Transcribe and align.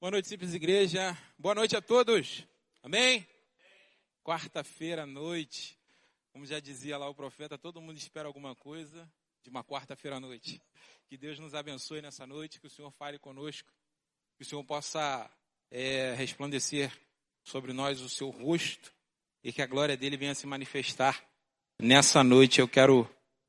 Boa 0.00 0.12
noite, 0.12 0.28
simples 0.28 0.54
igreja. 0.54 1.14
Boa 1.38 1.54
noite 1.54 1.76
a 1.76 1.82
todos. 1.82 2.42
Amém? 2.82 3.26
Quarta-feira 4.24 5.02
à 5.02 5.06
noite. 5.06 5.78
Como 6.32 6.46
já 6.46 6.58
dizia 6.58 6.96
lá 6.96 7.06
o 7.06 7.14
profeta, 7.14 7.58
todo 7.58 7.82
mundo 7.82 7.98
espera 7.98 8.26
alguma 8.26 8.54
coisa 8.54 9.06
de 9.42 9.50
uma 9.50 9.62
quarta-feira 9.62 10.16
à 10.16 10.20
noite. 10.20 10.58
Que 11.06 11.18
Deus 11.18 11.38
nos 11.38 11.54
abençoe 11.54 12.00
nessa 12.00 12.26
noite, 12.26 12.58
que 12.58 12.66
o 12.66 12.70
Senhor 12.70 12.90
fale 12.92 13.18
conosco, 13.18 13.70
que 14.38 14.42
o 14.42 14.46
Senhor 14.46 14.64
possa 14.64 15.30
é, 15.70 16.14
resplandecer 16.14 16.90
sobre 17.44 17.74
nós 17.74 18.00
o 18.00 18.08
seu 18.08 18.30
rosto 18.30 18.94
e 19.44 19.52
que 19.52 19.60
a 19.60 19.66
glória 19.66 19.98
dele 19.98 20.16
venha 20.16 20.34
se 20.34 20.46
manifestar 20.46 21.22
nessa 21.78 22.24
noite. 22.24 22.58
Eu 22.58 22.68
quero 22.68 23.06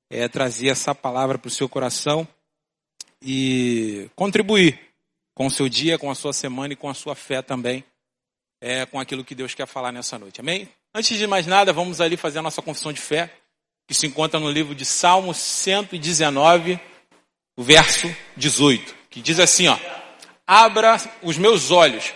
é, 0.09 0.27
trazer 0.27 0.67
essa 0.67 0.93
palavra 0.93 1.37
para 1.37 1.47
o 1.47 1.49
seu 1.49 1.69
coração 1.69 2.27
e 3.21 4.09
contribuir 4.17 4.90
com 5.41 5.47
o 5.47 5.49
seu 5.49 5.67
dia, 5.67 5.97
com 5.97 6.11
a 6.11 6.13
sua 6.13 6.33
semana 6.33 6.73
e 6.73 6.75
com 6.75 6.87
a 6.87 6.93
sua 6.93 7.15
fé 7.15 7.41
também, 7.41 7.83
é, 8.61 8.85
com 8.85 8.99
aquilo 8.99 9.25
que 9.25 9.33
Deus 9.33 9.55
quer 9.55 9.65
falar 9.65 9.91
nessa 9.91 10.19
noite. 10.19 10.39
Amém? 10.39 10.69
Antes 10.93 11.17
de 11.17 11.25
mais 11.25 11.47
nada, 11.47 11.73
vamos 11.73 11.99
ali 11.99 12.15
fazer 12.15 12.37
a 12.37 12.41
nossa 12.43 12.61
confissão 12.61 12.93
de 12.93 13.01
fé, 13.01 13.33
que 13.87 13.93
se 13.95 14.05
encontra 14.05 14.39
no 14.39 14.51
livro 14.51 14.75
de 14.75 14.85
Salmos 14.85 15.37
119, 15.37 16.79
o 17.57 17.63
verso 17.63 18.15
18, 18.37 18.95
que 19.09 19.19
diz 19.19 19.39
assim, 19.39 19.67
ó: 19.67 19.79
Abra 20.45 21.01
os 21.23 21.39
meus 21.39 21.71
olhos 21.71 22.13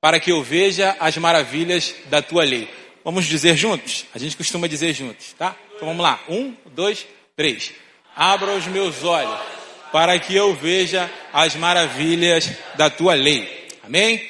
para 0.00 0.18
que 0.18 0.32
eu 0.32 0.42
veja 0.42 0.96
as 0.98 1.16
maravilhas 1.16 1.94
da 2.06 2.20
tua 2.20 2.42
lei. 2.42 2.68
Vamos 3.04 3.24
dizer 3.24 3.56
juntos? 3.56 4.04
A 4.12 4.18
gente 4.18 4.36
costuma 4.36 4.66
dizer 4.66 4.92
juntos, 4.92 5.32
tá? 5.34 5.54
Então 5.76 5.86
vamos 5.86 6.02
lá. 6.02 6.18
Um, 6.28 6.56
dois, 6.72 7.06
três. 7.36 7.72
Abra 8.16 8.52
os 8.52 8.66
meus 8.66 9.04
olhos 9.04 9.63
para 9.94 10.18
que 10.18 10.34
eu 10.34 10.52
veja 10.52 11.08
as 11.32 11.54
maravilhas 11.54 12.46
da 12.76 12.90
tua 12.90 13.14
lei. 13.14 13.68
Amém? 13.80 14.28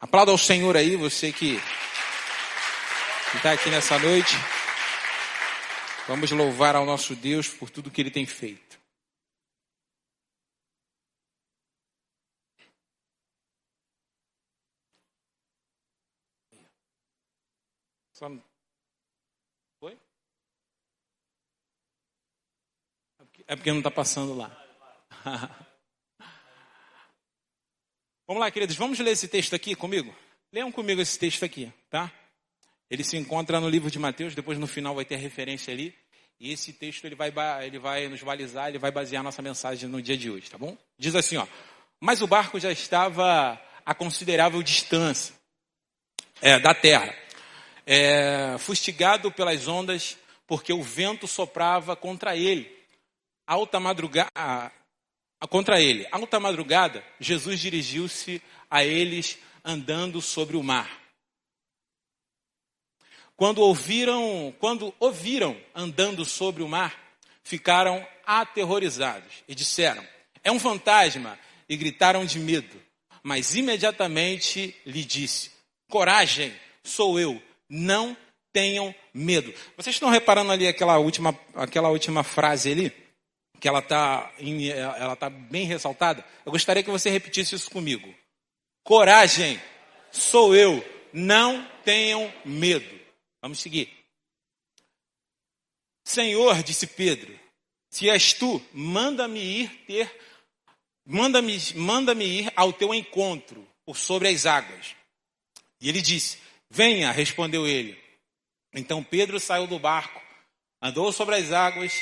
Aplauda 0.00 0.32
ao 0.32 0.36
Senhor 0.36 0.76
aí, 0.76 0.96
você 0.96 1.30
que 1.30 1.56
está 3.32 3.52
aqui 3.52 3.70
nessa 3.70 3.96
noite. 3.96 4.34
Vamos 6.08 6.32
louvar 6.32 6.74
ao 6.74 6.84
nosso 6.84 7.14
Deus 7.14 7.46
por 7.46 7.70
tudo 7.70 7.92
que 7.92 8.00
ele 8.00 8.10
tem 8.10 8.26
feito. 8.26 8.76
Só... 18.12 18.28
Foi? 19.78 19.96
É 23.48 23.54
porque 23.54 23.70
não 23.70 23.78
está 23.78 23.90
passando 23.90 24.34
lá. 24.34 24.50
vamos 28.26 28.40
lá, 28.40 28.50
queridos, 28.50 28.74
vamos 28.74 28.98
ler 28.98 29.12
esse 29.12 29.28
texto 29.28 29.54
aqui 29.54 29.74
comigo? 29.74 30.14
Leiam 30.52 30.72
comigo 30.72 31.00
esse 31.00 31.18
texto 31.18 31.44
aqui, 31.44 31.72
tá? 31.88 32.12
Ele 32.90 33.04
se 33.04 33.16
encontra 33.16 33.60
no 33.60 33.68
livro 33.68 33.90
de 33.90 33.98
Mateus, 33.98 34.34
depois 34.34 34.58
no 34.58 34.66
final 34.66 34.94
vai 34.94 35.04
ter 35.04 35.14
a 35.14 35.18
referência 35.18 35.72
ali. 35.72 35.94
E 36.38 36.52
esse 36.52 36.72
texto 36.72 37.04
ele 37.04 37.14
vai, 37.14 37.32
ele 37.64 37.78
vai 37.78 38.08
nos 38.08 38.22
balizar, 38.22 38.68
ele 38.68 38.78
vai 38.78 38.90
basear 38.90 39.22
nossa 39.22 39.40
mensagem 39.40 39.88
no 39.88 40.02
dia 40.02 40.16
de 40.16 40.30
hoje, 40.30 40.50
tá 40.50 40.58
bom? 40.58 40.76
Diz 40.98 41.14
assim, 41.14 41.36
ó. 41.36 41.46
Mas 42.00 42.20
o 42.20 42.26
barco 42.26 42.60
já 42.60 42.70
estava 42.70 43.60
a 43.84 43.94
considerável 43.94 44.62
distância 44.62 45.34
é, 46.42 46.58
da 46.58 46.74
terra, 46.74 47.14
é, 47.86 48.56
fustigado 48.58 49.32
pelas 49.32 49.66
ondas, 49.66 50.18
porque 50.46 50.72
o 50.72 50.82
vento 50.82 51.26
soprava 51.26 51.96
contra 51.96 52.36
ele. 52.36 52.75
Alta 53.46 53.78
madrugada, 53.78 54.72
contra 55.48 55.80
ele. 55.80 56.06
Alta 56.10 56.40
madrugada, 56.40 57.04
Jesus 57.20 57.60
dirigiu-se 57.60 58.42
a 58.70 58.84
eles 58.84 59.38
andando 59.64 60.20
sobre 60.20 60.56
o 60.56 60.62
mar. 60.62 61.06
Quando 63.36 63.58
ouviram, 63.58 64.54
quando 64.58 64.94
ouviram 64.98 65.56
andando 65.74 66.24
sobre 66.24 66.62
o 66.62 66.68
mar, 66.68 66.98
ficaram 67.44 68.06
aterrorizados 68.24 69.44
e 69.46 69.54
disseram: 69.54 70.04
"É 70.42 70.50
um 70.50 70.58
fantasma!" 70.58 71.38
e 71.68 71.76
gritaram 71.76 72.24
de 72.24 72.38
medo. 72.38 72.80
Mas 73.22 73.54
imediatamente 73.54 74.74
lhe 74.86 75.04
disse: 75.04 75.50
"Coragem, 75.88 76.54
sou 76.82 77.20
eu, 77.20 77.40
não 77.68 78.16
tenham 78.52 78.94
medo." 79.12 79.52
Vocês 79.76 79.94
estão 79.94 80.08
reparando 80.08 80.50
ali 80.50 80.66
aquela 80.66 80.98
última 80.98 81.38
aquela 81.54 81.90
última 81.90 82.22
frase 82.24 82.72
ali? 82.72 83.05
Que 83.60 83.68
ela 83.68 83.80
está 83.80 84.30
ela 84.98 85.16
tá 85.16 85.30
bem 85.30 85.66
ressaltada, 85.66 86.24
eu 86.44 86.52
gostaria 86.52 86.82
que 86.82 86.90
você 86.90 87.10
repetisse 87.10 87.54
isso 87.54 87.70
comigo. 87.70 88.14
Coragem, 88.84 89.60
sou 90.10 90.54
eu, 90.54 90.84
não 91.12 91.66
tenham 91.84 92.32
medo. 92.44 92.98
Vamos 93.40 93.60
seguir. 93.60 93.92
Senhor, 96.04 96.62
disse 96.62 96.86
Pedro, 96.86 97.38
se 97.90 98.08
és 98.08 98.32
tu, 98.32 98.62
manda-me 98.72 99.40
ir 99.40 99.68
ter, 99.86 100.20
manda-me 101.04 101.58
manda 101.74 102.12
ir 102.22 102.52
ao 102.54 102.72
teu 102.72 102.94
encontro 102.94 103.66
por 103.84 103.96
sobre 103.96 104.28
as 104.28 104.46
águas. 104.46 104.94
E 105.80 105.88
ele 105.88 106.00
disse, 106.00 106.38
venha, 106.70 107.10
respondeu 107.10 107.66
ele. 107.66 107.98
Então 108.72 109.02
Pedro 109.02 109.40
saiu 109.40 109.66
do 109.66 109.78
barco, 109.78 110.20
andou 110.80 111.12
sobre 111.12 111.36
as 111.36 111.50
águas 111.50 111.92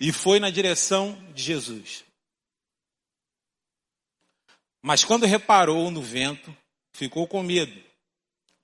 e 0.00 0.12
foi 0.12 0.38
na 0.38 0.50
direção 0.50 1.14
de 1.32 1.42
Jesus. 1.42 2.04
Mas 4.82 5.04
quando 5.04 5.26
reparou 5.26 5.90
no 5.90 6.00
vento, 6.00 6.56
ficou 6.92 7.26
com 7.26 7.42
medo 7.42 7.82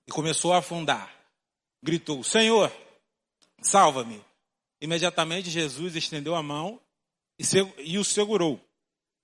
e 0.07 0.11
começou 0.11 0.53
a 0.53 0.59
afundar. 0.59 1.13
Gritou: 1.83 2.23
Senhor, 2.23 2.71
salva-me. 3.61 4.23
Imediatamente 4.81 5.49
Jesus 5.49 5.95
estendeu 5.95 6.35
a 6.35 6.43
mão 6.43 6.79
e 7.79 7.97
o 7.97 8.03
segurou 8.03 8.63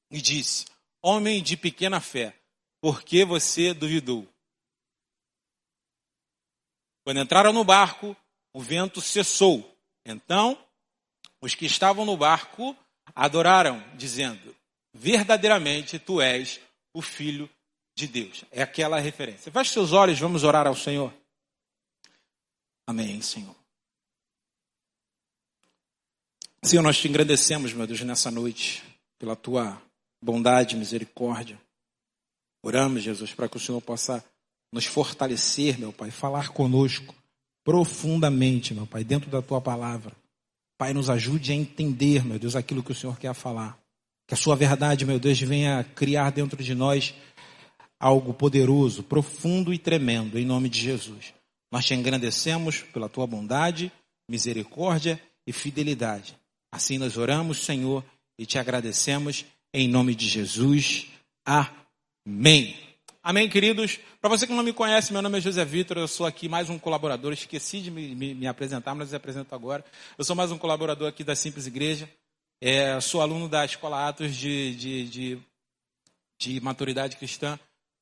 e 0.10 0.22
disse: 0.22 0.66
Homem 1.02 1.42
de 1.42 1.56
pequena 1.56 2.02
fé, 2.02 2.36
por 2.82 3.04
que 3.04 3.24
você 3.24 3.74
duvidou? 3.74 4.28
Quando 7.04 7.20
entraram 7.20 7.52
no 7.54 7.64
barco, 7.64 8.16
o 8.54 8.62
vento 8.62 9.02
cessou. 9.02 9.68
Então 10.06 10.58
os 11.42 11.56
que 11.56 11.66
estavam 11.66 12.06
no 12.06 12.16
barco 12.16 12.76
adoraram, 13.16 13.84
dizendo: 13.96 14.56
Verdadeiramente 14.94 15.98
tu 15.98 16.22
és 16.22 16.60
o 16.94 17.02
Filho 17.02 17.50
de 17.96 18.08
Deus. 18.08 18.44
É 18.52 18.62
aquela 18.62 19.00
referência. 19.00 19.52
Feche 19.52 19.72
seus 19.72 19.92
olhos, 19.92 20.20
vamos 20.20 20.44
orar 20.44 20.68
ao 20.68 20.76
Senhor. 20.76 21.14
Amém, 22.88 23.22
Senhor. 23.22 23.56
Senhor, 26.64 26.84
nós 26.84 27.00
te 27.00 27.08
agradecemos, 27.08 27.74
meu 27.74 27.88
Deus, 27.88 28.02
nessa 28.02 28.30
noite, 28.30 28.84
pela 29.18 29.36
tua 29.36 29.82
bondade 30.22 30.76
misericórdia. 30.76 31.60
Oramos, 32.64 33.02
Jesus, 33.02 33.34
para 33.34 33.50
que 33.50 33.58
o 33.58 33.60
Senhor 33.60 33.82
possa 33.82 34.24
nos 34.72 34.86
fortalecer, 34.86 35.80
meu 35.80 35.92
Pai, 35.92 36.12
falar 36.12 36.50
conosco 36.50 37.16
profundamente, 37.64 38.74
meu 38.74 38.86
Pai, 38.86 39.04
dentro 39.04 39.30
da 39.30 39.42
tua 39.42 39.60
palavra. 39.60 40.16
Pai, 40.82 40.96
nos 40.96 41.12
ajude 41.12 41.52
a 41.52 41.56
entender, 41.56 42.26
meu 42.26 42.40
Deus, 42.40 42.56
aquilo 42.56 42.82
que 42.82 42.92
o 42.92 42.96
Senhor 42.96 43.16
quer 43.20 43.36
falar. 43.36 43.78
Que 44.28 44.34
a 44.34 44.38
Sua 44.38 44.56
verdade, 44.56 45.06
meu 45.06 45.20
Deus, 45.20 45.40
venha 45.40 45.84
criar 45.94 46.32
dentro 46.32 46.64
de 46.64 46.74
nós 46.74 47.14
algo 48.00 48.34
poderoso, 48.34 49.04
profundo 49.04 49.72
e 49.72 49.78
tremendo, 49.78 50.40
em 50.40 50.44
nome 50.44 50.70
de 50.70 50.80
Jesus. 50.80 51.36
Nós 51.72 51.86
te 51.86 51.94
engrandecemos 51.94 52.82
pela 52.82 53.08
Tua 53.08 53.28
bondade, 53.28 53.92
misericórdia 54.28 55.22
e 55.46 55.54
fidelidade. 55.54 56.36
Assim 56.72 56.98
nós 56.98 57.16
oramos, 57.16 57.60
Senhor, 57.60 58.04
e 58.36 58.48
te 58.48 58.58
agradecemos 58.58 59.46
em 59.72 59.88
nome 59.88 60.16
de 60.16 60.28
Jesus. 60.28 61.10
Amém. 61.46 62.76
Amém, 63.24 63.48
queridos? 63.48 64.00
Para 64.20 64.32
você 64.32 64.48
que 64.48 64.54
não 64.54 64.64
me 64.64 64.74
conhece, 64.74 65.14
meu 65.14 65.22
nome 65.22 65.38
é 65.38 65.42
José 65.42 65.64
Vitor, 65.64 65.96
eu 65.96 66.08
sou 66.08 66.26
aqui 66.26 66.50
mais 66.50 66.72
um 66.72 66.80
colaborador, 66.80 67.32
esqueci 67.32 67.80
de 67.80 67.92
me, 67.92 68.16
me, 68.16 68.34
me 68.34 68.48
apresentar, 68.48 68.96
mas 68.96 69.14
eu 69.14 69.18
apresento 69.18 69.54
agora. 69.54 69.86
Eu 70.18 70.24
sou 70.24 70.36
mais 70.36 70.52
um 70.52 70.58
colaborador 70.58 71.08
aqui 71.08 71.24
da 71.24 71.36
Simples 71.36 71.68
Igreja, 71.68 72.10
é, 72.60 73.00
sou 73.00 73.22
aluno 73.22 73.48
da 73.48 73.64
Escola 73.64 74.08
Atos 74.08 74.36
de, 74.36 74.76
de, 74.76 75.08
de, 75.08 75.40
de 76.40 76.62
Maturidade 76.62 77.16
Cristã, 77.16 77.60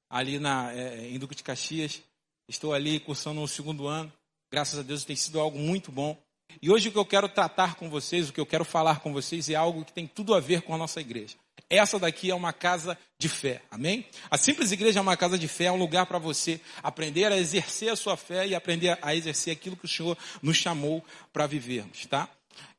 ali 0.10 0.39
na, 0.39 0.71
é, 0.71 1.10
em 1.10 1.19
Duque 1.19 1.36
de 1.36 1.44
Caxias. 1.44 2.01
Estou 2.48 2.74
ali 2.74 2.98
cursando 3.01 3.42
o 3.42 3.48
segundo 3.48 3.88
ano, 3.88 4.10
graças 4.50 4.80
a 4.80 4.83
Deus 4.83 5.04
tem 5.04 5.18
sido 5.18 5.38
algo 5.42 5.60
muito 5.60 5.92
bom. 5.92 6.18
E 6.62 6.72
hoje 6.72 6.88
o 6.88 6.92
que 6.94 6.98
eu 6.98 7.06
quero 7.06 7.27
tratar 7.27 7.75
com 7.75 7.89
vocês, 7.89 8.30
o 8.30 8.33
que 8.33 8.39
eu 8.39 8.45
quero 8.45 8.63
falar 8.63 9.01
com 9.01 9.12
vocês 9.12 9.50
é 9.50 9.56
algo 9.56 9.83
que 9.83 9.92
tem 9.92 10.07
tudo 10.07 10.33
a 10.33 10.39
ver 10.39 10.62
com 10.62 10.74
a 10.74 10.77
nossa 10.77 11.01
igreja. 11.01 11.36
Essa 11.69 12.00
daqui 12.00 12.31
é 12.31 12.36
uma 12.36 12.51
casa 12.51 12.98
de 13.19 13.30
fé, 13.30 13.62
amém? 13.69 14.07
A 14.31 14.38
simples 14.38 14.71
igreja 14.71 15.00
é 15.00 15.01
uma 15.01 15.16
casa 15.16 15.38
de 15.38 15.48
fé, 15.48 15.66
é 15.66 15.71
um 15.71 15.77
lugar 15.77 16.07
para 16.07 16.18
você 16.18 16.60
aprender 16.81 17.31
a 17.31 17.38
exercer 17.38 17.92
a 17.92 17.95
sua 17.95 18.18
fé 18.18 18.48
e 18.48 18.56
aprender 18.56 18.98
a 19.01 19.16
exercer 19.16 19.54
aquilo 19.54 19.77
que 19.77 19.86
o 19.86 19.89
Senhor 19.89 20.18
nos 20.42 20.57
chamou 20.57 21.06
para 21.31 21.45
vivermos, 21.45 22.07
tá? 22.07 22.27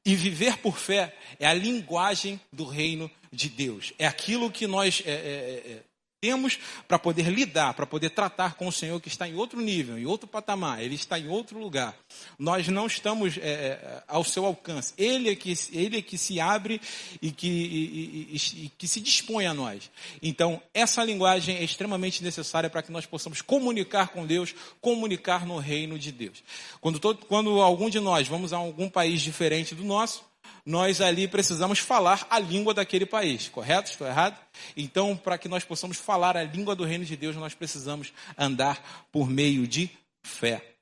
E 0.04 0.16
viver 0.16 0.56
por 0.58 0.76
fé 0.76 1.14
é 1.38 1.46
a 1.46 1.54
linguagem 1.54 2.40
do 2.52 2.64
reino 2.64 3.08
de 3.32 3.48
Deus. 3.48 3.92
É 3.98 4.06
aquilo 4.06 4.50
que 4.50 4.66
nós 4.66 5.02
é, 5.06 5.10
é, 5.10 5.14
é, 5.14 5.82
temos 6.20 6.58
para 6.86 6.98
poder 6.98 7.28
lidar, 7.30 7.74
para 7.74 7.86
poder 7.86 8.10
tratar 8.10 8.54
com 8.54 8.68
o 8.68 8.72
Senhor 8.72 9.00
que 9.00 9.08
está 9.08 9.26
em 9.26 9.34
outro 9.34 9.60
nível, 9.60 9.98
em 9.98 10.04
outro 10.04 10.28
patamar, 10.28 10.82
Ele 10.82 10.94
está 10.94 11.18
em 11.18 11.28
outro 11.28 11.58
lugar. 11.58 11.96
Nós 12.38 12.68
não 12.68 12.86
estamos 12.86 13.38
é, 13.38 13.40
é 13.40 14.02
ao 14.06 14.22
seu 14.22 14.44
alcance. 14.44 14.92
Ele 14.98 15.30
é 15.30 15.34
que, 15.34 15.54
ele 15.72 15.98
é 15.98 16.02
que 16.02 16.18
se 16.18 16.38
abre 16.38 16.80
e 17.22 17.30
que, 17.30 17.48
e, 17.48 18.36
e, 18.36 18.64
e 18.64 18.68
que 18.76 18.86
se 18.86 19.00
dispõe 19.00 19.46
a 19.46 19.54
nós. 19.54 19.90
Então, 20.22 20.60
essa 20.74 21.02
linguagem 21.02 21.56
é 21.56 21.64
extremamente 21.64 22.22
necessária 22.22 22.68
para 22.68 22.82
que 22.82 22.92
nós 22.92 23.06
possamos 23.06 23.40
comunicar 23.40 24.08
com 24.08 24.26
Deus, 24.26 24.54
comunicar 24.80 25.46
no 25.46 25.58
reino 25.58 25.98
de 25.98 26.12
Deus. 26.12 26.42
Quando, 26.80 26.98
todo, 26.98 27.24
quando 27.26 27.60
algum 27.60 27.88
de 27.88 27.98
nós 28.00 28.28
vamos 28.28 28.52
a 28.52 28.58
algum 28.58 28.88
país 28.88 29.22
diferente 29.22 29.74
do 29.74 29.84
nosso, 29.84 30.29
nós 30.64 31.00
ali 31.00 31.26
precisamos 31.26 31.78
falar 31.78 32.26
a 32.30 32.38
língua 32.38 32.74
daquele 32.74 33.06
país, 33.06 33.48
correto? 33.48 33.90
Estou 33.90 34.06
errado? 34.06 34.38
Então, 34.76 35.16
para 35.16 35.38
que 35.38 35.48
nós 35.48 35.64
possamos 35.64 35.96
falar 35.96 36.36
a 36.36 36.44
língua 36.44 36.74
do 36.74 36.84
reino 36.84 37.04
de 37.04 37.16
Deus, 37.16 37.36
nós 37.36 37.54
precisamos 37.54 38.12
andar 38.36 39.06
por 39.10 39.28
meio 39.28 39.66
de 39.66 39.90
fé. 40.22 40.74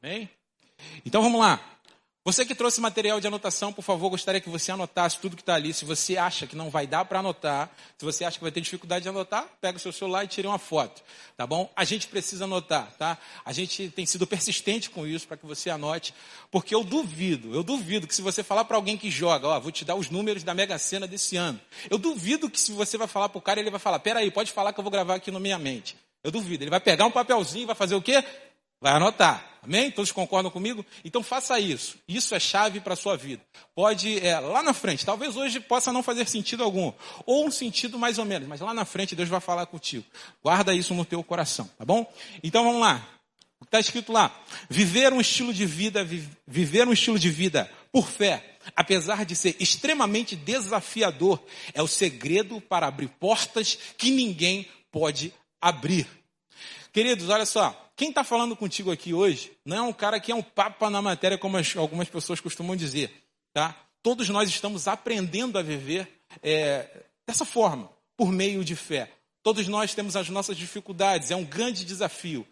Bem? 0.00 0.28
Então 1.04 1.22
vamos 1.22 1.40
lá. 1.40 1.60
Você 2.24 2.44
que 2.44 2.54
trouxe 2.54 2.80
material 2.80 3.18
de 3.18 3.26
anotação, 3.26 3.72
por 3.72 3.82
favor, 3.82 4.08
gostaria 4.10 4.40
que 4.40 4.48
você 4.48 4.70
anotasse 4.70 5.18
tudo 5.18 5.34
que 5.34 5.42
está 5.42 5.56
ali. 5.56 5.74
Se 5.74 5.84
você 5.84 6.16
acha 6.16 6.46
que 6.46 6.54
não 6.54 6.70
vai 6.70 6.86
dar 6.86 7.04
para 7.04 7.18
anotar, 7.18 7.68
se 7.98 8.04
você 8.04 8.24
acha 8.24 8.38
que 8.38 8.44
vai 8.44 8.52
ter 8.52 8.60
dificuldade 8.60 9.02
de 9.02 9.08
anotar, 9.08 9.44
pega 9.60 9.76
o 9.76 9.80
seu 9.80 9.92
celular 9.92 10.22
e 10.22 10.28
tire 10.28 10.46
uma 10.46 10.58
foto, 10.58 11.02
tá 11.36 11.44
bom? 11.44 11.68
A 11.74 11.82
gente 11.82 12.06
precisa 12.06 12.44
anotar, 12.44 12.92
tá? 12.96 13.18
A 13.44 13.52
gente 13.52 13.88
tem 13.88 14.06
sido 14.06 14.24
persistente 14.24 14.88
com 14.88 15.04
isso 15.04 15.26
para 15.26 15.36
que 15.36 15.44
você 15.44 15.68
anote, 15.68 16.14
porque 16.48 16.72
eu 16.72 16.84
duvido, 16.84 17.56
eu 17.56 17.64
duvido 17.64 18.06
que 18.06 18.14
se 18.14 18.22
você 18.22 18.44
falar 18.44 18.66
para 18.66 18.76
alguém 18.76 18.96
que 18.96 19.10
joga, 19.10 19.48
ó, 19.48 19.58
vou 19.58 19.72
te 19.72 19.84
dar 19.84 19.96
os 19.96 20.08
números 20.08 20.44
da 20.44 20.54
Mega 20.54 20.78
Sena 20.78 21.08
desse 21.08 21.36
ano. 21.36 21.60
Eu 21.90 21.98
duvido 21.98 22.48
que 22.48 22.60
se 22.60 22.70
você 22.70 22.96
vai 22.96 23.08
falar 23.08 23.30
para 23.30 23.38
o 23.38 23.42
cara, 23.42 23.58
ele 23.58 23.70
vai 23.70 23.80
falar, 23.80 23.98
peraí, 23.98 24.30
pode 24.30 24.52
falar 24.52 24.72
que 24.72 24.78
eu 24.78 24.84
vou 24.84 24.92
gravar 24.92 25.16
aqui 25.16 25.32
na 25.32 25.40
minha 25.40 25.58
mente. 25.58 25.96
Eu 26.22 26.30
duvido. 26.30 26.62
Ele 26.62 26.70
vai 26.70 26.78
pegar 26.78 27.04
um 27.04 27.10
papelzinho 27.10 27.66
vai 27.66 27.74
fazer 27.74 27.96
o 27.96 28.02
quê? 28.02 28.24
Vai 28.82 28.94
anotar. 28.94 29.60
Amém? 29.62 29.92
Todos 29.92 30.10
concordam 30.10 30.50
comigo? 30.50 30.84
Então 31.04 31.22
faça 31.22 31.60
isso. 31.60 31.96
Isso 32.08 32.34
é 32.34 32.40
chave 32.40 32.80
para 32.80 32.94
a 32.94 32.96
sua 32.96 33.16
vida. 33.16 33.40
Pode, 33.76 34.18
é, 34.18 34.40
lá 34.40 34.60
na 34.60 34.74
frente, 34.74 35.06
talvez 35.06 35.36
hoje 35.36 35.60
possa 35.60 35.92
não 35.92 36.02
fazer 36.02 36.28
sentido 36.28 36.64
algum, 36.64 36.92
ou 37.24 37.46
um 37.46 37.50
sentido 37.50 37.96
mais 37.96 38.18
ou 38.18 38.24
menos, 38.24 38.48
mas 38.48 38.60
lá 38.60 38.74
na 38.74 38.84
frente 38.84 39.14
Deus 39.14 39.28
vai 39.28 39.38
falar 39.38 39.66
contigo. 39.66 40.04
Guarda 40.42 40.74
isso 40.74 40.92
no 40.94 41.04
teu 41.04 41.22
coração, 41.22 41.70
tá 41.78 41.84
bom? 41.84 42.12
Então 42.42 42.64
vamos 42.64 42.80
lá. 42.80 43.06
O 43.60 43.64
que 43.64 43.68
está 43.68 43.78
escrito 43.78 44.12
lá? 44.12 44.36
Viver 44.68 45.12
um 45.12 45.20
estilo 45.20 45.54
de 45.54 45.64
vida, 45.64 46.04
viver 46.44 46.88
um 46.88 46.92
estilo 46.92 47.20
de 47.20 47.30
vida 47.30 47.70
por 47.92 48.08
fé, 48.08 48.56
apesar 48.74 49.24
de 49.24 49.36
ser 49.36 49.54
extremamente 49.60 50.34
desafiador, 50.34 51.40
é 51.72 51.80
o 51.80 51.86
segredo 51.86 52.60
para 52.60 52.88
abrir 52.88 53.06
portas 53.20 53.78
que 53.96 54.10
ninguém 54.10 54.66
pode 54.90 55.32
abrir. 55.60 56.21
Queridos, 56.92 57.30
olha 57.30 57.46
só, 57.46 57.90
quem 57.96 58.10
está 58.10 58.22
falando 58.22 58.54
contigo 58.54 58.90
aqui 58.90 59.14
hoje 59.14 59.52
não 59.64 59.76
é 59.76 59.82
um 59.82 59.92
cara 59.92 60.20
que 60.20 60.30
é 60.30 60.34
um 60.34 60.42
papa 60.42 60.90
na 60.90 61.00
matéria, 61.00 61.38
como 61.38 61.56
as, 61.56 61.74
algumas 61.74 62.08
pessoas 62.08 62.38
costumam 62.38 62.76
dizer. 62.76 63.10
Tá? 63.52 63.74
Todos 64.02 64.28
nós 64.28 64.48
estamos 64.48 64.86
aprendendo 64.86 65.58
a 65.58 65.62
viver 65.62 66.06
é, 66.42 67.04
dessa 67.26 67.44
forma, 67.46 67.90
por 68.16 68.30
meio 68.30 68.62
de 68.62 68.76
fé. 68.76 69.10
Todos 69.42 69.66
nós 69.68 69.94
temos 69.94 70.16
as 70.16 70.28
nossas 70.28 70.56
dificuldades, 70.56 71.30
é 71.30 71.36
um 71.36 71.44
grande 71.44 71.84
desafio. 71.84 72.46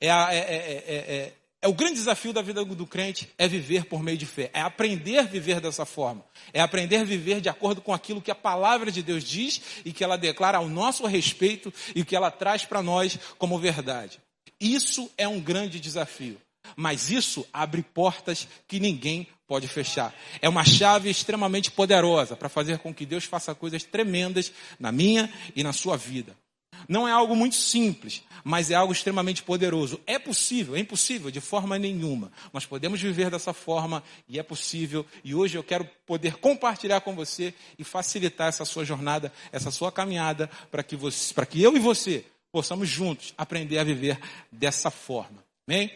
É, 0.00 0.10
a, 0.10 0.34
é, 0.34 1.32
é, 1.60 1.66
o 1.66 1.74
grande 1.74 1.94
desafio 1.94 2.32
da 2.32 2.40
vida 2.40 2.64
do 2.64 2.86
crente 2.86 3.28
é 3.36 3.48
viver 3.48 3.84
por 3.84 4.02
meio 4.02 4.16
de 4.16 4.26
fé, 4.26 4.50
é 4.52 4.60
aprender 4.60 5.18
a 5.18 5.22
viver 5.22 5.60
dessa 5.60 5.84
forma, 5.84 6.24
é 6.52 6.60
aprender 6.60 6.98
a 6.98 7.04
viver 7.04 7.40
de 7.40 7.48
acordo 7.48 7.80
com 7.80 7.92
aquilo 7.92 8.22
que 8.22 8.30
a 8.30 8.34
palavra 8.34 8.92
de 8.92 9.02
Deus 9.02 9.24
diz 9.24 9.60
e 9.84 9.92
que 9.92 10.04
ela 10.04 10.16
declara 10.16 10.58
ao 10.58 10.68
nosso 10.68 11.04
respeito 11.06 11.72
e 11.94 12.04
que 12.04 12.14
ela 12.14 12.30
traz 12.30 12.64
para 12.64 12.82
nós 12.82 13.18
como 13.38 13.58
verdade. 13.58 14.20
Isso 14.60 15.10
é 15.18 15.26
um 15.26 15.40
grande 15.40 15.80
desafio. 15.80 16.40
Mas 16.76 17.10
isso 17.10 17.46
abre 17.52 17.82
portas 17.82 18.46
que 18.66 18.78
ninguém 18.78 19.26
pode 19.46 19.66
fechar. 19.66 20.14
É 20.42 20.48
uma 20.48 20.64
chave 20.64 21.08
extremamente 21.08 21.70
poderosa 21.70 22.36
para 22.36 22.48
fazer 22.48 22.78
com 22.78 22.92
que 22.92 23.06
Deus 23.06 23.24
faça 23.24 23.54
coisas 23.54 23.82
tremendas 23.82 24.52
na 24.78 24.92
minha 24.92 25.32
e 25.56 25.64
na 25.64 25.72
sua 25.72 25.96
vida. 25.96 26.36
Não 26.86 27.08
é 27.08 27.12
algo 27.12 27.34
muito 27.34 27.56
simples, 27.56 28.22
mas 28.44 28.70
é 28.70 28.74
algo 28.74 28.92
extremamente 28.92 29.42
poderoso. 29.42 30.00
É 30.06 30.18
possível, 30.18 30.76
é 30.76 30.80
impossível 30.80 31.30
de 31.30 31.40
forma 31.40 31.78
nenhuma. 31.78 32.30
Nós 32.52 32.66
podemos 32.66 33.00
viver 33.00 33.30
dessa 33.30 33.52
forma 33.52 34.02
e 34.28 34.38
é 34.38 34.42
possível. 34.42 35.04
E 35.24 35.34
hoje 35.34 35.56
eu 35.56 35.64
quero 35.64 35.88
poder 36.06 36.36
compartilhar 36.36 37.00
com 37.00 37.14
você 37.14 37.54
e 37.78 37.84
facilitar 37.84 38.48
essa 38.48 38.64
sua 38.64 38.84
jornada, 38.84 39.32
essa 39.50 39.70
sua 39.70 39.90
caminhada, 39.90 40.48
para 40.70 40.82
que, 40.82 40.96
você, 40.96 41.34
que 41.46 41.62
eu 41.62 41.76
e 41.76 41.80
você 41.80 42.24
possamos 42.52 42.88
juntos 42.88 43.34
aprender 43.36 43.78
a 43.78 43.84
viver 43.84 44.18
dessa 44.50 44.90
forma. 44.90 45.44
Amém? 45.66 45.90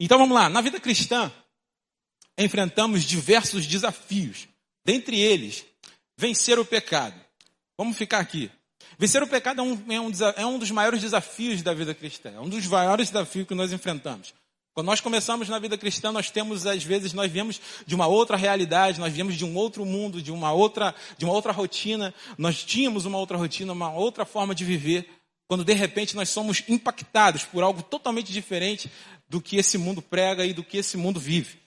Então 0.00 0.18
vamos 0.18 0.34
lá, 0.34 0.48
na 0.48 0.60
vida 0.60 0.78
cristã, 0.78 1.32
enfrentamos 2.36 3.02
diversos 3.02 3.66
desafios. 3.66 4.46
Dentre 4.84 5.18
eles, 5.18 5.66
vencer 6.18 6.58
o 6.58 6.64
pecado. 6.64 7.14
Vamos 7.78 7.96
ficar 7.96 8.18
aqui. 8.18 8.50
Vencer 8.98 9.22
o 9.22 9.28
pecado 9.28 9.60
é 9.60 9.64
um, 9.64 9.84
é 9.88 10.00
um, 10.00 10.10
é 10.36 10.46
um 10.46 10.58
dos 10.58 10.72
maiores 10.72 11.00
desafios 11.00 11.62
da 11.62 11.72
vida 11.72 11.94
cristã, 11.94 12.30
é 12.34 12.40
um 12.40 12.48
dos 12.48 12.66
maiores 12.66 13.08
desafios 13.08 13.46
que 13.46 13.54
nós 13.54 13.72
enfrentamos. 13.72 14.34
Quando 14.74 14.86
nós 14.86 15.00
começamos 15.00 15.48
na 15.48 15.58
vida 15.58 15.78
cristã, 15.78 16.10
nós 16.10 16.30
temos, 16.30 16.66
às 16.66 16.82
vezes, 16.82 17.12
nós 17.12 17.30
viemos 17.30 17.60
de 17.86 17.94
uma 17.94 18.08
outra 18.08 18.36
realidade, 18.36 19.00
nós 19.00 19.12
viemos 19.12 19.36
de 19.36 19.44
um 19.44 19.54
outro 19.56 19.84
mundo, 19.84 20.20
de 20.20 20.32
uma 20.32 20.52
outra, 20.52 20.94
de 21.16 21.24
uma 21.24 21.34
outra 21.34 21.52
rotina, 21.52 22.12
nós 22.36 22.64
tínhamos 22.64 23.04
uma 23.04 23.18
outra 23.18 23.36
rotina, 23.36 23.72
uma 23.72 23.92
outra 23.92 24.24
forma 24.24 24.54
de 24.54 24.64
viver, 24.64 25.08
quando 25.46 25.64
de 25.64 25.72
repente 25.72 26.14
nós 26.14 26.28
somos 26.28 26.62
impactados 26.68 27.44
por 27.44 27.62
algo 27.62 27.82
totalmente 27.82 28.32
diferente 28.32 28.90
do 29.28 29.40
que 29.40 29.56
esse 29.56 29.76
mundo 29.76 30.00
prega 30.00 30.44
e 30.44 30.52
do 30.52 30.64
que 30.64 30.78
esse 30.78 30.96
mundo 30.96 31.20
vive. 31.20 31.58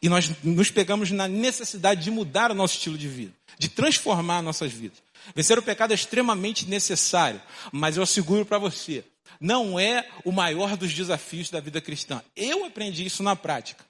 E 0.00 0.08
nós 0.08 0.30
nos 0.42 0.70
pegamos 0.70 1.10
na 1.10 1.28
necessidade 1.28 2.02
de 2.02 2.10
mudar 2.10 2.50
o 2.50 2.54
nosso 2.54 2.74
estilo 2.74 2.96
de 2.96 3.08
vida, 3.08 3.32
de 3.60 3.68
transformar 3.68 4.40
nossas 4.40 4.72
vidas. 4.72 5.02
Vencer 5.36 5.58
o 5.58 5.62
pecado 5.62 5.90
é 5.90 5.94
extremamente 5.94 6.66
necessário, 6.66 7.42
mas 7.70 7.98
eu 7.98 8.02
asseguro 8.02 8.46
para 8.46 8.56
você, 8.56 9.04
não 9.38 9.78
é 9.78 10.08
o 10.24 10.32
maior 10.32 10.78
dos 10.78 10.94
desafios 10.94 11.50
da 11.50 11.60
vida 11.60 11.78
cristã. 11.78 12.22
Eu 12.34 12.64
aprendi 12.64 13.04
isso 13.04 13.22
na 13.22 13.36
prática. 13.36 13.84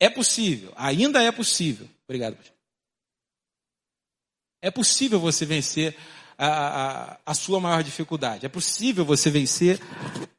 É 0.00 0.10
possível, 0.10 0.72
ainda 0.74 1.22
é 1.22 1.30
possível. 1.30 1.88
Obrigado. 2.08 2.36
É 4.60 4.72
possível 4.72 5.20
você 5.20 5.46
vencer 5.46 5.96
a, 6.36 6.48
a, 6.48 7.18
a, 7.26 7.34
sua 7.34 7.60
maior 7.60 7.84
dificuldade. 7.84 8.44
É 8.44 8.48
possível 8.48 9.04
você 9.04 9.30
vencer 9.30 9.80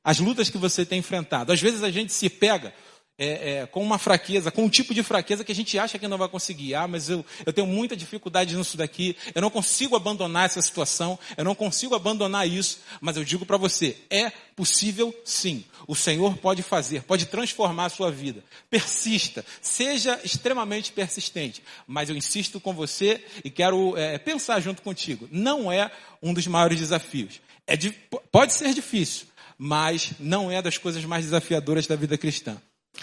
as 0.03 0.19
lutas 0.19 0.49
que 0.49 0.57
você 0.57 0.85
tem 0.85 0.99
enfrentado. 0.99 1.53
Às 1.53 1.61
vezes 1.61 1.83
a 1.83 1.89
gente 1.89 2.11
se 2.11 2.29
pega 2.29 2.73
é, 3.17 3.61
é, 3.61 3.65
com 3.65 3.81
uma 3.81 3.97
fraqueza, 3.97 4.51
com 4.51 4.63
um 4.63 4.69
tipo 4.69 4.93
de 4.93 5.01
fraqueza 5.01 5.43
que 5.43 5.51
a 5.51 5.55
gente 5.55 5.77
acha 5.79 5.97
que 5.97 6.07
não 6.07 6.17
vai 6.17 6.29
conseguir. 6.29 6.75
Ah, 6.75 6.87
mas 6.87 7.09
eu, 7.09 7.25
eu 7.45 7.51
tenho 7.51 7.65
muita 7.65 7.95
dificuldade 7.95 8.55
nisso 8.55 8.77
daqui, 8.77 9.17
eu 9.33 9.41
não 9.41 9.49
consigo 9.49 9.95
abandonar 9.95 10.45
essa 10.45 10.61
situação, 10.61 11.17
eu 11.35 11.43
não 11.43 11.55
consigo 11.55 11.95
abandonar 11.95 12.47
isso, 12.47 12.79
mas 13.01 13.17
eu 13.17 13.23
digo 13.23 13.45
para 13.45 13.57
você, 13.57 13.97
é 14.09 14.29
possível 14.55 15.13
sim. 15.25 15.65
O 15.87 15.95
Senhor 15.95 16.37
pode 16.37 16.61
fazer, 16.61 17.03
pode 17.03 17.25
transformar 17.25 17.85
a 17.85 17.89
sua 17.89 18.11
vida. 18.11 18.43
Persista, 18.69 19.43
seja 19.61 20.19
extremamente 20.23 20.91
persistente. 20.91 21.63
Mas 21.87 22.09
eu 22.09 22.15
insisto 22.15 22.59
com 22.59 22.73
você 22.73 23.23
e 23.43 23.49
quero 23.49 23.97
é, 23.97 24.17
pensar 24.17 24.59
junto 24.59 24.81
contigo. 24.81 25.27
Não 25.31 25.71
é 25.71 25.89
um 26.21 26.33
dos 26.33 26.45
maiores 26.45 26.79
desafios. 26.79 27.39
É, 27.65 27.77
pode 28.31 28.53
ser 28.53 28.73
difícil, 28.73 29.27
mas 29.57 30.11
não 30.19 30.51
é 30.51 30.61
das 30.61 30.77
coisas 30.77 31.03
mais 31.05 31.25
desafiadoras 31.25 31.87
da 31.87 31.95
vida 31.95 32.17
cristã. 32.17 32.57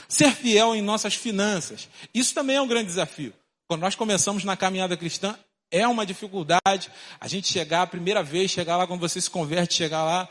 Ser 0.09 0.33
fiel 0.33 0.75
em 0.75 0.83
nossas 0.83 1.15
finanças. 1.15 1.89
Isso 2.13 2.35
também 2.35 2.57
é 2.57 2.61
um 2.61 2.67
grande 2.67 2.87
desafio. 2.87 3.33
Quando 3.67 3.81
nós 3.81 3.95
começamos 3.95 4.45
na 4.45 4.57
caminhada 4.57 4.97
cristã, 4.97 5.37
é 5.71 5.87
uma 5.89 6.07
dificuldade 6.07 6.91
a 7.21 7.27
gente 7.27 7.49
chegar 7.49 7.83
a 7.83 7.87
primeira 7.87 8.23
vez, 8.23 8.51
chegar 8.51 8.77
lá 8.77 8.87
quando 8.87 9.01
você 9.01 9.21
se 9.21 9.31
converte, 9.31 9.75
chegar 9.75 10.05
lá 10.05 10.29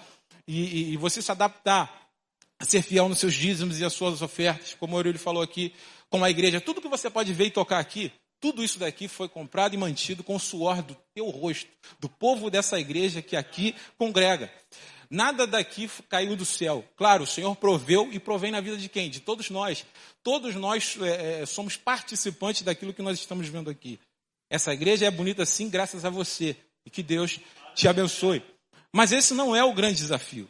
e, 0.48 0.62
e, 0.62 0.94
e 0.94 0.98
você 0.98 1.22
se 1.22 1.32
adaptar 1.32 2.04
a 2.60 2.66
ser 2.66 2.82
fiel 2.82 3.10
nos 3.10 3.20
seus 3.20 3.34
dízimos 3.34 3.80
e 3.80 3.86
as 3.86 3.94
suas 3.94 4.22
ofertas, 4.22 4.76
como 4.80 4.94
o 4.94 4.98
Aurélio 4.98 5.20
falou 5.20 5.44
aqui, 5.44 5.74
com 6.10 6.24
a 6.24 6.30
igreja. 6.30 6.62
Tudo 6.62 6.82
que 6.82 6.88
você 6.88 7.10
pode 7.10 7.34
ver 7.34 7.48
e 7.48 7.52
tocar 7.52 7.80
aqui, 7.80 8.12
tudo 8.40 8.64
isso 8.64 8.78
daqui 8.78 9.08
foi 9.08 9.28
comprado 9.28 9.74
e 9.74 9.78
mantido 9.78 10.24
com 10.24 10.36
o 10.36 10.40
suor 10.40 10.82
do 10.82 10.96
teu 11.14 11.30
rosto, 11.30 11.70
do 12.00 12.08
povo 12.08 12.50
dessa 12.50 12.80
igreja 12.80 13.22
que 13.22 13.36
aqui 13.36 13.76
congrega. 13.98 14.52
Nada 15.14 15.46
daqui 15.46 15.88
caiu 16.10 16.36
do 16.36 16.44
céu. 16.44 16.84
Claro, 16.98 17.24
o 17.24 17.28
Senhor 17.28 17.56
proveu 17.56 18.12
e 18.12 18.18
provém 18.18 18.50
na 18.50 18.60
vida 18.60 18.78
de 18.78 18.90
quem? 18.90 19.12
De 19.12 19.20
todos 19.20 19.52
nós. 19.52 19.86
Todos 20.24 20.56
nós 20.56 20.98
é, 21.00 21.42
é, 21.42 21.46
somos 21.46 21.78
participantes 21.78 22.64
daquilo 22.64 22.96
que 22.96 23.02
nós 23.04 23.20
estamos 23.20 23.48
vendo 23.48 23.70
aqui. 23.70 24.00
Essa 24.50 24.74
igreja 24.74 25.06
é 25.06 25.12
bonita 25.12 25.46
sim, 25.46 25.70
graças 25.70 26.04
a 26.04 26.10
você. 26.10 26.58
E 26.84 26.90
que 26.90 27.04
Deus 27.04 27.40
te 27.76 27.88
abençoe. 27.88 28.42
Mas 28.92 29.12
esse 29.12 29.36
não 29.36 29.56
é 29.56 29.64
o 29.64 29.72
grande 29.72 29.98
desafio. 29.98 30.50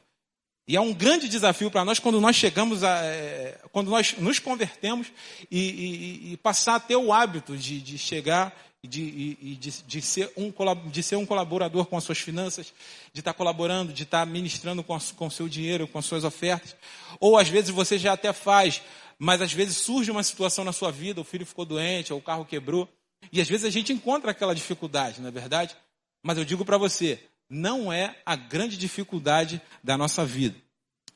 E 0.67 0.77
é 0.77 0.81
um 0.81 0.93
grande 0.93 1.27
desafio 1.27 1.69
para 1.69 1.83
nós 1.83 1.99
quando 1.99 2.21
nós 2.21 2.35
chegamos 2.35 2.83
a. 2.83 3.03
É, 3.03 3.59
quando 3.71 3.89
nós 3.89 4.15
nos 4.17 4.39
convertemos 4.39 5.07
e, 5.51 5.59
e, 5.59 6.33
e, 6.33 6.37
passar 6.37 6.75
a 6.75 6.79
ter 6.79 6.95
o 6.95 7.11
hábito 7.11 7.57
de, 7.57 7.81
de 7.81 7.97
chegar 7.97 8.55
e, 8.81 8.87
de, 8.87 9.57
de, 9.57 10.01
ser 10.01 10.31
um, 10.37 10.53
de 10.89 11.03
ser 11.03 11.17
um 11.17 11.25
colaborador 11.25 11.85
com 11.85 11.97
as 11.97 12.03
suas 12.05 12.19
finanças, 12.19 12.73
de 13.11 13.19
estar 13.19 13.33
colaborando, 13.33 13.91
de 13.91 14.03
estar 14.03 14.25
ministrando 14.25 14.83
com, 14.83 14.95
o 14.95 15.31
seu 15.31 15.49
dinheiro, 15.49 15.87
com 15.87 15.99
as 15.99 16.05
suas 16.05 16.23
ofertas. 16.23 16.75
Ou 17.19 17.37
às 17.37 17.49
vezes 17.49 17.69
você 17.69 17.97
já 17.97 18.13
até 18.13 18.31
faz, 18.31 18.81
mas 19.19 19.41
às 19.41 19.51
vezes 19.51 19.77
surge 19.77 20.11
uma 20.11 20.23
situação 20.23 20.63
na 20.63 20.71
sua 20.71 20.91
vida, 20.91 21.19
o 21.19 21.25
filho 21.25 21.45
ficou 21.45 21.65
doente, 21.65 22.13
ou 22.13 22.19
o 22.19 22.21
carro 22.21 22.45
quebrou. 22.45 22.87
E 23.31 23.41
às 23.41 23.49
vezes 23.49 23.65
a 23.65 23.69
gente 23.69 23.91
encontra 23.91 24.31
aquela 24.31 24.55
dificuldade, 24.55 25.19
não 25.19 25.27
é 25.27 25.31
verdade? 25.31 25.75
Mas 26.21 26.37
eu 26.37 26.45
digo 26.45 26.63
para 26.63 26.77
você, 26.77 27.19
não 27.53 27.93
é 27.93 28.19
a 28.25 28.35
grande 28.35 28.75
dificuldade 28.77 29.61
da 29.83 29.95
nossa 29.95 30.25
vida. 30.25 30.59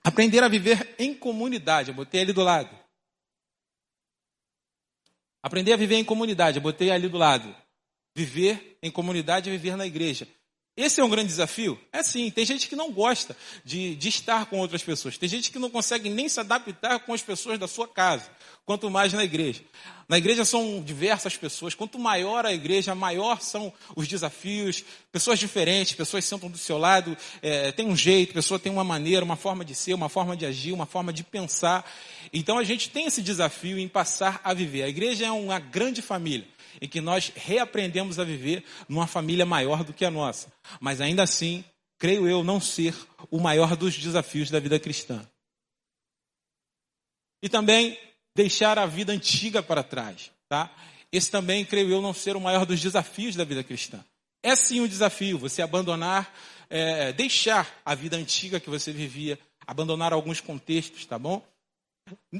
Aprender 0.04 0.44
a 0.44 0.48
viver 0.48 0.96
em 1.00 1.14
comunidade, 1.14 1.90
eu 1.90 1.96
botei 1.96 2.22
ali 2.22 2.32
do 2.32 2.44
lado. 2.44 2.70
Aprender 5.42 5.74
a 5.74 5.78
viver 5.78 5.96
em 5.96 6.06
comunidade, 6.06 6.58
eu 6.58 6.62
botei 6.62 6.92
ali 6.92 7.10
do 7.10 7.18
lado. 7.18 7.54
Viver 8.16 8.78
em 8.84 8.92
comunidade 8.92 9.50
é 9.50 9.52
viver 9.52 9.76
na 9.76 9.86
igreja. 9.86 10.28
Esse 10.78 11.02
é 11.02 11.04
um 11.04 11.10
grande 11.10 11.30
desafio? 11.30 11.80
É 11.92 12.04
sim. 12.04 12.30
Tem 12.30 12.46
gente 12.46 12.68
que 12.68 12.76
não 12.76 12.92
gosta 12.92 13.36
de, 13.66 13.96
de, 13.96 14.10
estar 14.10 14.46
com 14.46 14.60
outras 14.60 14.84
pessoas. 14.84 15.18
Tem 15.18 15.28
gente 15.28 15.50
que 15.50 15.58
não 15.58 15.72
consegue 15.72 16.08
nem 16.08 16.30
se 16.30 16.40
adaptar 16.40 17.00
com 17.00 17.16
as 17.16 17.22
pessoas 17.24 17.58
da 17.58 17.68
sua 17.68 17.88
casa, 17.88 18.30
quanto 18.64 18.88
mais 18.88 19.12
na 19.12 19.24
igreja. 19.24 19.64
Na 20.08 20.20
igreja 20.20 20.46
são 20.46 20.80
diversas 20.84 21.36
pessoas. 21.36 21.74
Quanto 21.74 21.98
maior 21.98 22.46
a 22.46 22.54
igreja, 22.54 22.94
maior 22.94 23.42
são 23.42 23.74
os 23.96 24.08
desafios. 24.08 24.84
Pessoas 25.12 25.40
diferentes, 25.40 25.96
pessoas 25.96 26.24
sentam 26.24 26.48
do 26.48 26.60
seu 26.60 26.78
lado, 26.78 27.18
é, 27.42 27.72
tem 27.72 27.88
um 27.88 27.96
jeito, 27.96 28.36
pessoa 28.36 28.60
tem 28.60 28.72
uma 28.72 28.84
maneira, 28.84 29.26
uma 29.26 29.36
forma 29.36 29.66
de 29.66 29.74
ser, 29.74 29.96
uma 29.96 30.10
forma 30.10 30.38
de 30.38 30.46
agir, 30.46 30.74
uma 30.74 30.86
forma 30.86 31.12
de 31.12 31.24
pensar. 31.24 31.92
Então 32.32 32.56
a 32.56 32.64
gente 32.64 32.92
tem 32.92 33.08
esse 33.08 33.24
desafio 33.24 33.80
em 33.80 33.88
passar 33.88 34.40
a 34.44 34.54
viver. 34.54 34.84
A 34.84 34.90
igreja 34.90 35.26
é 35.26 35.32
uma 35.32 35.58
grande 35.58 36.04
família 36.04 36.46
em 36.82 36.88
que 36.88 37.02
nós 37.02 37.32
reaprendemos 37.36 38.20
a 38.20 38.24
viver 38.24 38.64
numa 38.88 39.08
família 39.08 39.46
maior 39.46 39.84
do 39.84 39.94
que 39.94 40.06
a 40.06 40.12
nossa. 40.12 40.52
Mas 40.80 41.02
ainda 41.02 41.24
assim, 41.24 41.64
creio 41.98 42.28
eu 42.28 42.44
não 42.44 42.60
ser 42.60 42.96
o 43.32 43.40
maior 43.40 43.76
dos 43.76 43.98
desafios 43.98 44.50
da 44.50 44.60
vida 44.60 44.80
cristã. 44.80 45.28
E 47.42 47.50
também 47.50 47.98
deixar 48.36 48.78
a 48.78 48.86
vida 48.86 49.12
antiga 49.12 49.64
para 49.64 49.84
trás, 49.84 50.32
tá? 50.48 50.72
Esse 51.12 51.32
também, 51.32 51.66
creio 51.66 51.90
eu, 51.90 52.02
não 52.02 52.14
ser 52.14 52.36
o 52.36 52.42
maior 52.42 52.66
dos 52.66 52.80
desafios 52.80 53.36
da 53.36 53.44
vida 53.44 53.64
cristã. 53.64 54.04
É 54.44 54.56
sim 54.56 54.82
um 54.82 54.88
desafio 54.88 55.38
você 55.38 55.62
abandonar, 55.62 56.34
é, 56.70 57.12
deixar 57.14 57.82
a 57.84 57.96
vida 57.96 58.18
antiga 58.18 58.60
que 58.60 58.70
você 58.70 58.92
vivia, 58.92 59.40
abandonar 59.66 60.14
alguns 60.14 60.42
contextos, 60.42 61.06
tá 61.06 61.18
bom? 61.18 61.46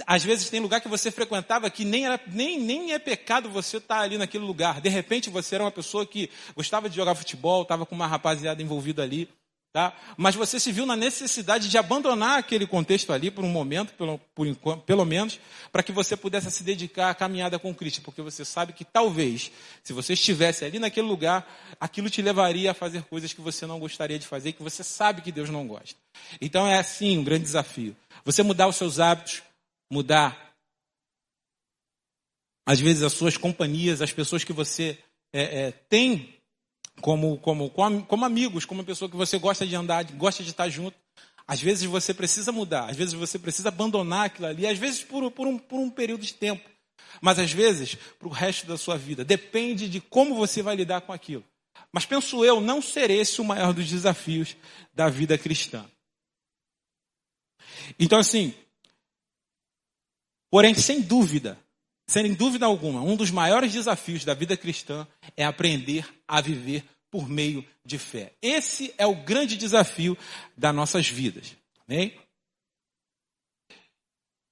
Às 0.06 0.24
vezes 0.24 0.50
tem 0.50 0.60
lugar 0.60 0.82
que 0.82 0.88
você 0.88 1.12
frequentava 1.12 1.70
que 1.70 1.84
nem, 1.84 2.06
era, 2.06 2.20
nem, 2.28 2.60
nem 2.60 2.94
é 2.94 3.00
pecado 3.00 3.50
você 3.50 3.78
estar 3.78 3.98
tá 3.98 4.02
ali 4.02 4.18
naquele 4.18 4.46
lugar. 4.46 4.82
De 4.82 4.90
repente 4.90 5.30
você 5.30 5.56
era 5.56 5.64
uma 5.64 5.72
pessoa 5.72 6.06
que 6.06 6.30
gostava 6.56 6.90
de 6.90 6.96
jogar 6.96 7.16
futebol, 7.16 7.64
estava 7.64 7.86
com 7.86 7.96
uma 7.96 8.08
rapaziada 8.08 8.62
envolvida 8.62 9.04
ali. 9.04 9.30
Tá? 9.78 9.94
Mas 10.18 10.34
você 10.34 10.60
se 10.60 10.72
viu 10.72 10.88
na 10.88 10.96
necessidade 10.96 11.70
de 11.70 11.78
abandonar 11.78 12.40
aquele 12.40 12.66
contexto 12.66 13.14
ali 13.14 13.30
por 13.30 13.44
um 13.44 13.50
momento, 13.50 13.94
pelo, 13.94 14.20
por 14.34 14.78
pelo 14.80 15.06
menos, 15.06 15.40
para 15.72 15.84
que 15.84 15.92
você 15.92 16.18
pudesse 16.18 16.50
se 16.50 16.64
dedicar 16.64 17.12
à 17.12 17.14
caminhada 17.14 17.60
com 17.60 17.76
Cristo, 17.76 18.02
porque 18.02 18.22
você 18.22 18.44
sabe 18.44 18.74
que 18.74 18.84
talvez, 18.84 19.52
se 19.84 19.94
você 19.94 20.14
estivesse 20.14 20.66
ali 20.66 20.80
naquele 20.80 21.06
lugar, 21.06 21.48
aquilo 21.80 22.10
te 22.10 22.24
levaria 22.24 22.72
a 22.72 22.74
fazer 22.74 23.04
coisas 23.04 23.34
que 23.34 23.42
você 23.42 23.68
não 23.68 23.80
gostaria 23.80 24.18
de 24.18 24.26
fazer, 24.26 24.54
que 24.54 24.64
você 24.64 24.84
sabe 24.84 25.22
que 25.22 25.32
Deus 25.32 25.50
não 25.50 25.68
gosta. 25.68 26.00
Então 26.42 26.66
é 26.66 26.80
assim 26.80 27.18
um 27.20 27.24
grande 27.24 27.44
desafio. 27.44 27.96
Você 28.26 28.42
mudar 28.42 28.68
os 28.68 28.78
seus 28.78 29.00
hábitos, 29.00 29.44
mudar, 29.92 30.56
às 32.66 32.80
vezes, 32.80 33.04
as 33.04 33.14
suas 33.14 33.38
companhias, 33.38 34.02
as 34.02 34.12
pessoas 34.12 34.44
que 34.44 34.52
você 34.52 34.98
é, 35.32 35.68
é, 35.68 35.72
tem 35.72 36.38
como, 37.02 37.38
como, 37.38 37.70
como, 37.70 38.26
amigos, 38.26 38.66
como 38.66 38.84
pessoa 38.84 39.10
que 39.10 39.16
você 39.16 39.38
gosta 39.38 39.66
de 39.66 39.76
andar, 39.76 40.04
gosta 40.14 40.44
de 40.44 40.50
estar 40.50 40.68
junto. 40.70 40.98
Às 41.48 41.62
vezes 41.62 41.86
você 41.86 42.14
precisa 42.14 42.52
mudar, 42.52 42.90
às 42.90 42.98
vezes 42.98 43.14
você 43.14 43.40
precisa 43.40 43.70
abandonar 43.70 44.26
aquilo 44.26 44.48
ali, 44.48 44.68
às 44.68 44.78
vezes 44.78 45.02
por, 45.04 45.32
por, 45.32 45.48
um, 45.48 45.58
por 45.58 45.80
um 45.80 45.90
período 45.90 46.26
de 46.26 46.34
tempo, 46.34 46.70
mas 47.22 47.40
às 47.40 47.52
vezes 47.54 47.96
para 48.20 48.28
o 48.28 48.32
resto 48.32 48.68
da 48.68 48.78
sua 48.78 48.98
vida. 48.98 49.24
Depende 49.24 49.88
de 49.88 50.02
como 50.02 50.36
você 50.36 50.62
vai 50.62 50.76
lidar 50.76 51.02
com 51.02 51.14
aquilo. 51.14 51.46
Mas 51.92 52.06
penso 52.06 52.44
eu, 52.44 52.60
não 52.60 52.82
ser 52.82 53.10
esse 53.10 53.40
o 53.40 53.46
maior 53.46 53.74
dos 53.74 53.88
desafios 53.88 54.58
da 54.94 55.08
vida 55.08 55.38
cristã. 55.38 55.86
Então, 57.98 58.20
assim, 58.20 58.54
Porém, 60.50 60.74
sem 60.74 61.02
dúvida, 61.02 61.58
sem 62.08 62.34
dúvida 62.34 62.66
alguma, 62.66 63.02
um 63.02 63.16
dos 63.16 63.32
maiores 63.32 63.74
desafios 63.74 64.24
da 64.24 64.34
vida 64.34 64.56
cristã 64.56 65.08
é 65.36 65.44
aprender 65.44 66.08
a 66.28 66.40
viver 66.40 66.84
por 67.12 67.28
meio 67.28 67.66
de 67.86 67.98
fé. 67.98 68.34
Esse 68.42 68.94
é 68.98 69.06
o 69.06 69.16
grande 69.16 69.58
desafio 69.58 70.18
das 70.56 70.74
nossas 70.74 71.08
vidas. 71.08 71.56
Amém? 71.88 72.14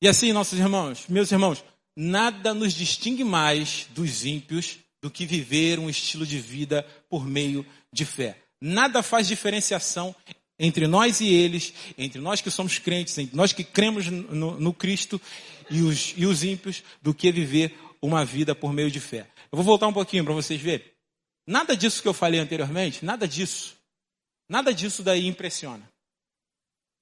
E 0.02 0.08
assim, 0.08 0.34
nossos 0.34 0.60
irmãos, 0.60 1.06
meus 1.08 1.32
irmãos, 1.32 1.64
nada 1.96 2.54
nos 2.54 2.74
distingue 2.74 3.24
mais 3.24 3.88
dos 3.92 4.26
ímpios 4.26 4.78
do 5.02 5.10
que 5.10 5.26
viver 5.26 5.80
um 5.80 5.90
estilo 5.90 6.26
de 6.26 6.40
vida 6.40 6.86
por 7.10 7.26
meio 7.26 7.66
de 7.92 8.06
fé. 8.06 8.38
Nada 8.60 9.02
faz 9.02 9.28
diferenciação 9.28 10.16
entre 10.58 10.88
nós 10.88 11.20
e 11.22 11.28
eles, 11.28 11.74
entre 11.98 12.20
nós 12.20 12.42
que 12.42 12.50
somos 12.50 12.78
crentes, 12.80 13.18
entre 13.18 13.36
nós 13.36 13.54
que 13.54 13.64
cremos 13.64 14.08
no, 14.08 14.60
no 14.60 14.74
Cristo 14.74 15.22
e 15.70 15.82
os, 15.82 16.14
e 16.16 16.26
os 16.26 16.44
ímpios, 16.44 16.84
do 17.02 17.14
que 17.14 17.32
viver 17.32 17.78
uma 18.02 18.24
vida 18.24 18.54
por 18.54 18.74
meio 18.74 18.92
de 18.92 19.00
fé. 19.00 19.28
Eu 19.52 19.58
vou 19.58 19.64
voltar 19.64 19.88
um 19.88 19.94
pouquinho 19.94 20.24
para 20.24 20.34
vocês 20.34 20.62
verem. 20.62 20.86
Nada 21.48 21.76
disso 21.76 22.02
que 22.02 22.08
eu 22.08 22.14
falei 22.14 22.40
anteriormente, 22.40 23.06
nada 23.06 23.28
disso, 23.28 23.76
nada 24.50 24.74
disso 24.74 25.04
daí 25.04 25.28
impressiona 25.28 25.88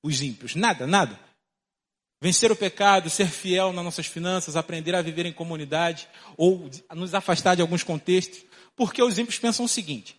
os 0.04 0.22
ímpios. 0.22 0.54
Nada, 0.54 0.86
nada. 0.86 1.18
Vencer 2.22 2.52
o 2.52 2.56
pecado, 2.56 3.10
ser 3.10 3.28
fiel 3.28 3.74
nas 3.74 3.84
nossas 3.84 4.06
finanças, 4.06 4.56
aprender 4.56 4.96
a 4.96 5.02
viver 5.02 5.26
em 5.26 5.34
comunidade 5.34 6.08
ou 6.38 6.70
nos 6.94 7.14
afastar 7.14 7.56
de 7.56 7.62
alguns 7.62 7.84
contextos, 7.84 8.46
porque 8.76 9.02
os 9.02 9.18
ímpios 9.18 9.40
pensam 9.40 9.66
o 9.66 9.70
seguinte: 9.70 10.16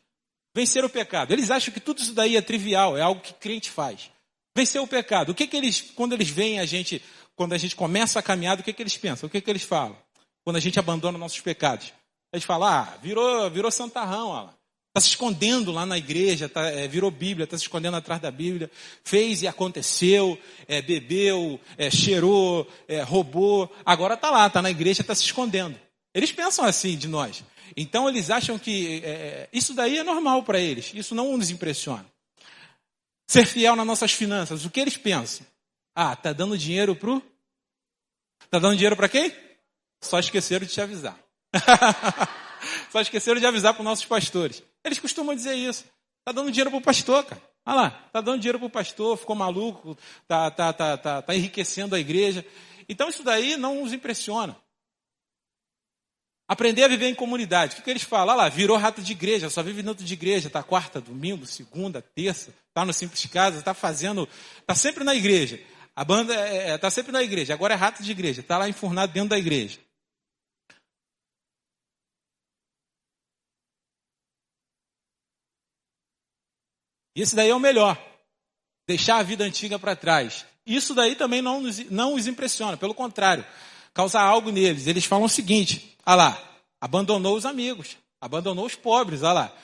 Vencer 0.55 0.85
o 0.85 0.89
pecado. 0.89 1.33
Eles 1.33 1.51
acham 1.51 1.73
que 1.73 1.81
tudo 1.81 2.01
isso 2.01 2.15
daí 2.15 2.37
é 2.37 2.43
trivial, 2.43 2.97
é 2.97 3.01
algo 3.01 3.21
que 3.21 3.35
crente 3.35 3.71
faz. 3.71 4.11
Vencer 4.57 4.81
o 4.81 4.87
pecado. 4.87 5.33
O 5.33 5.35
que 5.35 5.47
que 5.47 5.57
eles, 5.57 5.81
quando 5.81 6.13
eles 6.13 6.29
veem 6.29 6.61
a 6.61 6.67
gente, 6.67 7.03
quando 7.37 7.53
a 7.53 7.59
gente 7.59 7.76
começa 7.76 8.19
a 8.19 8.23
caminhada, 8.23 8.61
o 8.61 8.64
que 8.64 8.73
que 8.73 8.83
eles 8.83 8.97
pensam? 8.97 9.26
O 9.26 9.31
que 9.31 9.41
que 9.41 9.50
eles 9.50 9.62
falam? 9.62 9.97
Quando 10.45 10.57
a 10.57 10.61
gente 10.61 10.79
abandona 10.79 11.19
nossos 11.19 11.41
pecados. 11.41 11.93
Eles 12.33 12.45
falam, 12.45 12.69
ah, 12.69 12.99
virou, 13.03 13.50
virou 13.50 13.71
santarrão, 13.71 14.29
ó. 14.29 14.49
Está 14.97 15.00
se 15.00 15.09
escondendo 15.09 15.73
lá 15.73 15.85
na 15.85 15.99
igreja, 15.99 16.49
tá, 16.49 16.69
é, 16.69 16.87
virou 16.87 17.11
Bíblia, 17.11 17.45
está 17.45 17.59
se 17.59 17.64
escondendo 17.64 17.97
atrás 17.97 18.21
da 18.21 18.31
Bíblia, 18.31 18.71
fez 19.03 19.43
e 19.43 19.49
aconteceu, 19.49 20.38
é, 20.69 20.81
bebeu, 20.81 21.61
é, 21.76 21.91
cheirou, 21.91 22.71
é, 22.87 23.03
roubou, 23.03 23.69
agora 23.85 24.14
está 24.14 24.31
lá, 24.31 24.47
está 24.47 24.62
na 24.62 24.71
igreja, 24.71 25.00
está 25.00 25.12
se 25.12 25.25
escondendo. 25.25 25.76
Eles 26.14 26.31
pensam 26.31 26.64
assim 26.64 26.97
de 26.97 27.09
nós. 27.09 27.43
Então 27.76 28.09
eles 28.09 28.31
acham 28.31 28.57
que 28.57 29.03
é, 29.03 29.09
é 29.09 29.49
isso 29.53 29.75
daí 29.75 29.99
é 29.99 30.05
normal 30.05 30.45
para 30.45 30.61
eles, 30.61 30.93
isso 30.95 31.12
não 31.12 31.37
nos 31.37 31.50
impressiona. 31.50 32.07
Ser 33.26 33.47
fiel 33.47 33.75
nas 33.75 33.87
nossas 33.87 34.12
finanças, 34.12 34.64
o 34.64 34.71
que 34.71 34.79
eles 34.79 34.97
pensam? 34.97 35.45
Ah, 35.95 36.17
tá 36.17 36.33
dando 36.33 36.59
dinheiro 36.59 36.97
pro. 36.97 37.23
Tá 38.51 38.59
dando 38.59 38.75
dinheiro 38.75 38.97
para 38.97 39.09
quem? 39.09 39.33
Só 40.01 40.19
esqueceram 40.19 40.67
de 40.67 40.73
te 40.73 40.81
avisar. 40.81 41.19
Só 42.91 43.01
esqueceram 43.01 43.41
de 43.41 43.47
avisar 43.47 43.75
para 43.75 43.81
os 43.81 43.85
nossos 43.85 44.05
pastores. 44.05 44.63
Eles 44.85 44.99
costumam 44.99 45.35
dizer 45.35 45.55
isso. 45.55 45.85
Tá 46.25 46.33
dando 46.33 46.51
dinheiro 46.51 46.71
pro 46.71 46.81
pastor, 46.81 47.25
cara. 47.25 47.43
Olha 47.67 47.77
lá, 47.77 47.91
tá 48.13 48.21
dando 48.21 48.41
dinheiro 48.41 48.59
pro 48.59 48.69
pastor, 48.69 49.17
ficou 49.17 49.35
maluco, 49.35 49.97
tá, 50.29 50.51
tá, 50.51 50.73
tá, 50.73 50.99
tá, 50.99 51.23
tá 51.23 51.35
enriquecendo 51.35 51.95
a 51.95 52.01
igreja. 52.01 52.45
Então 52.89 53.09
isso 53.09 53.23
daí 53.23 53.57
não 53.57 53.83
nos 53.83 53.93
impressiona. 53.93 54.57
Aprender 56.47 56.85
a 56.85 56.89
viver 56.89 57.09
em 57.09 57.15
comunidade. 57.15 57.73
O 57.73 57.77
que, 57.77 57.83
que 57.83 57.91
eles 57.91 58.03
falam? 58.03 58.35
Olha 58.35 58.45
lá, 58.45 58.49
virou 58.51 58.77
rato 58.77 59.01
de 59.01 59.13
igreja, 59.13 59.49
só 59.49 59.63
vive 59.63 59.83
dentro 59.83 60.05
de 60.05 60.13
igreja, 60.13 60.51
tá 60.51 60.63
quarta, 60.63 61.01
domingo, 61.01 61.47
segunda, 61.47 62.03
terça, 62.03 62.55
tá 62.75 62.85
no 62.85 62.93
Simples 62.93 63.25
Casa, 63.27 63.63
tá 63.63 63.73
fazendo, 63.73 64.29
tá 64.67 64.75
sempre 64.75 65.05
na 65.05 65.15
igreja. 65.15 65.59
A 65.97 66.05
banda 66.05 66.35
é, 66.35 66.71
é, 66.71 66.79
tá 66.79 66.91
sempre 66.91 67.13
na 67.13 67.23
igreja, 67.23 67.55
agora 67.55 67.75
é 67.75 67.77
rato 67.77 68.03
de 68.03 68.11
igreja, 68.11 68.43
tá 68.43 68.59
lá 68.59 68.69
enfurnado 68.69 69.13
dentro 69.13 69.31
da 69.31 69.39
igreja. 69.39 69.79
E 77.17 77.23
esse 77.23 77.37
daí 77.37 77.51
é 77.51 77.55
o 77.55 77.61
melhor. 77.61 77.97
Deixar 78.89 79.19
a 79.19 79.23
vida 79.23 79.45
antiga 79.45 79.79
para 79.79 79.95
trás. 79.95 80.45
Isso 80.67 80.95
daí 80.95 81.15
também 81.15 81.41
não, 81.41 81.61
nos, 81.61 81.79
não 81.91 82.15
os 82.15 82.27
impressiona, 82.27 82.77
pelo 82.77 82.95
contrário, 82.95 83.47
causa 83.93 84.21
algo 84.21 84.51
neles. 84.51 84.87
Eles 84.87 85.05
falam 85.05 85.27
o 85.27 85.29
seguinte: 85.29 85.97
Olha 86.05 86.17
lá, 86.17 86.59
abandonou 86.81 87.37
os 87.37 87.47
amigos, 87.47 87.97
abandonou 88.21 88.67
os 88.67 88.75
pobres, 88.75 89.23
olha 89.23 89.33
lá. 89.33 89.57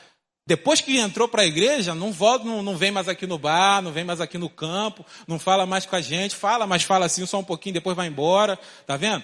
Depois 0.51 0.81
que 0.81 0.99
entrou 0.99 1.29
para 1.29 1.43
a 1.43 1.47
igreja, 1.47 1.95
não 1.95 2.11
volta, 2.11 2.45
não, 2.45 2.61
não 2.61 2.77
vem 2.77 2.91
mais 2.91 3.09
aqui 3.09 3.25
no 3.25 3.39
bar, 3.39 3.81
não 3.81 3.93
vem 3.93 4.03
mais 4.03 4.21
aqui 4.21 4.37
no 4.37 4.51
campo, 4.51 5.07
não 5.29 5.39
fala 5.39 5.65
mais 5.65 5.87
com 5.87 5.95
a 5.95 6.01
gente, 6.01 6.35
fala, 6.35 6.67
mas 6.67 6.83
fala 6.83 7.07
assim 7.07 7.25
só 7.25 7.39
um 7.39 7.45
pouquinho, 7.45 7.75
depois 7.75 7.97
vai 7.97 8.09
embora, 8.09 8.59
tá 8.85 8.97
vendo? 8.97 9.23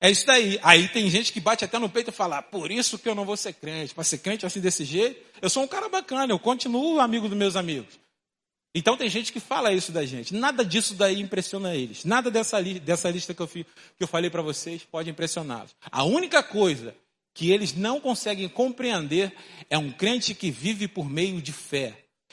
É 0.00 0.10
isso 0.10 0.24
daí. 0.24 0.58
Aí 0.62 0.88
tem 0.88 1.10
gente 1.10 1.34
que 1.34 1.38
bate 1.38 1.66
até 1.66 1.78
no 1.78 1.90
peito 1.90 2.08
e 2.08 2.14
fala, 2.14 2.38
ah, 2.38 2.42
por 2.42 2.70
isso 2.70 2.98
que 2.98 3.06
eu 3.06 3.14
não 3.14 3.26
vou 3.26 3.36
ser 3.36 3.52
crente. 3.52 3.94
Para 3.94 4.04
ser 4.04 4.16
crente 4.16 4.46
assim 4.46 4.58
desse 4.58 4.86
jeito, 4.86 5.20
eu 5.42 5.50
sou 5.50 5.62
um 5.62 5.68
cara 5.68 5.86
bacana, 5.90 6.32
eu 6.32 6.38
continuo 6.38 6.98
amigo 6.98 7.28
dos 7.28 7.36
meus 7.36 7.56
amigos. 7.56 8.00
Então 8.74 8.96
tem 8.96 9.10
gente 9.10 9.34
que 9.34 9.40
fala 9.40 9.70
isso 9.70 9.92
da 9.92 10.06
gente. 10.06 10.32
Nada 10.32 10.64
disso 10.64 10.94
daí 10.94 11.20
impressiona 11.20 11.74
eles. 11.74 12.06
Nada 12.06 12.30
dessa, 12.30 12.58
li 12.58 12.80
dessa 12.80 13.10
lista 13.10 13.34
que 13.34 13.42
eu, 13.42 13.46
que 13.46 13.66
eu 14.00 14.08
falei 14.08 14.30
para 14.30 14.40
vocês 14.40 14.82
pode 14.82 15.10
impressioná-los. 15.10 15.76
A 15.92 16.04
única 16.04 16.42
coisa 16.42 16.96
que 17.34 17.50
eles 17.50 17.74
não 17.74 18.00
conseguem 18.00 18.48
compreender 18.48 19.34
é 19.68 19.76
um 19.76 19.90
crente 19.90 20.34
que 20.34 20.50
vive 20.50 20.86
por 20.88 21.10
meio 21.10 21.42
de 21.42 21.52
fé, 21.52 21.92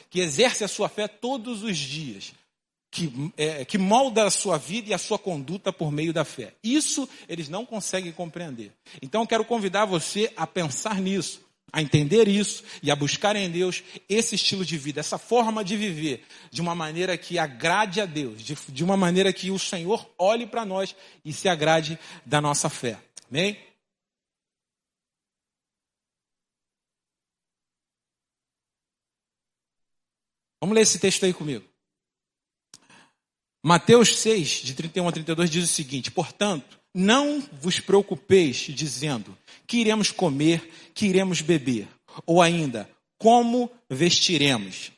que 0.09 0.19
exerce 0.19 0.63
a 0.63 0.67
sua 0.67 0.87
fé 0.87 1.07
todos 1.07 1.63
os 1.63 1.77
dias, 1.77 2.33
que, 2.91 3.11
é, 3.35 3.65
que 3.65 3.77
molda 3.77 4.25
a 4.25 4.31
sua 4.31 4.57
vida 4.57 4.91
e 4.91 4.93
a 4.93 4.97
sua 4.99 5.17
conduta 5.17 5.73
por 5.73 5.91
meio 5.91 6.13
da 6.13 6.23
fé. 6.23 6.53
Isso 6.63 7.09
eles 7.27 7.49
não 7.49 7.65
conseguem 7.65 8.11
compreender. 8.11 8.71
Então 9.01 9.21
eu 9.21 9.27
quero 9.27 9.43
convidar 9.43 9.85
você 9.85 10.31
a 10.37 10.45
pensar 10.45 11.01
nisso 11.01 11.41
a 11.73 11.81
entender 11.81 12.27
isso 12.27 12.63
e 12.83 12.91
a 12.91 12.95
buscar 12.95 13.35
em 13.35 13.49
Deus 13.49 13.83
esse 14.09 14.35
estilo 14.35 14.65
de 14.65 14.77
vida, 14.77 14.99
essa 14.99 15.17
forma 15.17 15.63
de 15.63 15.77
viver, 15.77 16.25
de 16.51 16.59
uma 16.59 16.75
maneira 16.75 17.17
que 17.17 17.39
agrade 17.39 18.01
a 18.01 18.05
Deus, 18.05 18.41
de, 18.41 18.57
de 18.67 18.83
uma 18.83 18.97
maneira 18.97 19.31
que 19.31 19.51
o 19.51 19.57
Senhor 19.57 20.05
olhe 20.17 20.45
para 20.45 20.65
nós 20.65 20.95
e 21.23 21.31
se 21.31 21.47
agrade 21.47 21.97
da 22.25 22.41
nossa 22.41 22.69
fé. 22.69 22.97
Amém? 23.29 23.57
Vamos 30.61 30.75
ler 30.75 30.81
esse 30.83 30.99
texto 30.99 31.25
aí 31.25 31.33
comigo. 31.33 31.67
Mateus 33.63 34.19
6, 34.19 34.47
de 34.47 34.75
31 34.75 35.07
a 35.07 35.11
32, 35.11 35.49
diz 35.49 35.63
o 35.63 35.73
seguinte: 35.73 36.11
Portanto, 36.11 36.79
não 36.93 37.41
vos 37.53 37.79
preocupeis 37.79 38.57
dizendo 38.57 39.35
que 39.65 39.77
iremos 39.77 40.11
comer, 40.11 40.91
que 40.93 41.07
iremos 41.07 41.41
beber, 41.41 41.87
ou 42.25 42.41
ainda, 42.41 42.89
como 43.17 43.71
vestiremos. 43.89 44.91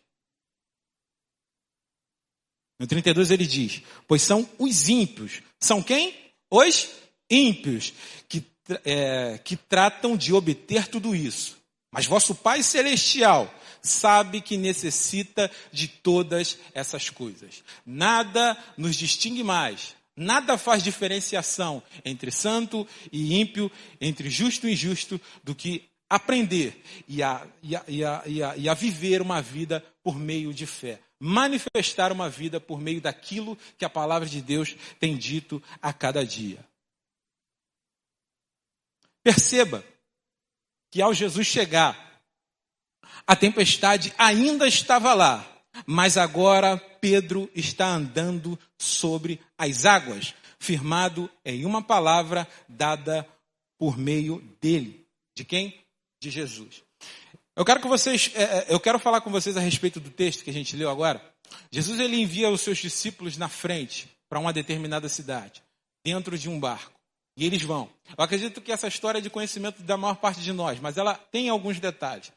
No 2.79 2.87
32 2.87 3.31
ele 3.31 3.45
diz: 3.45 3.81
Pois 4.07 4.21
são 4.21 4.49
os 4.59 4.89
ímpios. 4.89 5.41
São 5.59 5.81
quem? 5.81 6.13
Os 6.51 6.89
ímpios, 7.29 7.93
que, 8.27 8.43
é, 8.83 9.37
que 9.37 9.55
tratam 9.55 10.17
de 10.17 10.33
obter 10.33 10.87
tudo 10.87 11.15
isso. 11.15 11.57
Mas 11.91 12.05
vosso 12.05 12.33
Pai 12.33 12.63
Celestial 12.63 13.53
sabe 13.83 14.41
que 14.41 14.57
necessita 14.57 15.51
de 15.71 15.87
todas 15.87 16.57
essas 16.73 17.09
coisas. 17.09 17.63
Nada 17.85 18.57
nos 18.77 18.95
distingue 18.95 19.43
mais 19.43 19.95
Nada 20.15 20.57
faz 20.57 20.83
diferenciação 20.83 21.81
entre 22.05 22.31
santo 22.31 22.87
e 23.11 23.39
ímpio, 23.39 23.71
entre 23.99 24.29
justo 24.29 24.67
e 24.67 24.73
injusto, 24.73 25.19
do 25.43 25.55
que 25.55 25.89
aprender 26.07 26.83
e 27.07 27.23
a, 27.23 27.47
e, 27.63 27.75
a, 27.75 27.83
e, 27.87 28.03
a, 28.03 28.23
e, 28.57 28.69
a, 28.69 28.73
viver 28.75 29.21
uma 29.21 29.41
vida 29.41 29.83
por 30.03 30.15
meio 30.15 30.53
de 30.53 30.67
fé. 30.67 30.99
Manifestar 31.19 32.11
uma 32.11 32.29
vida 32.29 32.59
por 32.59 32.79
meio 32.79 33.01
daquilo 33.01 33.57
que 33.77 33.85
a 33.85 33.89
palavra 33.89 34.27
de 34.29 34.39
Deus 34.39 34.75
tem 34.99 35.17
dito 35.17 35.63
a 35.81 35.91
cada 35.91 36.23
dia. 36.23 36.63
Perceba 39.23 39.83
que 40.91 41.01
ao 41.01 41.13
Jesus 41.13 41.47
chegar, 41.47 42.12
a 43.25 43.35
tempestade 43.35 44.13
ainda 44.17 44.67
estava 44.67 45.13
lá, 45.13 45.45
mas 45.85 46.17
agora 46.17 46.77
Pedro 46.77 47.49
está 47.55 47.87
andando 47.87 48.57
sobre 48.77 49.39
as 49.57 49.85
águas, 49.85 50.33
firmado 50.59 51.29
em 51.43 51.65
uma 51.65 51.81
palavra 51.81 52.47
dada 52.67 53.27
por 53.77 53.97
meio 53.97 54.41
dele. 54.61 55.05
De 55.35 55.43
quem? 55.43 55.77
De 56.21 56.29
Jesus. 56.29 56.83
Eu 57.55 57.65
quero 57.65 57.79
que 57.79 57.87
vocês, 57.87 58.31
é, 58.33 58.43
é, 58.43 58.65
eu 58.69 58.79
quero 58.79 58.97
falar 58.97 59.21
com 59.21 59.29
vocês 59.29 59.55
a 59.55 59.59
respeito 59.59 59.99
do 59.99 60.09
texto 60.09 60.43
que 60.43 60.49
a 60.49 60.53
gente 60.53 60.75
leu 60.75 60.89
agora. 60.89 61.21
Jesus 61.71 61.99
ele 61.99 62.17
envia 62.17 62.49
os 62.49 62.61
seus 62.61 62.79
discípulos 62.79 63.37
na 63.37 63.47
frente 63.47 64.09
para 64.27 64.39
uma 64.39 64.51
determinada 64.51 65.07
cidade, 65.07 65.61
dentro 66.03 66.37
de 66.37 66.49
um 66.49 66.59
barco. 66.59 66.93
E 67.37 67.45
eles 67.45 67.61
vão. 67.63 67.89
Eu 68.17 68.23
acredito 68.23 68.61
que 68.61 68.71
essa 68.71 68.87
história 68.87 69.19
é 69.19 69.21
de 69.21 69.29
conhecimento 69.29 69.81
da 69.83 69.97
maior 69.97 70.15
parte 70.15 70.41
de 70.41 70.51
nós, 70.53 70.79
mas 70.79 70.97
ela 70.97 71.15
tem 71.15 71.49
alguns 71.49 71.79
detalhes. 71.79 72.31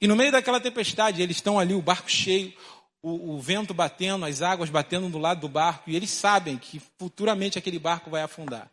E 0.00 0.06
no 0.06 0.16
meio 0.16 0.32
daquela 0.32 0.60
tempestade, 0.60 1.22
eles 1.22 1.36
estão 1.36 1.58
ali, 1.58 1.74
o 1.74 1.82
barco 1.82 2.10
cheio, 2.10 2.54
o, 3.02 3.34
o, 3.34 3.40
vento 3.40 3.72
batendo, 3.72 4.24
as 4.24 4.42
águas 4.42 4.70
batendo 4.70 5.08
do 5.08 5.18
lado 5.18 5.40
do 5.40 5.48
barco, 5.48 5.90
e 5.90 5.96
eles 5.96 6.10
sabem 6.10 6.58
que 6.58 6.80
futuramente 6.98 7.58
aquele 7.58 7.78
barco 7.78 8.10
vai 8.10 8.22
afundar. 8.22 8.70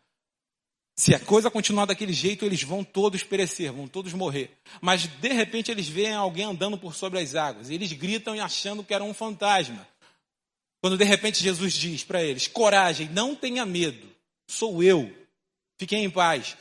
Se 0.96 1.14
a 1.14 1.20
coisa 1.20 1.50
continuar 1.50 1.86
daquele 1.86 2.12
jeito, 2.12 2.44
eles 2.44 2.62
vão 2.62 2.82
todos 2.82 3.22
perecer, 3.22 3.72
vão 3.72 3.86
todos 3.86 4.12
morrer. 4.12 4.50
Mas 4.80 5.06
de 5.06 5.28
repente 5.28 5.70
eles 5.70 5.88
veem 5.88 6.14
alguém 6.14 6.44
andando 6.44 6.76
por 6.76 6.94
sobre 6.94 7.20
as 7.20 7.34
águas, 7.34 7.70
e 7.70 7.74
eles 7.74 7.92
gritam 7.92 8.34
e 8.34 8.40
achando 8.40 8.82
que 8.82 8.92
era 8.92 9.04
um 9.04 9.14
fantasma. 9.14 9.86
Quando 10.80 10.98
de 10.98 11.04
repente 11.04 11.42
Jesus 11.42 11.72
diz 11.72 12.04
para 12.04 12.22
eles: 12.22 12.48
coragem, 12.48 13.08
não 13.10 13.34
tenha 13.34 13.64
medo, 13.64 14.08
sou 14.48 14.82
eu, 14.82 15.12
fiquem 15.78 16.04
em 16.04 16.10
paz. 16.10 16.56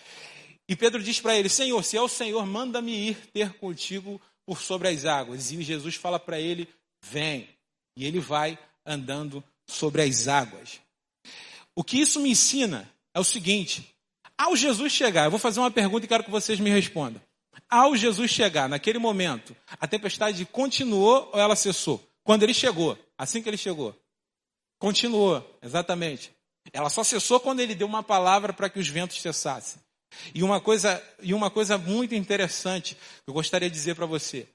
E 0.69 0.75
Pedro 0.75 1.01
diz 1.01 1.19
para 1.19 1.35
ele: 1.35 1.49
Senhor, 1.49 1.83
se 1.83 1.97
é 1.97 2.01
o 2.01 2.07
Senhor, 2.07 2.45
manda-me 2.45 3.09
ir 3.09 3.15
ter 3.33 3.53
contigo 3.53 4.21
por 4.47 4.61
sobre 4.61 4.87
as 4.87 5.03
águas. 5.03 5.51
E 5.51 5.61
Jesus 5.61 5.95
fala 5.95 6.17
para 6.17 6.39
ele: 6.39 6.67
Vem. 7.03 7.49
E 7.97 8.05
ele 8.05 8.19
vai 8.19 8.57
andando 8.85 9.43
sobre 9.67 10.01
as 10.01 10.29
águas. 10.29 10.79
O 11.75 11.83
que 11.83 11.99
isso 11.99 12.21
me 12.21 12.29
ensina 12.29 12.89
é 13.13 13.19
o 13.19 13.23
seguinte: 13.23 13.93
ao 14.37 14.55
Jesus 14.55 14.93
chegar, 14.93 15.25
eu 15.25 15.31
vou 15.31 15.39
fazer 15.39 15.59
uma 15.59 15.69
pergunta 15.69 16.05
e 16.05 16.07
quero 16.07 16.23
que 16.23 16.31
vocês 16.31 16.59
me 16.59 16.69
respondam. 16.69 17.21
Ao 17.69 17.95
Jesus 17.95 18.31
chegar, 18.31 18.69
naquele 18.69 18.97
momento, 18.97 19.55
a 19.79 19.87
tempestade 19.87 20.45
continuou 20.45 21.29
ou 21.33 21.39
ela 21.39 21.55
cessou? 21.55 22.01
Quando 22.23 22.43
ele 22.43 22.53
chegou, 22.53 22.97
assim 23.17 23.41
que 23.41 23.49
ele 23.49 23.57
chegou. 23.57 23.93
Continuou, 24.79 25.43
exatamente. 25.61 26.31
Ela 26.71 26.89
só 26.89 27.03
cessou 27.03 27.39
quando 27.39 27.59
ele 27.59 27.75
deu 27.75 27.87
uma 27.87 28.03
palavra 28.03 28.53
para 28.53 28.69
que 28.69 28.79
os 28.79 28.87
ventos 28.87 29.19
cessassem. 29.19 29.81
E 30.33 30.43
uma 30.43 30.59
coisa, 30.59 31.03
e 31.21 31.33
uma 31.33 31.49
coisa 31.49 31.77
muito 31.77 32.15
interessante 32.15 32.95
que 32.95 33.29
eu 33.29 33.33
gostaria 33.33 33.69
de 33.69 33.75
dizer 33.75 33.95
para 33.95 34.05
você. 34.05 34.47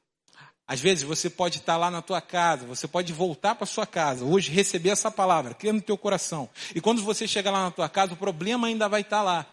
Às 0.66 0.80
vezes 0.80 1.02
você 1.02 1.28
pode 1.28 1.58
estar 1.58 1.76
lá 1.76 1.90
na 1.90 2.00
tua 2.00 2.20
casa, 2.20 2.64
você 2.64 2.86
pode 2.86 3.12
voltar 3.12 3.54
para 3.54 3.66
sua 3.66 3.86
casa, 3.86 4.24
hoje 4.24 4.50
receber 4.50 4.90
essa 4.90 5.10
palavra, 5.10 5.54
crer 5.54 5.72
no 5.72 5.82
teu 5.82 5.98
coração. 5.98 6.48
E 6.74 6.80
quando 6.80 7.02
você 7.02 7.26
chegar 7.26 7.50
lá 7.50 7.64
na 7.64 7.70
tua 7.70 7.88
casa, 7.88 8.14
o 8.14 8.16
problema 8.16 8.68
ainda 8.68 8.88
vai 8.88 9.02
estar 9.02 9.22
lá. 9.22 9.46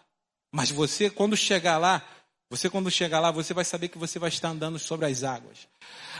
Mas 0.52 0.70
você, 0.70 1.10
quando 1.10 1.36
chegar 1.36 1.78
lá, 1.78 2.02
você 2.48 2.68
quando 2.68 2.90
chegar 2.90 3.20
lá, 3.20 3.30
você 3.30 3.54
vai 3.54 3.64
saber 3.64 3.88
que 3.88 3.98
você 3.98 4.18
vai 4.18 4.28
estar 4.28 4.48
andando 4.48 4.78
sobre 4.78 5.06
as 5.06 5.22
águas. 5.22 5.68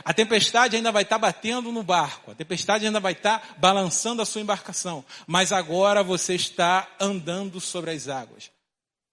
A 0.03 0.13
tempestade 0.13 0.75
ainda 0.77 0.91
vai 0.91 1.03
estar 1.03 1.17
batendo 1.17 1.71
no 1.71 1.83
barco, 1.83 2.31
a 2.31 2.35
tempestade 2.35 2.85
ainda 2.85 2.99
vai 2.99 3.13
estar 3.13 3.55
balançando 3.57 4.21
a 4.21 4.25
sua 4.25 4.41
embarcação, 4.41 5.03
mas 5.27 5.51
agora 5.51 6.03
você 6.03 6.35
está 6.35 6.87
andando 6.99 7.59
sobre 7.59 7.91
as 7.91 8.07
águas. 8.07 8.49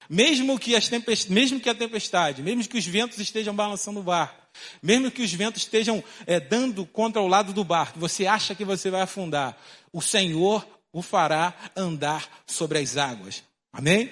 Mesmo 0.08 0.58
que, 0.58 0.74
as 0.74 0.88
mesmo 1.28 1.60
que 1.60 1.68
a 1.68 1.74
tempestade, 1.74 2.42
mesmo 2.42 2.66
que 2.66 2.78
os 2.78 2.86
ventos 2.86 3.18
estejam 3.18 3.54
balançando 3.54 4.00
o 4.00 4.02
barco, 4.02 4.42
mesmo 4.82 5.10
que 5.10 5.22
os 5.22 5.32
ventos 5.32 5.62
estejam 5.62 6.02
é, 6.26 6.40
dando 6.40 6.86
contra 6.86 7.20
o 7.20 7.28
lado 7.28 7.52
do 7.52 7.62
barco, 7.62 8.00
você 8.00 8.26
acha 8.26 8.54
que 8.54 8.64
você 8.64 8.90
vai 8.90 9.02
afundar, 9.02 9.56
o 9.92 10.00
Senhor 10.00 10.66
o 10.92 11.02
fará 11.02 11.54
andar 11.76 12.28
sobre 12.46 12.78
as 12.78 12.96
águas. 12.96 13.44
Amém? 13.72 14.10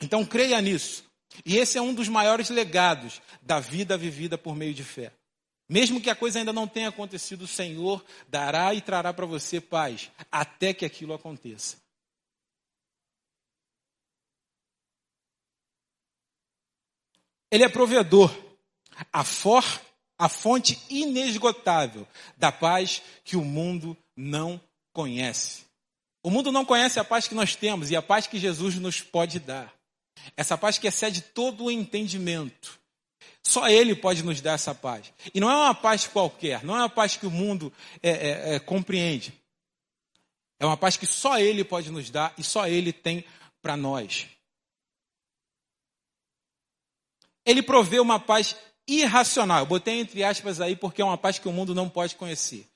Então 0.00 0.24
creia 0.24 0.60
nisso. 0.60 1.04
E 1.44 1.56
esse 1.56 1.78
é 1.78 1.82
um 1.82 1.94
dos 1.94 2.08
maiores 2.08 2.50
legados 2.50 3.22
da 3.40 3.58
vida 3.58 3.96
vivida 3.96 4.36
por 4.36 4.54
meio 4.54 4.74
de 4.74 4.84
fé. 4.84 5.12
Mesmo 5.68 6.00
que 6.00 6.10
a 6.10 6.14
coisa 6.14 6.38
ainda 6.38 6.52
não 6.52 6.68
tenha 6.68 6.90
acontecido, 6.90 7.42
o 7.42 7.48
Senhor 7.48 8.04
dará 8.28 8.74
e 8.74 8.82
trará 8.82 9.12
para 9.14 9.24
você 9.24 9.60
paz 9.60 10.10
até 10.30 10.74
que 10.74 10.84
aquilo 10.84 11.14
aconteça. 11.14 11.81
Ele 17.52 17.64
é 17.64 17.68
provedor 17.68 18.34
a, 19.12 19.22
for, 19.22 19.62
a 20.18 20.26
fonte 20.26 20.80
inesgotável 20.88 22.08
da 22.34 22.50
paz 22.50 23.02
que 23.22 23.36
o 23.36 23.44
mundo 23.44 23.94
não 24.16 24.58
conhece. 24.90 25.66
O 26.22 26.30
mundo 26.30 26.50
não 26.50 26.64
conhece 26.64 26.98
a 26.98 27.04
paz 27.04 27.28
que 27.28 27.34
nós 27.34 27.54
temos 27.54 27.90
e 27.90 27.96
a 27.96 28.00
paz 28.00 28.26
que 28.26 28.38
Jesus 28.38 28.76
nos 28.76 29.02
pode 29.02 29.38
dar. 29.38 29.70
Essa 30.34 30.56
paz 30.56 30.78
que 30.78 30.86
excede 30.86 31.20
todo 31.20 31.64
o 31.64 31.70
entendimento. 31.70 32.80
Só 33.42 33.68
Ele 33.68 33.94
pode 33.94 34.22
nos 34.22 34.40
dar 34.40 34.52
essa 34.52 34.74
paz. 34.74 35.12
E 35.34 35.38
não 35.38 35.50
é 35.50 35.54
uma 35.54 35.74
paz 35.74 36.06
qualquer, 36.06 36.64
não 36.64 36.74
é 36.74 36.78
uma 36.78 36.88
paz 36.88 37.16
que 37.16 37.26
o 37.26 37.30
mundo 37.30 37.70
é, 38.02 38.10
é, 38.10 38.54
é, 38.54 38.58
compreende. 38.60 39.34
É 40.58 40.64
uma 40.64 40.76
paz 40.76 40.96
que 40.96 41.06
só 41.06 41.38
Ele 41.38 41.64
pode 41.64 41.90
nos 41.90 42.08
dar 42.08 42.32
e 42.38 42.42
só 42.42 42.66
Ele 42.66 42.94
tem 42.94 43.24
para 43.60 43.76
nós. 43.76 44.26
Ele 47.44 47.62
provê 47.62 48.00
uma 48.00 48.18
paz 48.18 48.56
irracional. 48.86 49.60
Eu 49.60 49.66
botei 49.66 50.00
entre 50.00 50.22
aspas 50.24 50.60
aí 50.60 50.76
porque 50.76 51.02
é 51.02 51.04
uma 51.04 51.18
paz 51.18 51.38
que 51.38 51.48
o 51.48 51.52
mundo 51.52 51.74
não 51.74 51.88
pode 51.88 52.16
conhecer. 52.16 52.66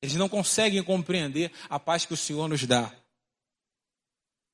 Eles 0.00 0.16
não 0.16 0.28
conseguem 0.28 0.82
compreender 0.82 1.50
a 1.68 1.78
paz 1.78 2.04
que 2.04 2.12
o 2.12 2.16
Senhor 2.16 2.48
nos 2.48 2.64
dá. 2.64 2.92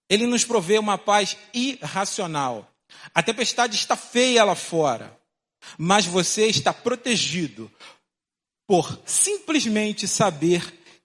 Ele 0.09 0.26
nos 0.26 0.44
provê 0.44 0.78
uma 0.78 0.98
paz 0.98 1.37
irracional. 1.52 2.68
A 3.14 3.22
tempestade 3.22 3.76
está 3.76 3.96
feia 3.96 4.44
lá 4.44 4.54
fora, 4.54 5.16
mas 5.78 6.06
você 6.06 6.46
está 6.46 6.72
protegido 6.72 7.70
por 8.66 9.00
simplesmente 9.04 10.06
saber 10.09 10.62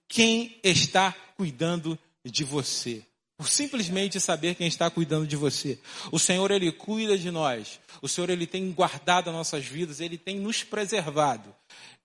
quem 0.08 0.58
está 0.62 1.12
cuidando 1.36 1.98
de 2.24 2.44
você. 2.44 3.04
Por 3.36 3.48
simplesmente 3.48 4.18
saber 4.18 4.54
quem 4.54 4.66
está 4.66 4.90
cuidando 4.90 5.26
de 5.26 5.36
você. 5.36 5.78
O 6.10 6.18
Senhor, 6.18 6.50
Ele 6.50 6.72
cuida 6.72 7.18
de 7.18 7.30
nós. 7.30 7.78
O 8.00 8.08
Senhor, 8.08 8.30
Ele 8.30 8.46
tem 8.46 8.72
guardado 8.72 9.28
as 9.28 9.36
nossas 9.36 9.64
vidas, 9.64 10.00
Ele 10.00 10.16
tem 10.16 10.40
nos 10.40 10.62
preservado. 10.62 11.54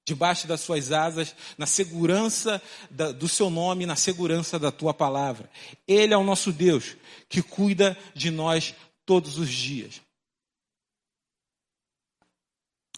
Debaixo 0.04 0.46
das 0.46 0.60
suas 0.60 0.92
asas, 0.92 1.34
na 1.58 1.66
segurança 1.66 2.62
do 3.18 3.30
seu 3.30 3.50
nome, 3.50 3.86
na 3.86 3.96
segurança 3.96 4.60
da 4.60 4.72
tua 4.72 4.94
palavra. 4.94 5.50
Ele 5.88 6.14
é 6.14 6.18
o 6.18 6.24
nosso 6.24 6.52
Deus 6.52 6.98
que 7.30 7.42
cuida 7.42 7.98
de 8.14 8.30
nós 8.30 8.76
todos 9.06 9.38
os 9.38 9.50
dias. 9.50 10.02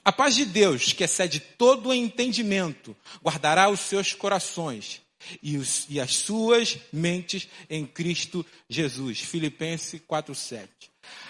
A 0.04 0.12
paz 0.12 0.34
de 0.34 0.46
Deus, 0.46 0.91
que 0.91 1.04
excede 1.04 1.39
todo 1.39 1.89
o 1.89 1.93
entendimento, 1.93 2.96
guardará 3.22 3.69
os 3.69 3.80
seus 3.80 4.13
corações 4.13 5.02
e, 5.41 5.57
os, 5.57 5.86
e 5.89 5.99
as 5.99 6.15
suas 6.15 6.77
mentes 6.91 7.47
em 7.69 7.86
Cristo 7.86 8.45
Jesus. 8.69 9.19
Filipenses 9.19 10.01
4,7. 10.01 10.67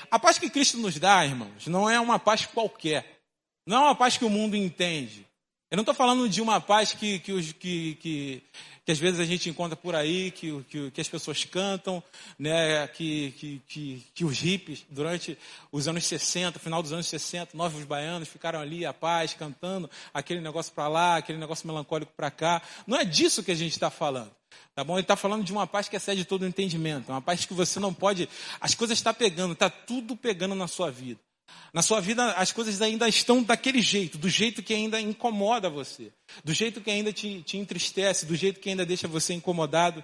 A 0.09 0.19
paz 0.19 0.37
que 0.37 0.49
Cristo 0.49 0.77
nos 0.77 0.99
dá, 0.99 1.25
irmãos, 1.25 1.67
não 1.67 1.89
é 1.89 1.99
uma 1.99 2.19
paz 2.19 2.45
qualquer. 2.45 3.21
Não 3.65 3.77
é 3.77 3.79
uma 3.81 3.95
paz 3.95 4.17
que 4.17 4.25
o 4.25 4.29
mundo 4.29 4.55
entende. 4.55 5.25
Eu 5.71 5.77
não 5.77 5.81
estou 5.81 5.95
falando 5.95 6.29
de 6.29 6.39
uma 6.39 6.61
paz 6.61 6.93
que, 6.93 7.17
que, 7.19 7.53
que, 7.53 7.95
que, 7.95 8.43
que 8.85 8.91
às 8.91 8.99
vezes 8.99 9.19
a 9.19 9.25
gente 9.25 9.49
encontra 9.49 9.75
por 9.75 9.95
aí, 9.95 10.31
que, 10.31 10.61
que, 10.63 10.91
que 10.91 11.01
as 11.01 11.07
pessoas 11.07 11.45
cantam, 11.45 12.03
né, 12.37 12.85
que, 12.87 13.31
que, 13.31 13.61
que, 13.67 14.03
que, 14.13 14.25
os 14.25 14.39
hippies, 14.39 14.85
durante 14.89 15.37
os 15.71 15.87
anos 15.87 16.05
60, 16.05 16.59
final 16.59 16.81
dos 16.81 16.91
anos 16.91 17.07
60, 17.07 17.55
novos 17.55 17.83
baianos 17.85 18.27
ficaram 18.27 18.59
ali 18.59 18.85
a 18.85 18.93
paz, 18.93 19.33
cantando 19.33 19.89
aquele 20.13 20.41
negócio 20.41 20.73
para 20.73 20.87
lá, 20.87 21.17
aquele 21.17 21.37
negócio 21.37 21.65
melancólico 21.65 22.11
para 22.15 22.29
cá. 22.29 22.61
Não 22.85 22.97
é 22.97 23.05
disso 23.05 23.43
que 23.43 23.51
a 23.51 23.55
gente 23.55 23.71
está 23.71 23.89
falando. 23.89 24.31
Tá 24.75 24.83
bom? 24.83 24.95
Ele 24.95 25.01
está 25.01 25.15
falando 25.15 25.43
de 25.43 25.51
uma 25.51 25.67
paz 25.67 25.87
que 25.87 25.95
excede 25.95 26.25
todo 26.25 26.41
o 26.41 26.47
entendimento. 26.47 27.09
Uma 27.09 27.21
paz 27.21 27.45
que 27.45 27.53
você 27.53 27.79
não 27.79 27.93
pode. 27.93 28.27
As 28.59 28.75
coisas 28.75 28.97
estão 28.97 29.13
tá 29.13 29.17
pegando, 29.17 29.53
está 29.53 29.69
tudo 29.69 30.15
pegando 30.15 30.55
na 30.55 30.67
sua 30.67 30.91
vida. 30.91 31.19
Na 31.73 31.81
sua 31.81 31.99
vida 31.99 32.33
as 32.33 32.51
coisas 32.51 32.81
ainda 32.81 33.07
estão 33.09 33.41
daquele 33.41 33.81
jeito, 33.81 34.17
do 34.17 34.29
jeito 34.29 34.61
que 34.61 34.73
ainda 34.73 35.01
incomoda 35.01 35.69
você, 35.69 36.13
do 36.43 36.53
jeito 36.53 36.79
que 36.79 36.91
ainda 36.91 37.11
te, 37.11 37.41
te 37.41 37.57
entristece, 37.57 38.25
do 38.25 38.35
jeito 38.35 38.59
que 38.59 38.69
ainda 38.69 38.85
deixa 38.85 39.07
você 39.07 39.33
incomodado. 39.33 40.03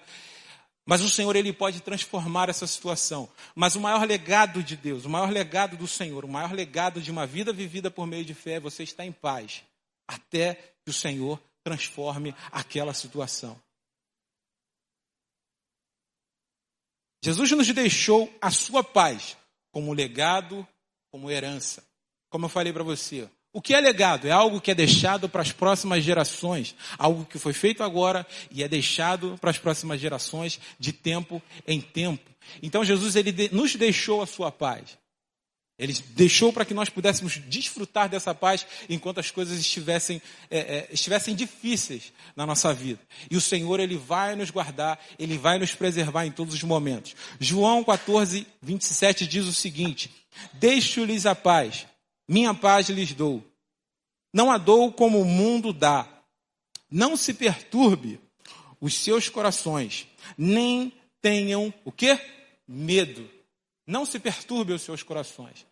Mas 0.85 1.01
o 1.01 1.09
Senhor, 1.09 1.35
Ele 1.35 1.53
pode 1.53 1.81
transformar 1.81 2.49
essa 2.49 2.65
situação. 2.65 3.29
Mas 3.53 3.75
o 3.75 3.79
maior 3.79 4.07
legado 4.07 4.63
de 4.63 4.75
Deus, 4.75 5.05
o 5.05 5.09
maior 5.09 5.29
legado 5.29 5.77
do 5.77 5.87
Senhor, 5.87 6.25
o 6.25 6.27
maior 6.27 6.51
legado 6.51 6.99
de 6.99 7.11
uma 7.11 7.27
vida 7.27 7.53
vivida 7.53 7.91
por 7.91 8.07
meio 8.07 8.25
de 8.25 8.33
fé 8.33 8.53
é 8.53 8.59
você 8.59 8.81
estar 8.81 9.05
em 9.05 9.11
paz, 9.11 9.61
até 10.07 10.55
que 10.83 10.89
o 10.89 10.93
Senhor 10.93 11.39
transforme 11.63 12.33
aquela 12.51 12.95
situação. 12.95 13.55
Jesus 17.23 17.51
nos 17.51 17.67
deixou 17.67 18.33
a 18.41 18.49
sua 18.49 18.83
paz 18.83 19.37
como 19.71 19.93
legado 19.93 20.67
como 21.11 21.29
herança. 21.29 21.83
Como 22.29 22.45
eu 22.45 22.49
falei 22.49 22.71
para 22.71 22.83
você, 22.83 23.27
o 23.51 23.61
que 23.61 23.73
é 23.73 23.79
legado? 23.79 24.27
É 24.27 24.31
algo 24.31 24.61
que 24.61 24.69
é 24.69 24.75
deixado 24.75 25.27
para 25.27 25.41
as 25.41 25.51
próximas 25.51 26.03
gerações, 26.03 26.75
algo 26.97 27.25
que 27.25 27.39
foi 27.39 27.53
feito 27.53 27.83
agora 27.83 28.25
e 28.51 28.63
é 28.63 28.67
deixado 28.67 29.37
para 29.41 29.49
as 29.49 29.57
próximas 29.57 29.99
gerações 29.99 30.59
de 30.77 30.93
tempo 30.93 31.41
em 31.67 31.81
tempo. 31.81 32.29
Então 32.61 32.85
Jesus 32.85 33.15
ele 33.15 33.49
nos 33.51 33.75
deixou 33.75 34.21
a 34.21 34.27
sua 34.27 34.51
paz. 34.51 34.97
Ele 35.79 35.93
deixou 36.09 36.51
para 36.51 36.65
que 36.65 36.73
nós 36.73 36.89
pudéssemos 36.89 37.39
desfrutar 37.47 38.09
dessa 38.09 38.35
paz 38.35 38.67
enquanto 38.89 39.21
as 39.21 39.31
coisas 39.31 39.57
estivessem, 39.57 40.21
é, 40.51 40.59
é, 40.59 40.89
estivessem 40.91 41.33
difíceis 41.33 42.11
na 42.35 42.45
nossa 42.45 42.73
vida. 42.73 42.99
E 43.31 43.37
o 43.37 43.41
Senhor, 43.41 43.79
Ele 43.79 43.95
vai 43.95 44.35
nos 44.35 44.51
guardar, 44.51 44.99
Ele 45.17 45.37
vai 45.37 45.57
nos 45.57 45.73
preservar 45.73 46.25
em 46.25 46.31
todos 46.31 46.53
os 46.53 46.63
momentos. 46.63 47.15
João 47.39 47.81
14, 47.81 48.45
27 48.61 49.25
diz 49.25 49.45
o 49.45 49.53
seguinte: 49.53 50.11
Deixo-lhes 50.53 51.25
a 51.25 51.33
paz, 51.33 51.87
minha 52.27 52.53
paz 52.53 52.89
lhes 52.89 53.13
dou. 53.13 53.41
Não 54.33 54.51
a 54.51 54.57
dou 54.57 54.91
como 54.91 55.21
o 55.21 55.25
mundo 55.25 55.71
dá. 55.71 56.05
Não 56.91 57.15
se 57.15 57.33
perturbe 57.33 58.19
os 58.81 58.95
seus 58.95 59.29
corações, 59.29 60.07
nem 60.37 60.91
tenham 61.21 61.73
o 61.85 61.91
quê? 61.91 62.19
Medo. 62.67 63.29
Não 63.87 64.05
se 64.05 64.19
perturbe 64.19 64.73
os 64.73 64.81
seus 64.81 65.03
corações. 65.03 65.68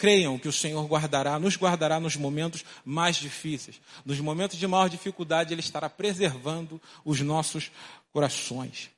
Creiam 0.00 0.38
que 0.38 0.48
o 0.48 0.52
Senhor 0.52 0.82
guardará, 0.86 1.38
nos 1.38 1.58
guardará 1.58 2.00
nos 2.00 2.16
momentos 2.16 2.64
mais 2.86 3.16
difíceis. 3.16 3.78
Nos 4.02 4.18
momentos 4.18 4.56
de 4.56 4.66
maior 4.66 4.88
dificuldade, 4.88 5.52
Ele 5.52 5.60
estará 5.60 5.90
preservando 5.90 6.80
os 7.04 7.20
nossos 7.20 7.70
corações. 8.10 8.88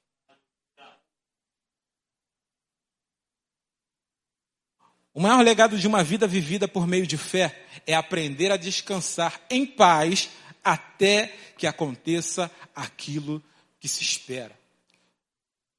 O 5.12 5.20
maior 5.20 5.42
legado 5.42 5.76
de 5.76 5.88
uma 5.88 6.04
vida 6.04 6.24
vivida 6.28 6.68
por 6.68 6.86
meio 6.86 7.04
de 7.04 7.18
fé 7.18 7.66
é 7.84 7.94
aprender 7.94 8.52
a 8.52 8.56
descansar 8.56 9.40
em 9.50 9.66
paz 9.66 10.30
até 10.62 11.36
que 11.58 11.66
aconteça 11.66 12.48
aquilo 12.76 13.42
que 13.80 13.88
se 13.88 14.04
espera. 14.04 14.56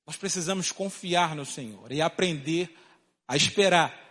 Nós 0.05 0.17
precisamos 0.17 0.69
confiar 0.69 1.33
no 1.33 1.45
Senhor 1.45 1.93
e 1.93 2.01
aprender 2.01 2.77
a 3.25 3.37
esperar 3.37 4.02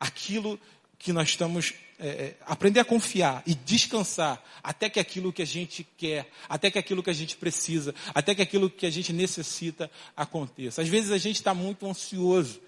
aquilo 0.00 0.58
que 0.98 1.12
nós 1.12 1.28
estamos. 1.28 1.74
É, 2.02 2.08
é, 2.08 2.36
aprender 2.46 2.80
a 2.80 2.84
confiar 2.84 3.42
e 3.46 3.54
descansar 3.54 4.42
até 4.62 4.88
que 4.88 4.98
aquilo 4.98 5.30
que 5.30 5.42
a 5.42 5.46
gente 5.46 5.86
quer, 5.98 6.30
até 6.48 6.70
que 6.70 6.78
aquilo 6.78 7.02
que 7.02 7.10
a 7.10 7.14
gente 7.14 7.36
precisa, 7.36 7.94
até 8.14 8.34
que 8.34 8.40
aquilo 8.40 8.70
que 8.70 8.86
a 8.86 8.90
gente 8.90 9.12
necessita 9.12 9.90
aconteça. 10.16 10.80
Às 10.80 10.88
vezes 10.88 11.10
a 11.10 11.18
gente 11.18 11.36
está 11.36 11.52
muito 11.52 11.86
ansioso 11.86 12.58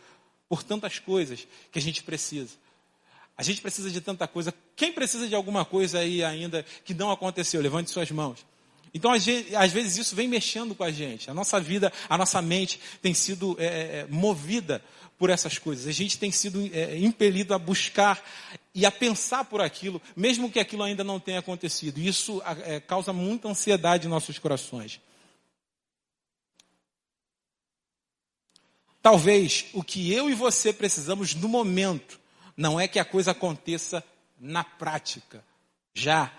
por 0.51 0.63
tantas 0.63 0.99
coisas 0.99 1.49
que 1.71 1.79
a 1.79 1.83
gente 1.83 2.03
precisa. 2.03 2.57
A 3.35 3.43
gente 3.43 3.63
precisa 3.63 3.91
de 3.91 4.03
tanta 4.03 4.29
coisa. 4.29 4.53
Quem 4.77 4.93
precisa 4.93 5.27
de 5.27 5.35
alguma 5.35 5.65
coisa 5.65 6.01
aí 6.01 6.23
ainda 6.23 6.63
que 6.85 6.93
não 6.93 7.11
aconteceu? 7.11 7.63
Levante 7.63 7.91
suas 7.91 8.11
mãos. 8.11 8.45
Então, 8.95 9.11
às 9.11 9.25
vezes, 9.73 9.97
isso 9.97 10.15
vem 10.15 10.29
mexendo 10.29 10.75
com 10.75 10.85
a 10.85 10.91
gente. 10.91 11.31
A 11.31 11.35
nossa 11.35 11.59
vida, 11.59 11.91
a 12.09 12.19
nossa 12.19 12.43
mente 12.43 12.79
tem 13.01 13.15
sido 13.15 13.57
é, 13.59 13.65
é, 13.65 14.07
movida 14.11 14.85
por 15.23 15.31
essas 15.31 15.57
coisas. 15.57 15.87
A 15.87 15.93
gente 15.93 16.19
tem 16.19 16.33
sido 16.33 16.69
é, 16.75 16.99
impelido 16.99 17.55
a 17.55 17.59
buscar 17.59 18.21
e 18.75 18.85
a 18.85 18.91
pensar 18.91 19.45
por 19.45 19.61
aquilo, 19.61 20.03
mesmo 20.17 20.51
que 20.51 20.59
aquilo 20.59 20.83
ainda 20.83 21.05
não 21.05 21.21
tenha 21.21 21.39
acontecido. 21.39 22.01
Isso 22.01 22.43
é, 22.65 22.81
causa 22.81 23.13
muita 23.13 23.47
ansiedade 23.47 24.09
em 24.09 24.11
nossos 24.11 24.37
corações. 24.41 25.01
Talvez 29.01 29.67
o 29.73 29.85
que 29.85 30.13
eu 30.13 30.29
e 30.29 30.35
você 30.35 30.73
precisamos 30.73 31.37
no 31.37 31.49
momento 31.49 32.19
não 32.57 32.81
é 32.81 32.89
que 32.89 32.99
a 32.99 33.05
coisa 33.05 33.31
aconteça 33.31 34.03
na 34.41 34.65
prática, 34.65 35.45
já, 35.95 36.33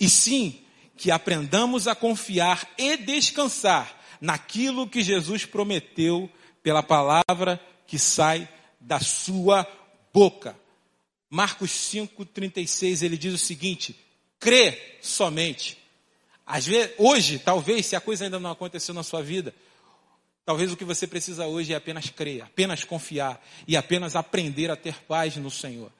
e 0.00 0.10
sim 0.10 0.64
que 0.96 1.12
aprendamos 1.12 1.86
a 1.86 1.94
confiar 1.94 2.68
e 2.76 2.96
descansar 2.96 3.96
naquilo 4.20 4.88
que 4.88 5.00
Jesus 5.00 5.44
prometeu 5.44 6.28
pela 6.60 6.82
palavra 6.82 7.60
que 7.86 7.98
sai 7.98 8.48
da 8.80 9.00
sua 9.00 9.66
boca. 10.12 10.56
Marcos 11.30 11.70
5:36 11.70 13.02
ele 13.02 13.16
diz 13.16 13.34
o 13.34 13.38
seguinte: 13.38 13.96
crê 14.38 14.98
somente. 15.02 15.78
Às 16.46 16.66
vezes, 16.66 16.94
hoje, 16.98 17.38
talvez, 17.38 17.86
se 17.86 17.96
a 17.96 18.00
coisa 18.00 18.24
ainda 18.24 18.38
não 18.38 18.50
aconteceu 18.50 18.94
na 18.94 19.02
sua 19.02 19.22
vida, 19.22 19.54
talvez 20.44 20.70
o 20.70 20.76
que 20.76 20.84
você 20.84 21.06
precisa 21.06 21.46
hoje 21.46 21.72
é 21.72 21.76
apenas 21.76 22.10
crer, 22.10 22.42
apenas 22.42 22.84
confiar 22.84 23.42
e 23.66 23.76
apenas 23.76 24.14
aprender 24.14 24.70
a 24.70 24.76
ter 24.76 24.94
paz 25.04 25.36
no 25.36 25.50
Senhor. 25.50 25.90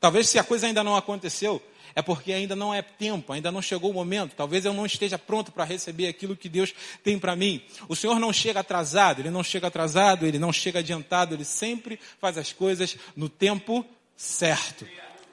Talvez 0.00 0.28
se 0.30 0.38
a 0.38 0.44
coisa 0.44 0.66
ainda 0.66 0.82
não 0.82 0.96
aconteceu, 0.96 1.62
é 1.94 2.02
porque 2.02 2.32
ainda 2.32 2.56
não 2.56 2.72
é 2.72 2.82
tempo, 2.82 3.32
ainda 3.32 3.50
não 3.50 3.62
chegou 3.62 3.90
o 3.90 3.94
momento. 3.94 4.34
Talvez 4.36 4.64
eu 4.64 4.72
não 4.72 4.86
esteja 4.86 5.18
pronto 5.18 5.52
para 5.52 5.64
receber 5.64 6.08
aquilo 6.08 6.36
que 6.36 6.48
Deus 6.48 6.74
tem 7.02 7.18
para 7.18 7.36
mim. 7.36 7.62
O 7.88 7.96
Senhor 7.96 8.18
não 8.18 8.32
chega 8.32 8.60
atrasado, 8.60 9.20
Ele 9.20 9.30
não 9.30 9.42
chega 9.42 9.66
atrasado, 9.66 10.26
Ele 10.26 10.38
não 10.38 10.52
chega 10.52 10.80
adiantado, 10.80 11.34
Ele 11.34 11.44
sempre 11.44 11.98
faz 12.20 12.38
as 12.38 12.52
coisas 12.52 12.96
no 13.16 13.28
tempo 13.28 13.84
certo. 14.16 14.86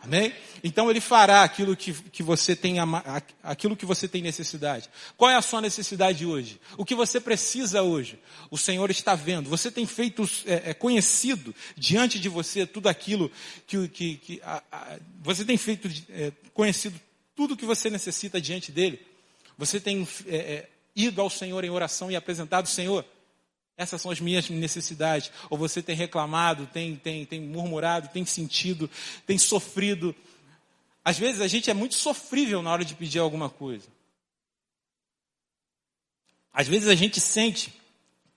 Amém? 0.07 0.33
Então 0.63 0.89
ele 0.89 1.01
fará 1.01 1.43
aquilo 1.43 1.75
que, 1.75 1.91
que 1.93 2.23
você 2.23 2.55
tem 2.55 2.77
aquilo 3.43 3.75
que 3.75 3.85
você 3.85 4.07
tem 4.07 4.21
necessidade. 4.21 4.89
Qual 5.17 5.29
é 5.29 5.35
a 5.35 5.41
sua 5.41 5.59
necessidade 5.59 6.25
hoje? 6.25 6.61
O 6.77 6.85
que 6.85 6.95
você 6.95 7.19
precisa 7.19 7.83
hoje? 7.83 8.17
O 8.49 8.57
Senhor 8.57 8.89
está 8.89 9.15
vendo. 9.15 9.49
Você 9.49 9.69
tem 9.69 9.85
feito 9.85 10.23
é, 10.45 10.71
é 10.71 10.73
conhecido 10.73 11.53
diante 11.75 12.19
de 12.19 12.29
você 12.29 12.65
tudo 12.65 12.87
aquilo 12.87 13.29
que, 13.67 13.87
que, 13.89 14.15
que 14.15 14.41
a, 14.43 14.63
a, 14.71 14.97
você 15.21 15.43
tem 15.43 15.57
feito 15.57 15.89
é, 16.09 16.31
conhecido 16.53 16.99
tudo 17.35 17.57
que 17.57 17.65
você 17.65 17.89
necessita 17.89 18.39
diante 18.39 18.71
dele. 18.71 19.05
Você 19.57 19.77
tem 19.77 20.07
é, 20.25 20.35
é, 20.37 20.69
ido 20.95 21.19
ao 21.19 21.29
Senhor 21.29 21.65
em 21.65 21.69
oração 21.69 22.09
e 22.09 22.15
apresentado, 22.15 22.69
Senhor, 22.69 23.05
essas 23.77 24.01
são 24.01 24.09
as 24.09 24.19
minhas 24.19 24.49
necessidades. 24.49 25.31
Ou 25.49 25.57
você 25.57 25.81
tem 25.83 25.95
reclamado, 25.95 26.65
tem, 26.65 26.95
tem, 26.95 27.25
tem 27.25 27.39
murmurado, 27.39 28.09
tem 28.09 28.25
sentido, 28.25 28.89
tem 29.25 29.37
sofrido. 29.37 30.15
Às 31.05 31.19
vezes 31.19 31.39
a 31.39 31.47
gente 31.47 31.69
é 31.69 31.73
muito 31.73 31.93
sofrível 31.93 32.61
na 32.63 32.71
hora 32.71 32.83
de 32.83 32.95
pedir 32.95 33.19
alguma 33.19 33.49
coisa. 33.49 33.87
Às 36.51 36.67
vezes 36.67 36.89
a 36.89 36.95
gente 36.95 37.19
sente 37.19 37.71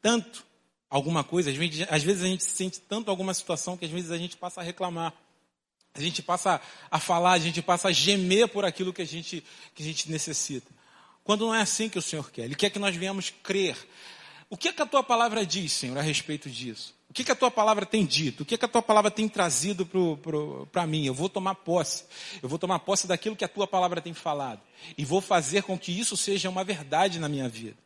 tanto 0.03 0.45
alguma 0.91 1.25
coisa, 1.25 1.51
às 1.51 1.57
vezes, 1.57 1.87
às 1.89 2.03
vezes 2.03 2.23
a 2.23 2.27
gente 2.27 2.45
sente 2.45 2.81
tanto 2.81 3.11
alguma 3.11 3.33
situação 3.33 3.77
que 3.77 3.85
às 3.87 3.91
vezes 3.91 4.11
a 4.11 4.19
gente 4.19 4.37
passa 4.37 4.61
a 4.61 4.65
reclamar. 4.65 5.15
A 5.95 6.01
gente 6.01 6.23
passa 6.23 6.61
a 6.91 7.01
falar, 7.01 7.33
a 7.33 7.39
gente 7.39 7.63
passa 7.63 7.89
a 7.89 7.93
gemer 7.93 8.47
por 8.49 8.65
aquilo 8.65 8.93
que 8.93 9.03
a 9.03 9.07
gente, 9.07 9.43
que 9.75 9.83
a 9.83 9.87
gente 9.87 10.11
necessita. 10.11 10.71
Quando 11.25 11.47
não 11.47 11.55
é 11.55 11.63
assim 11.63 11.89
que 11.89 11.99
o 11.99 12.03
Senhor 12.03 12.31
quer. 12.31 12.45
Ele 12.45 12.55
quer 12.55 12.71
que 12.71 12.79
nós 12.79 12.95
venhamos 12.95 13.31
crer 13.43 13.77
o 14.51 14.57
que, 14.57 14.69
é 14.69 14.73
que 14.73 14.83
a 14.83 14.87
tua 14.87 15.03
palavra 15.03 15.47
diz, 15.47 15.73
Senhor, 15.73 15.97
a 15.97 16.03
respeito 16.03 16.51
disso? 16.51 16.93
O 17.09 17.13
que, 17.13 17.23
é 17.23 17.25
que 17.25 17.33
a 17.33 17.37
tua 17.37 17.51
palavra 17.51 17.87
tem 17.87 18.05
dito? 18.05 18.43
O 18.43 18.47
que, 18.47 18.57
é 18.57 18.59
que 18.59 18.65
a 18.65 18.69
tua 18.69 18.83
palavra 18.83 19.11
tem 19.11 19.29
trazido 19.29 19.89
para 20.73 20.87
mim? 20.87 21.07
Eu 21.07 21.15
vou 21.15 21.29
tomar 21.29 21.55
posse. 21.55 22.05
Eu 22.43 22.49
vou 22.49 22.59
tomar 22.59 22.81
posse 22.81 23.07
daquilo 23.07 23.37
que 23.37 23.45
a 23.45 23.49
tua 23.49 23.67
palavra 23.67 24.01
tem 24.01 24.13
falado. 24.13 24.61
E 24.99 25.05
vou 25.05 25.21
fazer 25.21 25.63
com 25.63 25.79
que 25.79 25.97
isso 25.97 26.17
seja 26.17 26.51
uma 26.51 26.65
verdade 26.65 27.21
na 27.21 27.29
minha 27.29 27.49
vida. 27.49 27.77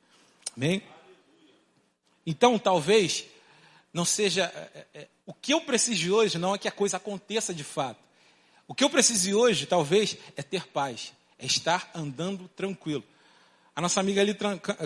Amém? 0.57 0.83
Então, 2.27 2.59
talvez, 2.59 3.27
não 3.93 4.05
seja. 4.05 4.45
É, 4.95 5.07
o 5.27 5.33
que 5.35 5.53
eu 5.53 5.61
preciso 5.61 6.15
hoje 6.15 6.39
não 6.39 6.55
é 6.55 6.59
que 6.59 6.69
a 6.69 6.73
coisa 6.73 6.97
aconteça 6.97 7.53
de 7.55 7.65
fato. 7.65 8.01
O 8.67 8.75
que 8.75 8.85
eu 8.85 8.91
preciso 8.91 9.39
hoje, 9.39 9.67
talvez, 9.67 10.17
é 10.37 10.43
ter 10.43 10.67
paz. 10.67 11.13
É 11.39 11.45
estar 11.45 11.91
andando 11.95 12.49
tranquilo. 12.49 13.05
A 13.77 13.81
nossa 13.81 13.99
amiga 13.99 14.21
ali 14.21 14.37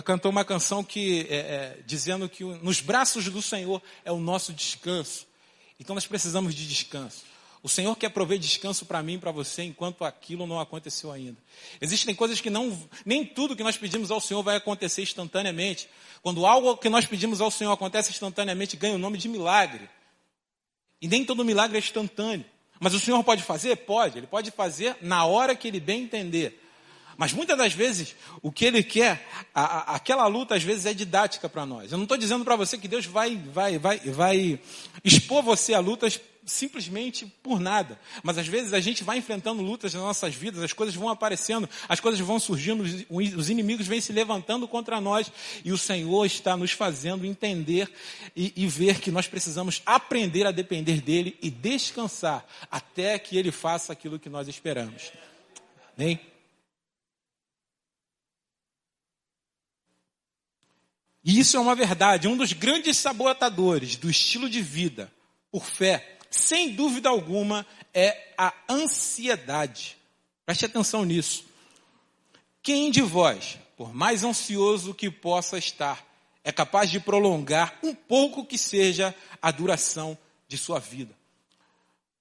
cantou 0.03 0.31
uma 0.31 0.43
canção 0.43 0.83
que 0.83 1.27
é, 1.29 1.35
é, 1.35 1.79
dizendo 1.85 2.27
que 2.27 2.43
nos 2.43 2.81
braços 2.81 3.25
do 3.25 3.41
Senhor 3.41 3.81
é 4.03 4.11
o 4.11 4.19
nosso 4.19 4.51
descanso. 4.51 5.27
Então 5.79 5.93
nós 5.93 6.07
precisamos 6.07 6.55
de 6.55 6.67
descanso. 6.67 7.23
O 7.61 7.69
Senhor 7.69 7.95
quer 7.95 8.09
prover 8.09 8.39
descanso 8.39 8.85
para 8.85 9.03
mim 9.03 9.19
para 9.19 9.31
você 9.31 9.63
enquanto 9.63 10.05
aquilo 10.05 10.47
não 10.47 10.59
aconteceu 10.59 11.11
ainda. 11.11 11.37
Existem 11.79 12.15
coisas 12.15 12.39
que 12.39 12.49
não, 12.49 12.81
nem 13.05 13.25
tudo 13.25 13.55
que 13.55 13.63
nós 13.63 13.77
pedimos 13.77 14.09
ao 14.09 14.21
Senhor 14.21 14.41
vai 14.41 14.55
acontecer 14.55 15.03
instantaneamente. 15.03 15.89
Quando 16.21 16.45
algo 16.45 16.77
que 16.77 16.89
nós 16.89 17.05
pedimos 17.05 17.41
ao 17.41 17.51
Senhor 17.51 17.71
acontece 17.71 18.11
instantaneamente, 18.11 18.77
ganha 18.77 18.95
o 18.95 18.99
nome 18.99 19.17
de 19.17 19.27
milagre. 19.27 19.89
E 21.01 21.07
nem 21.07 21.25
todo 21.25 21.45
milagre 21.45 21.77
é 21.77 21.79
instantâneo. 21.79 22.45
Mas 22.79 22.93
o 22.93 22.99
Senhor 22.99 23.21
pode 23.23 23.43
fazer? 23.43 23.75
Pode. 23.75 24.17
Ele 24.17 24.27
pode 24.27 24.51
fazer 24.51 24.97
na 25.01 25.25
hora 25.25 25.53
que 25.53 25.67
ele 25.67 25.81
bem 25.81 26.03
entender. 26.03 26.63
Mas 27.19 27.33
muitas 27.33 27.57
das 27.57 27.73
vezes, 27.73 28.15
o 28.41 28.49
que 28.49 28.63
ele 28.63 28.81
quer, 28.81 29.27
a, 29.53 29.61
a, 29.61 29.95
aquela 29.97 30.25
luta 30.27 30.55
às 30.55 30.63
vezes 30.63 30.85
é 30.85 30.93
didática 30.93 31.49
para 31.49 31.65
nós. 31.65 31.91
Eu 31.91 31.97
não 31.97 32.05
estou 32.05 32.17
dizendo 32.17 32.45
para 32.45 32.55
você 32.55 32.77
que 32.77 32.87
Deus 32.87 33.05
vai, 33.05 33.35
vai, 33.35 33.77
vai, 33.77 33.99
vai 33.99 34.59
expor 35.03 35.43
você 35.43 35.73
a 35.73 35.81
lutas 35.81 36.21
simplesmente 36.45 37.25
por 37.43 37.59
nada. 37.59 37.99
Mas 38.23 38.37
às 38.37 38.47
vezes 38.47 38.71
a 38.71 38.79
gente 38.79 39.03
vai 39.03 39.17
enfrentando 39.17 39.61
lutas 39.61 39.93
nas 39.93 40.01
nossas 40.01 40.33
vidas, 40.33 40.63
as 40.63 40.71
coisas 40.71 40.95
vão 40.95 41.09
aparecendo, 41.09 41.69
as 41.89 41.99
coisas 41.99 42.21
vão 42.21 42.39
surgindo, 42.39 42.85
os 43.09 43.49
inimigos 43.49 43.85
vêm 43.85 43.99
se 43.99 44.13
levantando 44.13 44.65
contra 44.65 45.01
nós 45.01 45.29
e 45.65 45.73
o 45.73 45.77
Senhor 45.77 46.25
está 46.25 46.55
nos 46.55 46.71
fazendo 46.71 47.25
entender 47.25 47.91
e, 48.33 48.53
e 48.55 48.65
ver 48.65 49.01
que 49.01 49.11
nós 49.11 49.27
precisamos 49.27 49.81
aprender 49.85 50.47
a 50.47 50.51
depender 50.51 51.01
dele 51.01 51.37
e 51.41 51.49
descansar 51.49 52.45
até 52.71 53.19
que 53.19 53.35
ele 53.35 53.51
faça 53.51 53.91
aquilo 53.91 54.17
que 54.17 54.29
nós 54.29 54.47
esperamos. 54.47 55.11
Amém? 55.97 56.17
E 61.23 61.39
isso 61.39 61.57
é 61.57 61.59
uma 61.59 61.75
verdade. 61.75 62.27
Um 62.27 62.37
dos 62.37 62.53
grandes 62.53 62.97
sabotadores 62.97 63.95
do 63.95 64.09
estilo 64.09 64.49
de 64.49 64.61
vida 64.61 65.11
por 65.51 65.65
fé, 65.65 66.17
sem 66.29 66.73
dúvida 66.73 67.09
alguma, 67.09 67.65
é 67.93 68.33
a 68.37 68.53
ansiedade. 68.69 69.97
Preste 70.45 70.65
atenção 70.65 71.03
nisso. 71.03 71.45
Quem 72.61 72.91
de 72.91 73.01
vós, 73.01 73.57
por 73.77 73.93
mais 73.93 74.23
ansioso 74.23 74.93
que 74.93 75.09
possa 75.09 75.57
estar, 75.57 76.05
é 76.43 76.51
capaz 76.51 76.89
de 76.89 76.99
prolongar 76.99 77.77
um 77.83 77.93
pouco 77.93 78.45
que 78.45 78.57
seja 78.57 79.13
a 79.41 79.51
duração 79.51 80.17
de 80.47 80.57
sua 80.57 80.79
vida? 80.79 81.17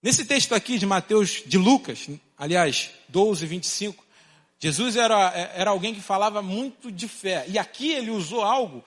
Nesse 0.02 0.24
texto 0.24 0.54
aqui 0.54 0.78
de 0.78 0.86
Mateus, 0.86 1.42
de 1.44 1.58
Lucas, 1.58 2.08
aliás, 2.36 2.90
12, 3.08 3.46
25, 3.46 4.04
Jesus 4.60 4.96
era, 4.96 5.30
era 5.54 5.70
alguém 5.70 5.94
que 5.94 6.00
falava 6.00 6.42
muito 6.42 6.90
de 6.90 7.06
fé. 7.06 7.44
E 7.48 7.58
aqui 7.58 7.92
ele 7.92 8.10
usou 8.10 8.42
algo 8.42 8.84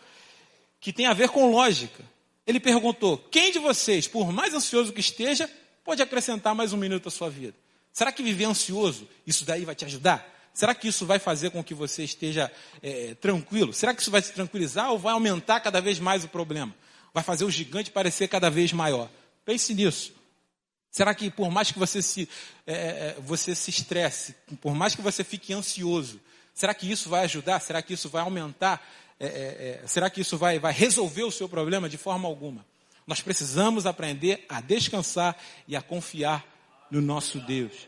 que 0.79 0.91
tem 0.91 1.05
a 1.05 1.13
ver 1.13 1.29
com 1.29 1.51
lógica. 1.51 2.03
Ele 2.45 2.59
perguntou: 2.59 3.17
quem 3.31 3.51
de 3.51 3.59
vocês, 3.59 4.07
por 4.07 4.31
mais 4.31 4.53
ansioso 4.53 4.91
que 4.91 4.99
esteja, 4.99 5.49
pode 5.83 6.01
acrescentar 6.01 6.53
mais 6.53 6.73
um 6.73 6.77
minuto 6.77 7.07
à 7.07 7.11
sua 7.11 7.29
vida? 7.29 7.55
Será 7.93 8.11
que 8.11 8.23
viver 8.23 8.45
ansioso, 8.45 9.07
isso 9.25 9.45
daí 9.45 9.65
vai 9.65 9.75
te 9.75 9.85
ajudar? 9.85 10.27
Será 10.53 10.75
que 10.75 10.87
isso 10.87 11.05
vai 11.05 11.19
fazer 11.19 11.49
com 11.51 11.63
que 11.63 11.73
você 11.73 12.03
esteja 12.03 12.51
é, 12.81 13.15
tranquilo? 13.15 13.71
Será 13.71 13.93
que 13.93 14.01
isso 14.01 14.11
vai 14.11 14.21
te 14.21 14.31
tranquilizar 14.31 14.91
ou 14.91 14.99
vai 14.99 15.13
aumentar 15.13 15.61
cada 15.61 15.79
vez 15.79 15.99
mais 15.99 16.23
o 16.23 16.27
problema? 16.27 16.75
Vai 17.13 17.23
fazer 17.23 17.45
o 17.45 17.51
gigante 17.51 17.91
parecer 17.91 18.27
cada 18.27 18.49
vez 18.49 18.73
maior? 18.73 19.09
Pense 19.45 19.73
nisso. 19.73 20.13
Será 20.91 21.15
que 21.15 21.31
por 21.31 21.49
mais 21.49 21.71
que 21.71 21.79
você 21.79 22.01
se, 22.01 22.27
é, 22.67 22.73
é, 22.73 23.17
você 23.21 23.55
se 23.55 23.69
estresse, 23.69 24.35
por 24.59 24.75
mais 24.75 24.93
que 24.93 25.01
você 25.01 25.23
fique 25.23 25.53
ansioso, 25.53 26.19
será 26.53 26.73
que 26.73 26.91
isso 26.91 27.09
vai 27.09 27.23
ajudar? 27.23 27.61
Será 27.61 27.81
que 27.81 27.93
isso 27.93 28.09
vai 28.09 28.21
aumentar? 28.21 28.85
É, 29.17 29.25
é, 29.25 29.81
é, 29.83 29.87
será 29.87 30.09
que 30.09 30.19
isso 30.19 30.37
vai, 30.37 30.59
vai 30.59 30.73
resolver 30.73 31.23
o 31.23 31.31
seu 31.31 31.47
problema? 31.47 31.87
De 31.87 31.97
forma 31.97 32.27
alguma. 32.27 32.65
Nós 33.07 33.21
precisamos 33.21 33.85
aprender 33.85 34.45
a 34.49 34.59
descansar 34.59 35.37
e 35.65 35.77
a 35.77 35.81
confiar 35.81 36.45
no 36.91 37.01
nosso 37.01 37.39
Deus. 37.39 37.87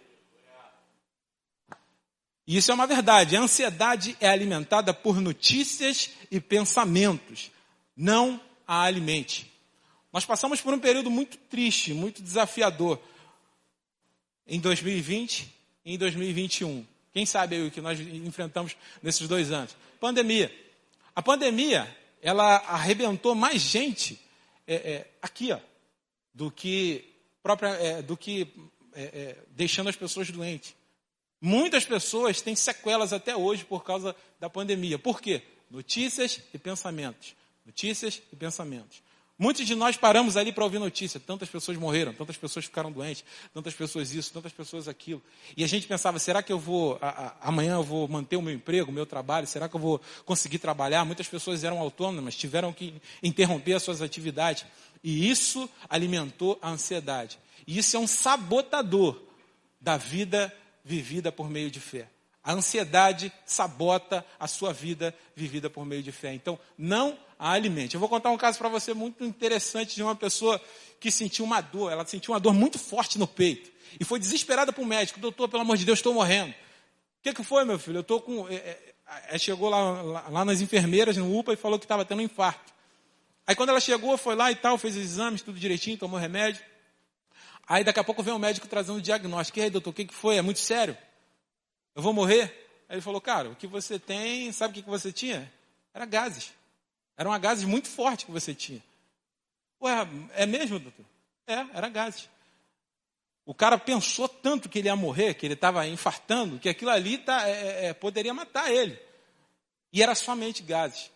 E 2.47 2.57
isso 2.57 2.71
é 2.71 2.73
uma 2.73 2.87
verdade. 2.87 3.35
A 3.35 3.41
ansiedade 3.41 4.15
é 4.21 4.29
alimentada 4.29 4.93
por 4.93 5.19
notícias 5.19 6.09
e 6.31 6.39
pensamentos. 6.39 7.51
Não 7.95 8.39
a 8.65 8.81
alimente. 8.83 9.52
Nós 10.13 10.25
passamos 10.25 10.61
por 10.61 10.71
um 10.71 10.79
período 10.79 11.09
muito 11.09 11.35
triste, 11.37 11.91
muito 11.91 12.21
desafiador 12.21 12.99
em 14.45 14.59
2020 14.59 15.51
e 15.83 15.95
em 15.95 15.97
2021. 15.97 16.85
Quem 17.11 17.25
sabe 17.25 17.59
o 17.63 17.71
que 17.71 17.81
nós 17.81 17.99
enfrentamos 17.99 18.77
nesses 19.01 19.27
dois 19.27 19.51
anos? 19.51 19.75
Pandemia. 19.99 20.53
A 21.15 21.21
pandemia, 21.23 21.97
ela 22.21 22.57
arrebentou 22.57 23.33
mais 23.33 23.59
gente 23.59 24.19
é, 24.67 24.75
é, 24.75 25.07
aqui, 25.19 25.51
ó, 25.51 25.59
do 26.31 26.51
que, 26.51 27.03
própria, 27.41 27.69
é, 27.69 28.01
do 28.03 28.15
que 28.15 28.53
é, 28.93 29.03
é, 29.03 29.37
deixando 29.49 29.89
as 29.89 29.95
pessoas 29.95 30.29
doentes. 30.29 30.75
Muitas 31.41 31.85
pessoas 31.85 32.39
têm 32.39 32.55
sequelas 32.55 33.13
até 33.13 33.35
hoje 33.35 33.65
por 33.65 33.83
causa 33.83 34.15
da 34.39 34.47
pandemia. 34.47 34.99
Por 34.99 35.19
quê? 35.19 35.41
Notícias 35.71 36.39
e 36.53 36.59
pensamentos. 36.59 37.35
Notícias 37.65 38.21
e 38.31 38.35
pensamentos. 38.35 39.01
Muitos 39.37 39.65
de 39.65 39.73
nós 39.73 39.97
paramos 39.97 40.37
ali 40.37 40.51
para 40.51 40.63
ouvir 40.63 40.77
notícia. 40.77 41.19
Tantas 41.19 41.49
pessoas 41.49 41.75
morreram, 41.77 42.13
tantas 42.13 42.37
pessoas 42.37 42.65
ficaram 42.65 42.91
doentes, 42.91 43.25
tantas 43.51 43.73
pessoas 43.73 44.13
isso, 44.13 44.31
tantas 44.31 44.51
pessoas 44.51 44.87
aquilo. 44.87 45.21
E 45.57 45.63
a 45.63 45.67
gente 45.67 45.87
pensava, 45.87 46.19
será 46.19 46.43
que 46.43 46.53
eu 46.53 46.59
vou, 46.59 46.99
a, 47.01 47.09
a, 47.09 47.49
amanhã 47.49 47.73
eu 47.75 47.83
vou 47.83 48.07
manter 48.07 48.37
o 48.37 48.41
meu 48.41 48.53
emprego, 48.53 48.91
o 48.91 48.93
meu 48.93 49.07
trabalho? 49.07 49.47
Será 49.47 49.67
que 49.67 49.75
eu 49.75 49.79
vou 49.79 49.99
conseguir 50.23 50.59
trabalhar? 50.59 51.03
Muitas 51.03 51.27
pessoas 51.27 51.63
eram 51.63 51.79
autônomas, 51.79 52.35
tiveram 52.35 52.71
que 52.71 52.93
interromper 53.23 53.73
as 53.73 53.83
suas 53.83 54.01
atividades. 54.03 54.65
E 55.03 55.29
isso 55.29 55.67
alimentou 55.89 56.59
a 56.61 56.69
ansiedade. 56.69 57.39
E 57.65 57.77
isso 57.79 57.97
é 57.97 57.99
um 57.99 58.07
sabotador 58.07 59.19
da 59.81 59.97
vida 59.97 60.53
vivida 60.85 61.31
por 61.31 61.49
meio 61.49 61.71
de 61.71 61.79
fé. 61.79 62.07
A 62.43 62.51
ansiedade 62.51 63.31
sabota 63.45 64.25
a 64.37 64.47
sua 64.47 64.73
vida 64.73 65.15
vivida 65.33 65.69
por 65.69 65.85
meio 65.85 66.03
de 66.03 66.11
fé. 66.11 66.33
Então, 66.33 66.59
não 66.77 67.17
alimente. 67.51 67.95
Eu 67.95 67.99
vou 67.99 68.07
contar 68.07 68.31
um 68.31 68.37
caso 68.37 68.57
para 68.57 68.69
você 68.69 68.93
muito 68.93 69.23
interessante 69.23 69.95
de 69.95 70.03
uma 70.03 70.15
pessoa 70.15 70.61
que 70.99 71.11
sentiu 71.11 71.43
uma 71.43 71.59
dor. 71.59 71.91
Ela 71.91 72.05
sentiu 72.05 72.33
uma 72.33 72.39
dor 72.39 72.53
muito 72.53 72.79
forte 72.79 73.19
no 73.19 73.27
peito. 73.27 73.69
E 73.99 74.05
foi 74.05 74.17
desesperada 74.17 74.71
para 74.71 74.81
o 74.81 74.85
médico. 74.85 75.19
Doutor, 75.19 75.49
pelo 75.49 75.61
amor 75.61 75.75
de 75.77 75.85
Deus, 75.85 75.99
estou 75.99 76.13
morrendo. 76.13 76.51
O 76.51 76.55
que, 77.21 77.33
que 77.33 77.43
foi, 77.43 77.65
meu 77.65 77.77
filho? 77.77 77.97
Eu 77.97 78.01
estou 78.01 78.21
com. 78.21 78.47
É, 78.47 78.55
é, 78.55 78.95
é, 79.31 79.37
chegou 79.37 79.69
lá, 79.69 80.01
lá, 80.01 80.29
lá, 80.29 80.45
nas 80.45 80.61
enfermeiras, 80.61 81.17
no 81.17 81.37
UPA, 81.37 81.53
e 81.53 81.57
falou 81.57 81.77
que 81.77 81.85
estava 81.85 82.05
tendo 82.05 82.19
um 82.19 82.23
infarto. 82.23 82.73
Aí 83.45 83.55
quando 83.55 83.69
ela 83.69 83.79
chegou, 83.81 84.17
foi 84.17 84.35
lá 84.35 84.49
e 84.49 84.55
tal, 84.55 84.77
fez 84.77 84.95
os 84.95 85.03
exames, 85.03 85.41
tudo 85.41 85.59
direitinho, 85.59 85.97
tomou 85.97 86.17
remédio. 86.17 86.63
Aí 87.67 87.83
daqui 87.83 87.99
a 87.99 88.03
pouco 88.03 88.23
vem 88.23 88.33
o 88.33 88.37
um 88.37 88.39
médico 88.39 88.67
trazendo 88.67 88.97
o 88.97 89.01
diagnóstico. 89.01 89.59
E 89.59 89.63
aí, 89.63 89.69
doutor, 89.69 89.89
o 89.89 89.93
que, 89.93 90.05
que 90.05 90.13
foi? 90.13 90.37
É 90.37 90.41
muito 90.41 90.59
sério? 90.59 90.97
Eu 91.93 92.01
vou 92.01 92.13
morrer? 92.13 92.43
Aí 92.87 92.95
ele 92.95 93.01
falou, 93.01 93.19
cara, 93.19 93.49
o 93.49 93.55
que 93.55 93.67
você 93.67 93.99
tem, 93.99 94.51
sabe 94.53 94.71
o 94.71 94.75
que, 94.75 94.81
que 94.81 94.89
você 94.89 95.11
tinha? 95.11 95.51
Era 95.93 96.05
gases. 96.05 96.53
Eram 97.17 97.37
gases 97.39 97.63
muito 97.63 97.87
fortes 97.87 98.25
que 98.25 98.31
você 98.31 98.53
tinha. 98.53 98.81
Ué, 99.81 100.07
é 100.35 100.45
mesmo, 100.45 100.79
doutor? 100.79 101.05
É, 101.45 101.65
era 101.73 101.89
gases. 101.89 102.29
O 103.45 103.53
cara 103.53 103.77
pensou 103.77 104.27
tanto 104.29 104.69
que 104.69 104.79
ele 104.79 104.87
ia 104.87 104.95
morrer, 104.95 105.33
que 105.33 105.45
ele 105.45 105.53
estava 105.53 105.85
infartando, 105.85 106.57
que 106.57 106.69
aquilo 106.69 106.91
ali 106.91 107.17
tá, 107.17 107.47
é, 107.47 107.51
é, 107.51 107.85
é, 107.87 107.93
poderia 107.93 108.33
matar 108.33 108.71
ele. 108.71 108.97
E 109.91 110.01
era 110.01 110.15
somente 110.15 110.63
gases. 110.63 111.11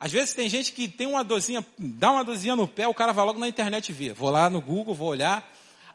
Às 0.00 0.10
vezes 0.10 0.32
tem 0.32 0.48
gente 0.48 0.72
que 0.72 0.88
tem 0.88 1.06
uma 1.06 1.22
dorzinha, 1.22 1.64
dá 1.76 2.12
uma 2.12 2.24
dorzinha 2.24 2.56
no 2.56 2.66
pé, 2.66 2.88
o 2.88 2.94
cara 2.94 3.12
vai 3.12 3.24
logo 3.24 3.38
na 3.38 3.48
internet 3.48 3.92
ver. 3.92 4.14
Vou 4.14 4.30
lá 4.30 4.48
no 4.48 4.60
Google, 4.60 4.94
vou 4.94 5.08
olhar. 5.08 5.46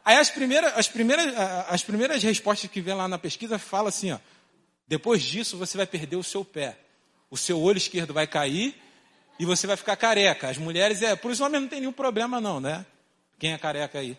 Aí 0.04 0.16
as 0.16 0.30
primeiras, 0.30 0.76
as 0.76 0.88
primeiras, 0.88 1.34
as 1.68 1.82
primeiras 1.82 2.22
respostas 2.22 2.70
que 2.70 2.80
vem 2.80 2.94
lá 2.94 3.08
na 3.08 3.18
pesquisa 3.18 3.58
fala 3.58 3.88
assim, 3.88 4.12
ó, 4.12 4.18
depois 4.86 5.22
disso 5.22 5.56
você 5.56 5.76
vai 5.76 5.86
perder 5.86 6.16
o 6.16 6.22
seu 6.22 6.44
pé. 6.44 6.78
O 7.30 7.36
seu 7.36 7.60
olho 7.60 7.78
esquerdo 7.78 8.14
vai 8.14 8.26
cair 8.26 8.80
e 9.38 9.44
você 9.44 9.66
vai 9.66 9.76
ficar 9.76 9.96
careca. 9.96 10.48
As 10.48 10.58
mulheres, 10.58 11.02
é, 11.02 11.16
por 11.16 11.30
isso 11.30 11.42
o 11.42 11.46
homem 11.46 11.60
não 11.60 11.68
tem 11.68 11.80
nenhum 11.80 11.92
problema 11.92 12.40
não, 12.40 12.60
né? 12.60 12.84
Quem 13.38 13.52
é 13.52 13.58
careca 13.58 13.98
aí? 13.98 14.16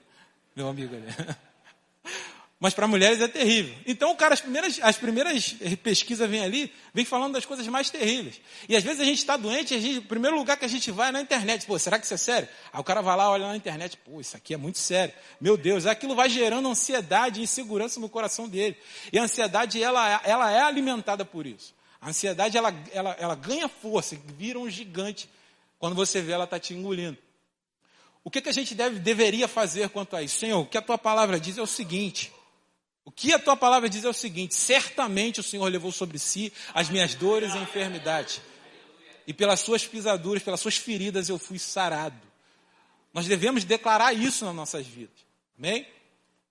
Meu 0.55 0.67
amigo 0.67 0.95
ali. 0.95 1.05
Mas 2.57 2.73
para 2.73 2.87
mulheres 2.87 3.21
é 3.21 3.27
terrível. 3.27 3.75
Então, 3.85 4.11
o 4.11 4.15
cara, 4.15 4.33
as 4.33 4.39
primeiras, 4.39 4.79
as 4.81 4.97
primeiras 4.97 5.55
pesquisas 5.83 6.27
vêm 6.27 6.41
ali, 6.41 6.73
vem 6.93 7.03
falando 7.03 7.33
das 7.33 7.45
coisas 7.45 7.67
mais 7.67 7.89
terríveis. 7.89 8.39
E 8.69 8.75
às 8.77 8.83
vezes 8.83 9.01
a 9.01 9.03
gente 9.03 9.17
está 9.17 9.35
doente, 9.35 9.73
a 9.75 9.79
gente, 9.79 9.99
o 9.99 10.03
primeiro 10.03 10.37
lugar 10.37 10.55
que 10.55 10.63
a 10.63 10.67
gente 10.67 10.89
vai 10.89 11.09
é 11.09 11.11
na 11.11 11.21
internet. 11.21 11.65
Pô, 11.65 11.77
será 11.77 11.99
que 11.99 12.05
isso 12.05 12.13
é 12.13 12.17
sério? 12.17 12.47
Aí 12.71 12.79
o 12.79 12.83
cara 12.83 13.01
vai 13.01 13.15
lá, 13.17 13.29
olha 13.29 13.45
na 13.45 13.57
internet, 13.57 13.97
pô, 13.97 14.21
isso 14.21 14.37
aqui 14.37 14.53
é 14.53 14.57
muito 14.57 14.79
sério. 14.79 15.13
Meu 15.39 15.57
Deus, 15.57 15.85
aquilo 15.85 16.15
vai 16.15 16.29
gerando 16.29 16.67
ansiedade 16.69 17.41
e 17.41 17.43
insegurança 17.43 17.99
no 17.99 18.07
coração 18.07 18.47
dele. 18.47 18.77
E 19.11 19.19
a 19.19 19.23
ansiedade, 19.23 19.83
ela, 19.83 20.21
ela 20.23 20.49
é 20.49 20.61
alimentada 20.61 21.25
por 21.25 21.45
isso. 21.45 21.74
A 22.05 22.09
ansiedade, 22.09 22.55
ela, 22.55 22.71
ela, 22.91 23.15
ela 23.17 23.33
ganha 23.33 23.67
força, 23.67 24.15
vira 24.37 24.59
um 24.59 24.69
gigante. 24.69 25.27
Quando 25.79 25.95
você 25.95 26.21
vê, 26.21 26.33
ela 26.33 26.43
está 26.43 26.59
te 26.59 26.71
engolindo. 26.71 27.17
O 28.23 28.29
que, 28.29 28.41
que 28.41 28.49
a 28.49 28.51
gente 28.51 28.75
deve, 28.75 28.99
deveria 28.99 29.47
fazer 29.47 29.89
quanto 29.89 30.15
a 30.15 30.21
isso? 30.21 30.37
Senhor, 30.37 30.59
o 30.59 30.67
que 30.67 30.77
a 30.77 30.83
tua 30.83 30.99
palavra 30.99 31.39
diz 31.39 31.57
é 31.57 31.63
o 31.63 31.65
seguinte. 31.65 32.31
O 33.03 33.11
que 33.11 33.33
a 33.33 33.39
tua 33.39 33.57
palavra 33.57 33.89
diz 33.89 34.05
é 34.05 34.07
o 34.07 34.13
seguinte: 34.13 34.53
certamente 34.53 35.39
o 35.39 35.43
Senhor 35.43 35.65
levou 35.65 35.91
sobre 35.91 36.19
si 36.19 36.53
as 36.75 36.89
minhas 36.89 37.15
dores 37.15 37.55
e 37.55 37.57
enfermidades. 37.57 38.39
E 39.25 39.33
pelas 39.33 39.61
suas 39.61 39.87
pisaduras, 39.87 40.43
pelas 40.43 40.59
suas 40.59 40.77
feridas 40.77 41.27
eu 41.27 41.39
fui 41.39 41.57
sarado. 41.57 42.21
Nós 43.11 43.25
devemos 43.25 43.63
declarar 43.63 44.13
isso 44.13 44.45
nas 44.45 44.53
nossas 44.53 44.85
vidas. 44.85 45.25
Amém? 45.57 45.87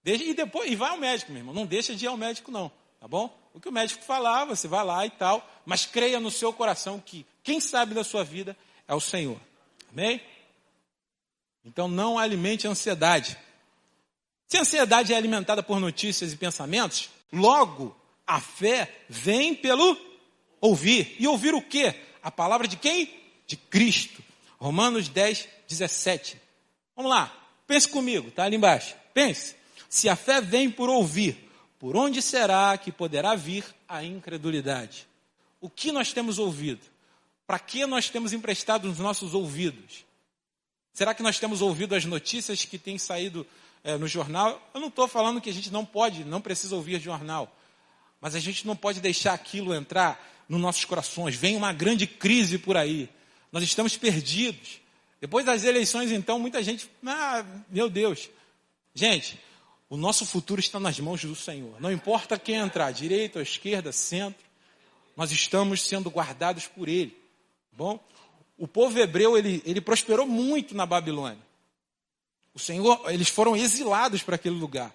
E 0.05 0.35
depois, 0.35 0.69
e 0.69 0.75
vai 0.75 0.91
ao 0.91 0.99
médico, 0.99 1.31
meu 1.31 1.43
irmão. 1.43 1.55
Não 1.55 1.65
deixa 1.65 1.95
de 1.95 2.07
ir 2.07 2.09
ao 2.09 2.17
médico, 2.17 2.51
não. 2.51 2.73
Tá 2.99 3.07
bom? 3.07 3.44
O 3.55 3.61
que 3.61 3.69
o 3.69 3.73
médico 3.73 4.05
falar, 4.05 4.45
você 4.45 4.67
vai 4.67 4.85
lá 4.85 5.07
e 5.07 5.11
tal. 5.11 5.49
Mas 5.65 5.87
creia 5.87 6.19
no 6.19 6.31
seu 6.31 6.53
coração 6.53 7.01
que 7.01 7.25
quem 7.43 7.61
sabe 7.61 7.95
da 7.95 8.03
sua 8.03 8.25
vida 8.25 8.57
é 8.87 8.95
o 8.95 9.01
Senhor. 9.01 9.41
Amém? 9.91 10.21
Então 11.65 11.87
não 11.89 12.19
alimente 12.19 12.67
a 12.67 12.71
ansiedade. 12.71 13.39
Se 14.49 14.59
a 14.59 14.63
ansiedade 14.63 15.15
é 15.15 15.17
alimentada 15.17 15.63
por 15.63 15.81
notícias 15.81 16.33
e 16.33 16.37
pensamentos, 16.37 17.09
logo 17.33 17.97
a 18.27 18.41
fé 18.41 18.93
vem 19.09 19.55
pelo 19.55 19.97
ouvir. 20.61 21.17
E 21.19 21.27
ouvir 21.27 21.55
o 21.55 21.63
quê? 21.63 21.95
A 22.23 22.31
palavra 22.31 22.67
de 22.67 22.77
quem? 22.77 23.09
De 23.47 23.57
Cristo. 23.57 24.23
Romanos 24.59 25.09
10, 25.09 25.49
17. 25.69 26.41
Vamos 26.97 27.11
lá, 27.11 27.33
pense 27.67 27.89
comigo, 27.89 28.31
tá 28.31 28.45
ali 28.45 28.57
embaixo. 28.57 28.95
Pense. 29.13 29.55
Se 29.89 30.09
a 30.09 30.17
fé 30.17 30.41
vem 30.41 30.71
por 30.71 30.89
ouvir, 30.89 31.44
por 31.85 31.99
onde 31.99 32.23
será 32.23 32.79
que 32.79 32.91
poderá 32.91 33.35
vir 33.35 33.63
a 33.87 34.03
incredulidade? 34.03 35.07
O 35.61 35.69
que 35.69 35.93
nós 35.93 36.15
temos 36.15 36.39
ouvido? 36.39 36.81
Para 37.47 37.59
que 37.59 37.85
nós 37.85 38.09
temos 38.09 38.33
emprestado 38.33 38.91
os 38.91 38.99
nossos 38.99 39.35
ouvidos? 39.35 40.03
Será 40.95 41.13
que 41.13 41.23
nós 41.23 41.39
temos 41.39 41.61
ouvido 41.61 41.95
as 41.95 42.07
notícias 42.07 42.65
que 42.65 42.79
têm 42.79 42.97
saído 42.97 43.47
é, 43.83 43.99
no 43.99 44.09
jornal? 44.09 44.67
Eu 44.73 44.81
não 44.81 44.89
estou 44.89 45.07
falando 45.07 45.43
que 45.43 45.51
a 45.51 45.53
gente 45.53 45.71
não 45.71 45.85
pode, 45.85 46.25
não 46.25 46.41
precisa 46.41 46.75
ouvir 46.75 46.99
jornal. 47.03 47.55
Mas 48.19 48.35
a 48.35 48.41
gente 48.41 48.67
não 48.67 48.75
pode 48.75 48.99
deixar 48.99 49.35
aquilo 49.35 49.75
entrar 49.75 50.19
nos 50.49 50.63
nossos 50.63 50.87
corações. 50.87 51.37
Vem 51.37 51.55
uma 51.55 51.75
grande 51.75 52.07
crise 52.07 52.57
por 52.57 52.79
aí. 52.79 53.11
Nós 53.53 53.63
estamos 53.63 53.95
perdidos. 53.95 54.81
Depois 55.21 55.45
das 55.45 55.65
eleições, 55.65 56.11
então, 56.13 56.39
muita 56.39 56.63
gente. 56.63 56.89
Ah, 57.05 57.45
meu 57.69 57.91
Deus. 57.91 58.31
Gente, 58.95 59.39
o 59.89 59.97
nosso 59.97 60.25
futuro 60.27 60.61
está 60.61 60.81
nas 60.81 60.99
mãos 60.99 61.25
do 61.25 61.35
Senhor. 61.35 61.81
Não 61.81 61.93
importa 61.93 62.39
quem 62.39 62.57
entrar, 62.57 62.91
direita 62.93 63.39
ou 63.39 63.43
esquerda, 63.43 63.93
centro, 63.93 64.45
nós 65.17 65.31
estamos 65.31 65.83
sendo 65.83 66.11
guardados 66.11 66.67
por 66.67 66.89
Ele. 66.89 67.17
Bom? 67.73 68.01
o 68.57 68.69
povo 68.69 68.99
hebreu 68.99 69.37
ele, 69.37 69.63
ele 69.65 69.81
prosperou 69.81 70.27
muito 70.27 70.75
na 70.75 70.87
Babilônia. 70.87 71.43
O 72.55 72.59
Senhor, 72.59 73.01
eles 73.13 73.29
foram 73.29 73.57
exilados 73.57 74.23
para 74.23 74.37
aquele 74.37 74.57
lugar. 74.57 74.95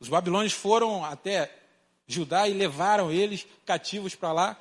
Os 0.00 0.08
babilônios 0.08 0.52
foram 0.52 1.04
até 1.04 1.54
Judá 2.06 2.48
e 2.48 2.54
levaram 2.54 3.10
eles 3.10 3.46
cativos 3.66 4.14
para 4.14 4.32
lá 4.32 4.56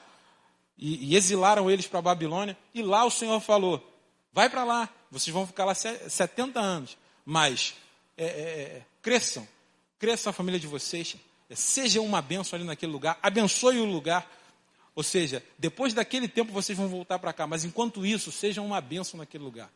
e, 0.78 1.12
e, 1.12 1.16
exilaram 1.16 1.70
eles 1.70 1.88
para 1.88 2.00
a 2.00 2.02
Babilônia. 2.02 2.58
E 2.74 2.82
lá 2.82 3.06
o 3.06 3.12
Senhor 3.12 3.40
falou: 3.40 3.82
vai 4.34 4.50
para 4.50 4.64
lá, 4.64 4.90
vocês 5.10 5.34
vão 5.34 5.48
ficar 5.48 5.64
lá 5.64 5.74
70 5.74 6.60
anos, 6.60 6.98
mas 7.24 7.76
é, 8.18 8.26
é, 8.26 8.30
é, 8.30 8.86
cresçam, 9.02 9.48
cresçam 10.06 10.30
a 10.30 10.34
família 10.34 10.60
de 10.60 10.68
vocês, 10.68 11.16
seja 11.56 12.00
uma 12.00 12.22
bênção 12.22 12.56
ali 12.56 12.64
naquele 12.64 12.92
lugar, 12.92 13.18
abençoe 13.24 13.80
o 13.80 13.86
lugar 13.86 14.30
ou 14.94 15.02
seja, 15.02 15.44
depois 15.58 15.96
daquele 15.96 16.28
tempo 16.28 16.54
vocês 16.54 16.78
vão 16.78 16.88
voltar 16.88 17.18
para 17.18 17.34
cá, 17.34 17.48
mas 17.48 17.66
enquanto 17.66 18.06
isso, 18.06 18.32
sejam 18.32 18.64
uma 18.64 18.80
bênção 18.80 19.18
naquele 19.18 19.44
lugar. 19.44 19.70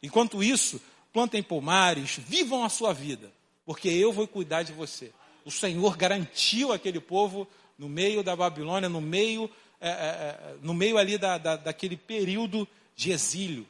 Enquanto 0.00 0.42
isso, 0.42 0.80
plantem 1.12 1.42
pomares, 1.42 2.16
vivam 2.16 2.64
a 2.64 2.68
sua 2.68 2.94
vida, 2.94 3.30
porque 3.66 3.88
eu 3.88 4.12
vou 4.12 4.26
cuidar 4.26 4.62
de 4.62 4.72
você. 4.72 5.12
O 5.44 5.50
Senhor 5.50 5.96
garantiu 5.96 6.72
aquele 6.72 7.00
povo 7.00 7.46
no 7.76 7.88
meio 7.88 8.22
da 8.22 8.36
Babilônia, 8.36 8.88
no 8.88 9.00
meio, 9.00 9.50
é, 9.80 9.88
é, 9.88 9.92
é, 9.92 10.54
no 10.62 10.72
meio 10.72 10.96
ali 10.96 11.18
da, 11.18 11.36
da, 11.36 11.56
daquele 11.56 11.96
período 11.96 12.66
de 12.94 13.10
exílio. 13.10 13.66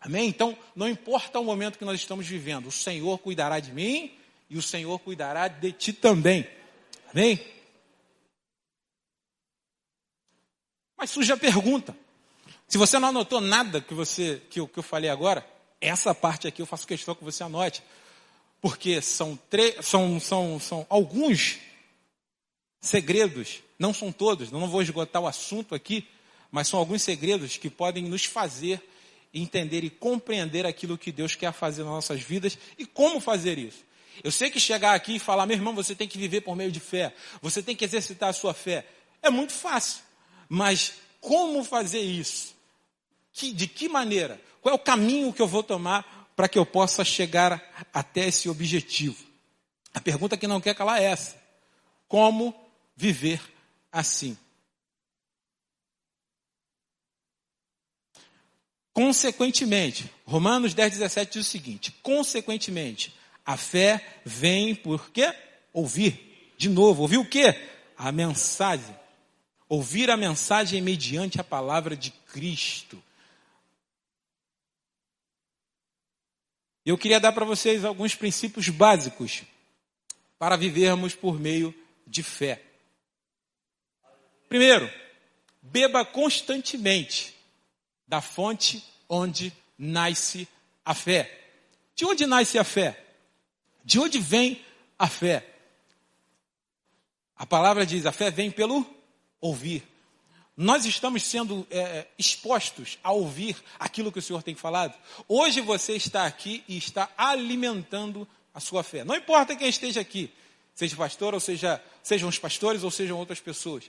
Amém? 0.00 0.28
Então, 0.28 0.56
não 0.74 0.88
importa 0.88 1.38
o 1.38 1.44
momento 1.44 1.78
que 1.78 1.84
nós 1.84 2.00
estamos 2.00 2.26
vivendo, 2.26 2.68
o 2.68 2.72
Senhor 2.72 3.18
cuidará 3.18 3.60
de 3.60 3.70
mim 3.70 4.15
e 4.48 4.56
o 4.56 4.62
Senhor 4.62 4.98
cuidará 4.98 5.48
de 5.48 5.72
ti 5.72 5.92
também. 5.92 6.48
Amém? 7.10 7.44
Mas 10.96 11.10
surge 11.10 11.32
a 11.32 11.36
pergunta. 11.36 11.96
Se 12.68 12.78
você 12.78 12.98
não 12.98 13.08
anotou 13.08 13.40
nada 13.40 13.80
que, 13.80 13.94
você, 13.94 14.42
que, 14.50 14.60
eu, 14.60 14.66
que 14.66 14.78
eu 14.78 14.82
falei 14.82 15.10
agora, 15.10 15.46
essa 15.80 16.14
parte 16.14 16.48
aqui 16.48 16.62
eu 16.62 16.66
faço 16.66 16.86
questão 16.86 17.14
que 17.14 17.24
você 17.24 17.42
anote. 17.42 17.82
Porque 18.60 19.00
são, 19.00 19.38
são, 19.82 20.18
são, 20.18 20.58
são 20.58 20.86
alguns 20.88 21.58
segredos, 22.80 23.62
não 23.78 23.92
são 23.92 24.10
todos, 24.10 24.50
não 24.50 24.68
vou 24.68 24.82
esgotar 24.82 25.22
o 25.22 25.26
assunto 25.26 25.74
aqui, 25.74 26.08
mas 26.50 26.68
são 26.68 26.78
alguns 26.78 27.02
segredos 27.02 27.56
que 27.56 27.68
podem 27.68 28.04
nos 28.04 28.24
fazer 28.24 28.82
entender 29.34 29.84
e 29.84 29.90
compreender 29.90 30.64
aquilo 30.64 30.96
que 30.96 31.12
Deus 31.12 31.34
quer 31.34 31.52
fazer 31.52 31.82
nas 31.82 31.92
nossas 31.92 32.20
vidas 32.20 32.58
e 32.78 32.86
como 32.86 33.20
fazer 33.20 33.58
isso. 33.58 33.84
Eu 34.22 34.30
sei 34.30 34.50
que 34.50 34.60
chegar 34.60 34.94
aqui 34.94 35.16
e 35.16 35.18
falar, 35.18 35.46
meu 35.46 35.56
irmão, 35.56 35.74
você 35.74 35.94
tem 35.94 36.08
que 36.08 36.18
viver 36.18 36.40
por 36.40 36.56
meio 36.56 36.72
de 36.72 36.80
fé, 36.80 37.14
você 37.40 37.62
tem 37.62 37.76
que 37.76 37.84
exercitar 37.84 38.30
a 38.30 38.32
sua 38.32 38.54
fé, 38.54 38.86
é 39.22 39.30
muito 39.30 39.52
fácil. 39.52 40.02
Mas 40.48 40.94
como 41.20 41.64
fazer 41.64 42.00
isso? 42.00 42.54
Que, 43.32 43.52
de 43.52 43.66
que 43.66 43.88
maneira? 43.88 44.40
Qual 44.62 44.72
é 44.72 44.76
o 44.76 44.78
caminho 44.80 45.32
que 45.32 45.42
eu 45.42 45.48
vou 45.48 45.62
tomar 45.62 46.30
para 46.34 46.48
que 46.48 46.58
eu 46.58 46.66
possa 46.66 47.04
chegar 47.04 47.62
até 47.92 48.28
esse 48.28 48.48
objetivo? 48.48 49.24
A 49.92 50.00
pergunta 50.00 50.36
que 50.36 50.46
não 50.46 50.60
quer 50.60 50.74
calar 50.74 51.00
é 51.00 51.06
essa: 51.06 51.36
como 52.08 52.54
viver 52.96 53.40
assim? 53.90 54.36
Consequentemente, 58.92 60.10
Romanos 60.24 60.72
10, 60.72 60.92
17 60.92 61.32
diz 61.38 61.46
o 61.46 61.50
seguinte: 61.50 61.92
consequentemente, 62.02 63.14
a 63.46 63.56
fé 63.56 64.04
vem 64.24 64.74
por 64.74 65.10
quê? 65.10 65.32
Ouvir. 65.72 66.52
De 66.58 66.68
novo, 66.68 67.02
ouvir 67.02 67.18
o 67.18 67.24
quê? 67.24 67.54
A 67.96 68.10
mensagem. 68.10 68.94
Ouvir 69.68 70.10
a 70.10 70.16
mensagem 70.16 70.82
mediante 70.82 71.40
a 71.40 71.44
palavra 71.44 71.96
de 71.96 72.10
Cristo. 72.10 73.00
Eu 76.84 76.98
queria 76.98 77.20
dar 77.20 77.32
para 77.32 77.44
vocês 77.44 77.84
alguns 77.84 78.14
princípios 78.14 78.68
básicos 78.68 79.42
para 80.38 80.56
vivermos 80.56 81.14
por 81.14 81.38
meio 81.38 81.74
de 82.06 82.22
fé. 82.22 82.62
Primeiro, 84.48 84.90
beba 85.62 86.04
constantemente 86.04 87.34
da 88.06 88.20
fonte 88.20 88.84
onde 89.08 89.52
nasce 89.78 90.48
a 90.84 90.94
fé. 90.94 91.48
De 91.94 92.04
onde 92.04 92.26
nasce 92.26 92.58
a 92.58 92.64
fé? 92.64 93.05
De 93.86 94.00
onde 94.00 94.18
vem 94.18 94.60
a 94.98 95.06
fé? 95.06 95.48
A 97.36 97.46
palavra 97.46 97.86
diz: 97.86 98.04
a 98.04 98.10
fé 98.10 98.32
vem 98.32 98.50
pelo 98.50 98.84
ouvir. 99.40 99.86
Nós 100.56 100.84
estamos 100.84 101.22
sendo 101.22 101.64
é, 101.70 102.08
expostos 102.18 102.98
a 103.04 103.12
ouvir 103.12 103.56
aquilo 103.78 104.10
que 104.10 104.18
o 104.18 104.22
Senhor 104.22 104.42
tem 104.42 104.56
falado. 104.56 104.98
Hoje 105.28 105.60
você 105.60 105.92
está 105.92 106.26
aqui 106.26 106.64
e 106.66 106.76
está 106.76 107.08
alimentando 107.16 108.26
a 108.52 108.58
sua 108.58 108.82
fé. 108.82 109.04
Não 109.04 109.14
importa 109.14 109.54
quem 109.54 109.68
esteja 109.68 110.00
aqui, 110.00 110.32
seja 110.74 110.96
pastor, 110.96 111.32
ou 111.32 111.40
seja, 111.40 111.80
sejam 112.02 112.28
os 112.28 112.40
pastores 112.40 112.82
ou 112.82 112.90
sejam 112.90 113.16
outras 113.16 113.38
pessoas. 113.38 113.88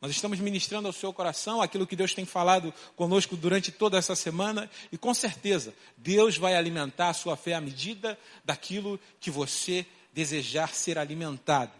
Nós 0.00 0.10
estamos 0.10 0.38
ministrando 0.38 0.86
ao 0.86 0.92
seu 0.92 1.12
coração 1.12 1.62
aquilo 1.62 1.86
que 1.86 1.96
Deus 1.96 2.12
tem 2.12 2.26
falado 2.26 2.72
conosco 2.94 3.34
durante 3.34 3.72
toda 3.72 3.96
essa 3.96 4.14
semana 4.14 4.70
e 4.92 4.98
com 4.98 5.14
certeza 5.14 5.72
Deus 5.96 6.36
vai 6.36 6.54
alimentar 6.54 7.08
a 7.08 7.14
sua 7.14 7.36
fé 7.36 7.54
à 7.54 7.60
medida 7.60 8.18
daquilo 8.44 9.00
que 9.18 9.30
você 9.30 9.86
desejar 10.12 10.74
ser 10.74 10.98
alimentado. 10.98 11.72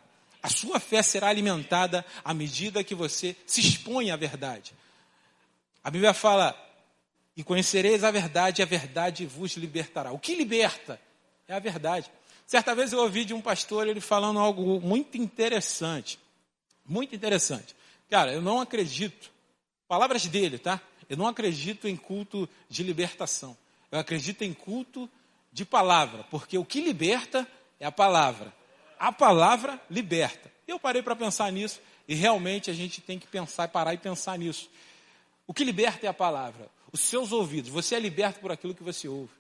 A 0.43 0.49
sua 0.49 0.81
fé 0.81 1.03
será 1.03 1.29
alimentada 1.29 2.07
à 2.25 2.33
medida 2.33 2.85
que 2.85 2.95
você 2.95 3.37
se 3.47 3.61
expõe 3.61 4.11
à 4.11 4.17
verdade. 4.17 4.73
A 5.85 5.91
Bíblia 5.91 6.15
fala: 6.15 6.57
"E 7.37 7.45
conhecereis 7.45 8.03
a 8.03 8.11
verdade, 8.11 8.61
e 8.61 8.63
a 8.63 8.67
verdade 8.67 9.27
vos 9.27 9.57
libertará". 9.57 10.13
O 10.13 10.19
que 10.19 10.35
liberta 10.35 11.01
é 11.47 11.55
a 11.55 11.59
verdade. 11.59 12.11
Certa 12.47 12.75
vez 12.75 12.93
eu 12.93 13.01
ouvi 13.01 13.25
de 13.25 13.35
um 13.35 13.41
pastor 13.41 13.87
ele 13.87 14.01
falando 14.01 14.39
algo 14.39 14.81
muito 14.81 15.19
interessante. 15.19 16.19
Muito 16.85 17.15
interessante. 17.15 17.75
Cara, 18.09 18.33
eu 18.33 18.43
não 18.43 18.61
acredito. 18.61 19.31
Palavras 19.89 20.27
dele, 20.27 20.59
tá? 20.59 20.81
Eu 21.09 21.17
não 21.17 21.27
acredito 21.27 21.87
em 21.87 21.97
culto 21.97 22.49
de 22.69 22.83
libertação. 22.83 23.57
Eu 23.91 23.99
acredito 23.99 24.43
em 24.43 24.53
culto 24.53 25.09
de 25.53 25.65
palavra, 25.65 26.25
porque 26.25 26.59
o 26.59 26.65
que 26.65 26.81
liberta 26.81 27.47
é 27.79 27.87
a 27.87 27.93
palavra. 27.93 28.53
A 28.99 29.13
palavra 29.13 29.81
liberta. 29.89 30.53
Eu 30.67 30.79
parei 30.79 31.03
para 31.03 31.15
pensar 31.15 31.51
nisso 31.53 31.81
e 32.09 32.15
realmente 32.15 32.71
a 32.71 32.75
gente 32.75 33.01
tem 33.01 33.19
que 33.19 33.27
pensar, 33.27 33.69
parar 33.69 33.95
e 33.95 33.99
pensar 33.99 34.39
nisso. 34.39 34.69
O 35.47 35.55
que 35.55 35.65
liberta 35.65 36.07
é 36.07 36.09
a 36.09 36.15
palavra. 36.15 36.69
Os 36.93 37.01
seus 37.01 37.33
ouvidos. 37.33 37.71
Você 37.71 37.95
é 37.95 38.01
liberto 38.01 38.41
por 38.41 38.51
aquilo 38.51 38.75
que 38.75 38.83
você 38.83 39.07
ouve. 39.07 39.33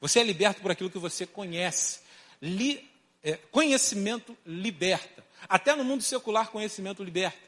Você 0.00 0.20
é 0.20 0.22
liberto 0.24 0.60
por 0.60 0.70
aquilo 0.70 0.90
que 0.90 0.98
você 0.98 1.26
conhece. 1.26 2.00
Li, 2.42 2.90
é, 3.22 3.36
conhecimento 3.50 4.36
liberta. 4.44 5.24
Até 5.48 5.74
no 5.74 5.84
mundo 5.84 6.02
secular, 6.02 6.50
conhecimento 6.50 7.02
liberta. 7.02 7.38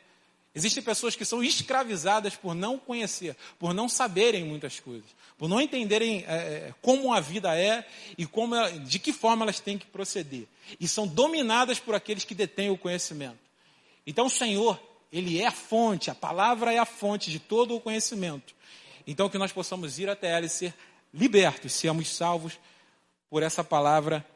Existem 0.56 0.82
pessoas 0.82 1.14
que 1.14 1.22
são 1.26 1.44
escravizadas 1.44 2.34
por 2.34 2.54
não 2.54 2.78
conhecer, 2.78 3.36
por 3.58 3.74
não 3.74 3.90
saberem 3.90 4.42
muitas 4.42 4.80
coisas, 4.80 5.04
por 5.36 5.50
não 5.50 5.60
entenderem 5.60 6.24
é, 6.26 6.34
é 6.34 6.74
como 6.80 7.12
a 7.12 7.20
vida 7.20 7.54
é 7.54 7.86
e 8.16 8.24
como, 8.24 8.56
de 8.86 8.98
que 8.98 9.12
forma 9.12 9.44
elas 9.44 9.60
têm 9.60 9.76
que 9.76 9.84
proceder. 9.84 10.46
E 10.80 10.88
são 10.88 11.06
dominadas 11.06 11.78
por 11.78 11.94
aqueles 11.94 12.24
que 12.24 12.34
detêm 12.34 12.70
o 12.70 12.78
conhecimento. 12.78 13.36
Então 14.06 14.24
o 14.24 14.30
Senhor, 14.30 14.80
Ele 15.12 15.42
é 15.42 15.46
a 15.46 15.52
fonte, 15.52 16.10
a 16.10 16.14
palavra 16.14 16.72
é 16.72 16.78
a 16.78 16.86
fonte 16.86 17.30
de 17.30 17.38
todo 17.38 17.76
o 17.76 17.80
conhecimento. 17.80 18.54
Então 19.06 19.28
que 19.28 19.36
nós 19.36 19.52
possamos 19.52 19.98
ir 19.98 20.08
até 20.08 20.30
ela 20.30 20.46
e 20.46 20.48
ser 20.48 20.72
libertos, 21.12 21.74
sermos 21.74 22.08
salvos 22.08 22.58
por 23.28 23.42
essa 23.42 23.62
palavra 23.62 24.26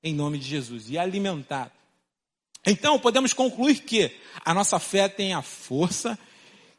em 0.00 0.14
nome 0.14 0.38
de 0.38 0.46
Jesus 0.46 0.90
e 0.90 0.96
alimentado. 0.96 1.72
Então, 2.66 2.98
podemos 2.98 3.32
concluir 3.32 3.78
que 3.80 4.10
a 4.44 4.52
nossa 4.52 4.80
fé 4.80 5.08
tem 5.08 5.32
a 5.32 5.40
força 5.40 6.18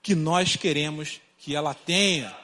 que 0.03 0.13
nós 0.13 0.57
queremos 0.57 1.21
que 1.37 1.55
ela 1.55 1.73
tenha. 1.73 2.35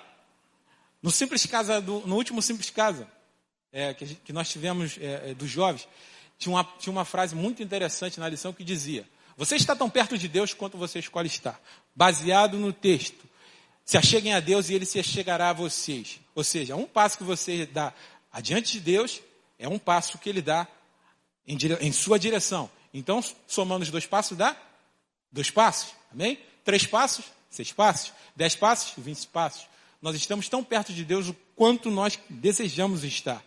No 1.01 1.11
simples 1.11 1.45
casa, 1.45 1.81
do, 1.81 1.99
no 2.07 2.15
último 2.15 2.41
simples 2.41 2.69
casa 2.69 3.05
é, 3.71 3.93
que, 3.93 4.15
que, 4.15 4.31
nós 4.31 4.49
tivemos 4.49 4.97
é, 4.97 5.31
é, 5.31 5.33
dos 5.33 5.49
jovens, 5.49 5.87
tinha 6.37 6.55
uma, 6.55 6.63
tinha 6.63 6.91
uma 6.91 7.03
frase 7.03 7.35
muito 7.35 7.61
interessante 7.61 8.17
na 8.17 8.29
lição 8.29 8.53
que 8.53 8.63
dizia: 8.63 9.05
Você 9.35 9.57
está 9.57 9.75
tão 9.75 9.89
perto 9.89 10.17
de 10.17 10.29
Deus 10.29 10.53
quanto 10.53 10.77
você 10.77 10.99
escolhe 10.99 11.27
estar. 11.27 11.59
Baseado 11.93 12.57
no 12.57 12.71
texto. 12.71 13.27
Se 13.83 13.97
acheguem 13.97 14.33
a 14.33 14.39
Deus 14.39 14.69
e 14.69 14.73
Ele 14.73 14.85
se 14.85 14.99
achegará 14.99 15.49
a 15.49 15.53
vocês. 15.53 16.21
Ou 16.33 16.45
seja, 16.45 16.77
um 16.77 16.85
passo 16.85 17.17
que 17.17 17.25
você 17.25 17.65
dá 17.65 17.93
adiante 18.31 18.71
de 18.71 18.79
Deus 18.79 19.19
é 19.59 19.67
um 19.67 19.77
passo 19.77 20.17
que 20.17 20.29
Ele 20.29 20.41
dá 20.41 20.65
em, 21.45 21.57
em 21.81 21.91
sua 21.91 22.17
direção. 22.17 22.69
Então, 22.93 23.23
somando 23.47 23.83
os 23.83 23.89
dois 23.89 24.05
passos, 24.05 24.37
dá 24.37 24.55
dois 25.31 25.49
passos. 25.49 25.93
Amém? 26.11 26.39
Três 26.63 26.85
passos, 26.85 27.25
seis 27.49 27.71
passos. 27.71 28.13
Dez 28.35 28.55
passos, 28.55 28.93
vinte 28.97 29.27
passos. 29.27 29.67
Nós 30.01 30.15
estamos 30.15 30.49
tão 30.49 30.63
perto 30.63 30.93
de 30.93 31.03
Deus 31.03 31.29
o 31.29 31.35
quanto 31.55 31.89
nós 31.89 32.19
desejamos 32.29 33.03
estar. 33.03 33.43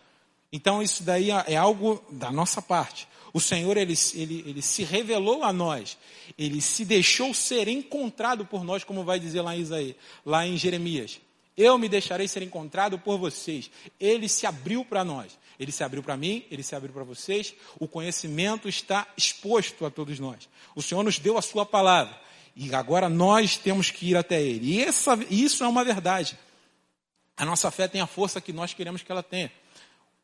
Então, 0.51 0.81
isso 0.81 1.03
daí 1.03 1.29
é 1.29 1.55
algo 1.55 2.03
da 2.09 2.31
nossa 2.31 2.61
parte. 2.61 3.07
O 3.33 3.39
Senhor, 3.39 3.77
ele, 3.77 3.93
ele, 4.15 4.43
ele 4.47 4.61
se 4.61 4.83
revelou 4.83 5.43
a 5.43 5.53
nós. 5.53 5.97
Ele 6.37 6.61
se 6.61 6.83
deixou 6.83 7.33
ser 7.33 7.67
encontrado 7.67 8.45
por 8.45 8.63
nós, 8.63 8.83
como 8.83 9.03
vai 9.03 9.19
dizer 9.19 9.41
lá 9.41 9.55
em 9.55 9.59
Isaías, 9.59 9.95
lá 10.25 10.47
em 10.47 10.57
Jeremias. 10.57 11.19
Eu 11.55 11.77
me 11.77 11.89
deixarei 11.89 12.27
ser 12.27 12.41
encontrado 12.43 12.97
por 12.97 13.17
vocês. 13.17 13.69
Ele 13.99 14.29
se 14.29 14.45
abriu 14.45 14.85
para 14.85 15.03
nós. 15.03 15.37
Ele 15.59 15.71
se 15.71 15.83
abriu 15.83 16.03
para 16.03 16.15
mim, 16.15 16.45
ele 16.51 16.63
se 16.63 16.75
abriu 16.75 16.93
para 16.93 17.03
vocês. 17.03 17.53
O 17.79 17.87
conhecimento 17.87 18.69
está 18.69 19.07
exposto 19.17 19.85
a 19.85 19.89
todos 19.89 20.19
nós. 20.19 20.47
O 20.75 20.81
Senhor 20.81 21.03
nos 21.03 21.19
deu 21.19 21.37
a 21.37 21.41
sua 21.41 21.65
palavra. 21.65 22.19
E 22.55 22.73
agora 22.73 23.07
nós 23.07 23.57
temos 23.57 23.91
que 23.91 24.09
ir 24.09 24.17
até 24.17 24.41
Ele. 24.41 24.73
E 24.73 24.83
essa, 24.83 25.17
isso 25.29 25.63
é 25.63 25.67
uma 25.67 25.83
verdade. 25.83 26.37
A 27.35 27.45
nossa 27.45 27.69
fé 27.69 27.87
tem 27.87 28.01
a 28.01 28.07
força 28.07 28.41
que 28.41 28.51
nós 28.51 28.73
queremos 28.73 29.03
que 29.03 29.11
ela 29.11 29.21
tenha. 29.21 29.51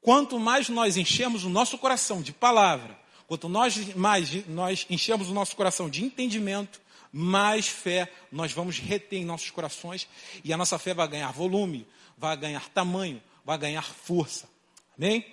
Quanto 0.01 0.39
mais 0.39 0.67
nós 0.67 0.97
enchemos 0.97 1.43
o 1.43 1.49
nosso 1.49 1.77
coração 1.77 2.21
de 2.21 2.33
palavra, 2.33 2.99
quanto 3.27 3.47
nós, 3.47 3.95
mais 3.95 4.45
nós 4.47 4.85
enchemos 4.89 5.29
o 5.29 5.33
nosso 5.33 5.55
coração 5.55 5.89
de 5.89 6.03
entendimento, 6.03 6.81
mais 7.11 7.67
fé 7.67 8.11
nós 8.31 8.51
vamos 8.51 8.79
reter 8.79 9.19
em 9.19 9.25
nossos 9.25 9.51
corações 9.51 10.07
e 10.43 10.51
a 10.51 10.57
nossa 10.57 10.79
fé 10.79 10.93
vai 10.93 11.07
ganhar 11.07 11.31
volume, 11.31 11.87
vai 12.17 12.35
ganhar 12.35 12.67
tamanho, 12.69 13.21
vai 13.45 13.57
ganhar 13.57 13.83
força. 13.83 14.49
Amém? 14.97 15.25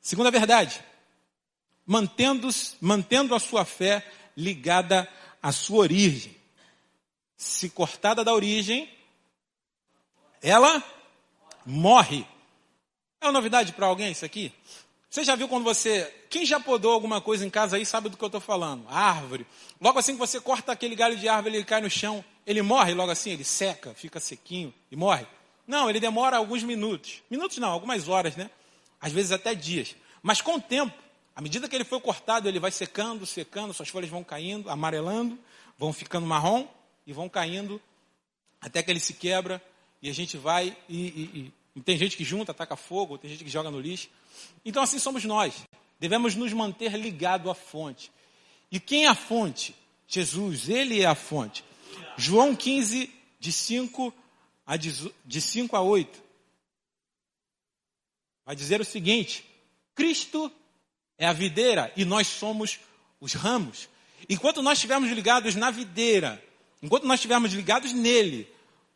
Segunda 0.00 0.30
verdade, 0.30 0.84
mantendo, 1.86 2.48
mantendo 2.80 3.34
a 3.34 3.40
sua 3.40 3.64
fé 3.64 4.06
ligada 4.36 5.10
à 5.42 5.50
sua 5.50 5.78
origem. 5.78 6.36
Se 7.36 7.70
cortada 7.70 8.22
da 8.22 8.34
origem, 8.34 8.92
ela 10.42 10.82
morre. 11.64 12.26
É 13.20 13.26
uma 13.26 13.32
novidade 13.32 13.72
para 13.72 13.86
alguém 13.86 14.12
isso 14.12 14.24
aqui? 14.24 14.52
Você 15.14 15.22
já 15.22 15.36
viu 15.36 15.46
quando 15.46 15.62
você. 15.62 16.12
Quem 16.28 16.44
já 16.44 16.58
podou 16.58 16.92
alguma 16.92 17.20
coisa 17.20 17.46
em 17.46 17.48
casa 17.48 17.76
aí 17.76 17.86
sabe 17.86 18.08
do 18.08 18.16
que 18.16 18.24
eu 18.24 18.26
estou 18.26 18.40
falando? 18.40 18.84
Árvore. 18.88 19.46
Logo 19.80 19.96
assim 19.96 20.14
que 20.14 20.18
você 20.18 20.40
corta 20.40 20.72
aquele 20.72 20.96
galho 20.96 21.16
de 21.16 21.28
árvore, 21.28 21.54
ele 21.54 21.64
cai 21.64 21.80
no 21.80 21.88
chão. 21.88 22.24
Ele 22.44 22.60
morre 22.62 22.94
logo 22.94 23.12
assim, 23.12 23.30
ele 23.30 23.44
seca, 23.44 23.94
fica 23.94 24.18
sequinho 24.18 24.74
e 24.90 24.96
morre. 24.96 25.24
Não, 25.68 25.88
ele 25.88 26.00
demora 26.00 26.36
alguns 26.36 26.64
minutos. 26.64 27.22
Minutos 27.30 27.58
não, 27.58 27.70
algumas 27.70 28.08
horas, 28.08 28.34
né? 28.34 28.50
Às 29.00 29.12
vezes 29.12 29.30
até 29.30 29.54
dias. 29.54 29.94
Mas 30.20 30.40
com 30.40 30.56
o 30.56 30.60
tempo, 30.60 30.92
à 31.36 31.40
medida 31.40 31.68
que 31.68 31.76
ele 31.76 31.84
foi 31.84 32.00
cortado, 32.00 32.48
ele 32.48 32.58
vai 32.58 32.72
secando, 32.72 33.24
secando, 33.24 33.72
suas 33.72 33.90
folhas 33.90 34.10
vão 34.10 34.24
caindo, 34.24 34.68
amarelando, 34.68 35.38
vão 35.78 35.92
ficando 35.92 36.26
marrom 36.26 36.66
e 37.06 37.12
vão 37.12 37.28
caindo 37.28 37.80
até 38.60 38.82
que 38.82 38.90
ele 38.90 38.98
se 38.98 39.14
quebra 39.14 39.62
e 40.02 40.10
a 40.10 40.12
gente 40.12 40.36
vai 40.36 40.76
e, 40.88 41.06
e, 41.06 41.52
e 41.76 41.80
tem 41.82 41.96
gente 41.96 42.16
que 42.16 42.24
junta, 42.24 42.50
ataca 42.50 42.74
fogo, 42.74 43.16
tem 43.16 43.30
gente 43.30 43.44
que 43.44 43.50
joga 43.50 43.70
no 43.70 43.78
lixo. 43.78 44.08
Então 44.64 44.82
assim 44.82 44.98
somos 44.98 45.24
nós. 45.24 45.54
Devemos 45.98 46.34
nos 46.34 46.52
manter 46.52 46.92
ligado 46.98 47.50
à 47.50 47.54
fonte. 47.54 48.10
E 48.70 48.80
quem 48.80 49.04
é 49.06 49.08
a 49.08 49.14
fonte? 49.14 49.74
Jesus, 50.06 50.68
ele 50.68 51.00
é 51.00 51.06
a 51.06 51.14
fonte. 51.14 51.64
João 52.16 52.54
15, 52.54 53.10
de 53.38 53.52
5 53.52 54.14
a, 54.66 54.76
de 54.76 55.40
5 55.40 55.76
a 55.76 55.82
8, 55.82 56.22
vai 58.44 58.56
dizer 58.56 58.80
o 58.80 58.84
seguinte: 58.84 59.44
Cristo 59.94 60.50
é 61.18 61.26
a 61.26 61.32
videira 61.32 61.92
e 61.96 62.04
nós 62.04 62.26
somos 62.26 62.80
os 63.20 63.34
ramos. 63.34 63.88
Enquanto 64.28 64.62
nós 64.62 64.78
estivermos 64.78 65.10
ligados 65.10 65.54
na 65.54 65.70
videira, 65.70 66.42
enquanto 66.82 67.06
nós 67.06 67.20
estivermos 67.20 67.52
ligados 67.52 67.92
nele, 67.92 68.48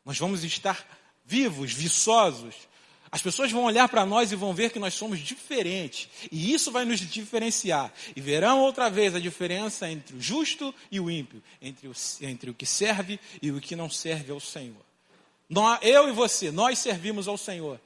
nós 0.04 0.18
vamos 0.18 0.42
estar 0.44 0.86
vivos, 1.24 1.72
viçosos. 1.72 2.54
As 3.10 3.22
pessoas 3.22 3.50
vão 3.50 3.64
olhar 3.64 3.88
para 3.88 4.04
nós 4.04 4.30
e 4.30 4.36
vão 4.36 4.52
ver 4.52 4.70
que 4.70 4.78
nós 4.78 4.92
somos 4.92 5.20
diferentes. 5.20 6.08
E 6.30 6.52
isso 6.52 6.70
vai 6.70 6.84
nos 6.84 7.00
diferenciar. 7.00 7.92
E 8.14 8.20
verão 8.20 8.60
outra 8.60 8.90
vez 8.90 9.14
a 9.14 9.20
diferença 9.20 9.90
entre 9.90 10.16
o 10.16 10.20
justo 10.20 10.74
e 10.90 11.00
o 11.00 11.10
ímpio, 11.10 11.42
entre 11.60 11.88
o, 11.88 11.92
entre 12.20 12.50
o 12.50 12.54
que 12.54 12.66
serve 12.66 13.18
e 13.40 13.50
o 13.50 13.60
que 13.60 13.74
não 13.74 13.88
serve 13.88 14.30
ao 14.30 14.40
Senhor. 14.40 14.84
Nós, 15.48 15.78
eu 15.82 16.08
e 16.08 16.12
você, 16.12 16.50
nós 16.50 16.78
servimos 16.78 17.26
ao 17.26 17.38
Senhor. 17.38 17.80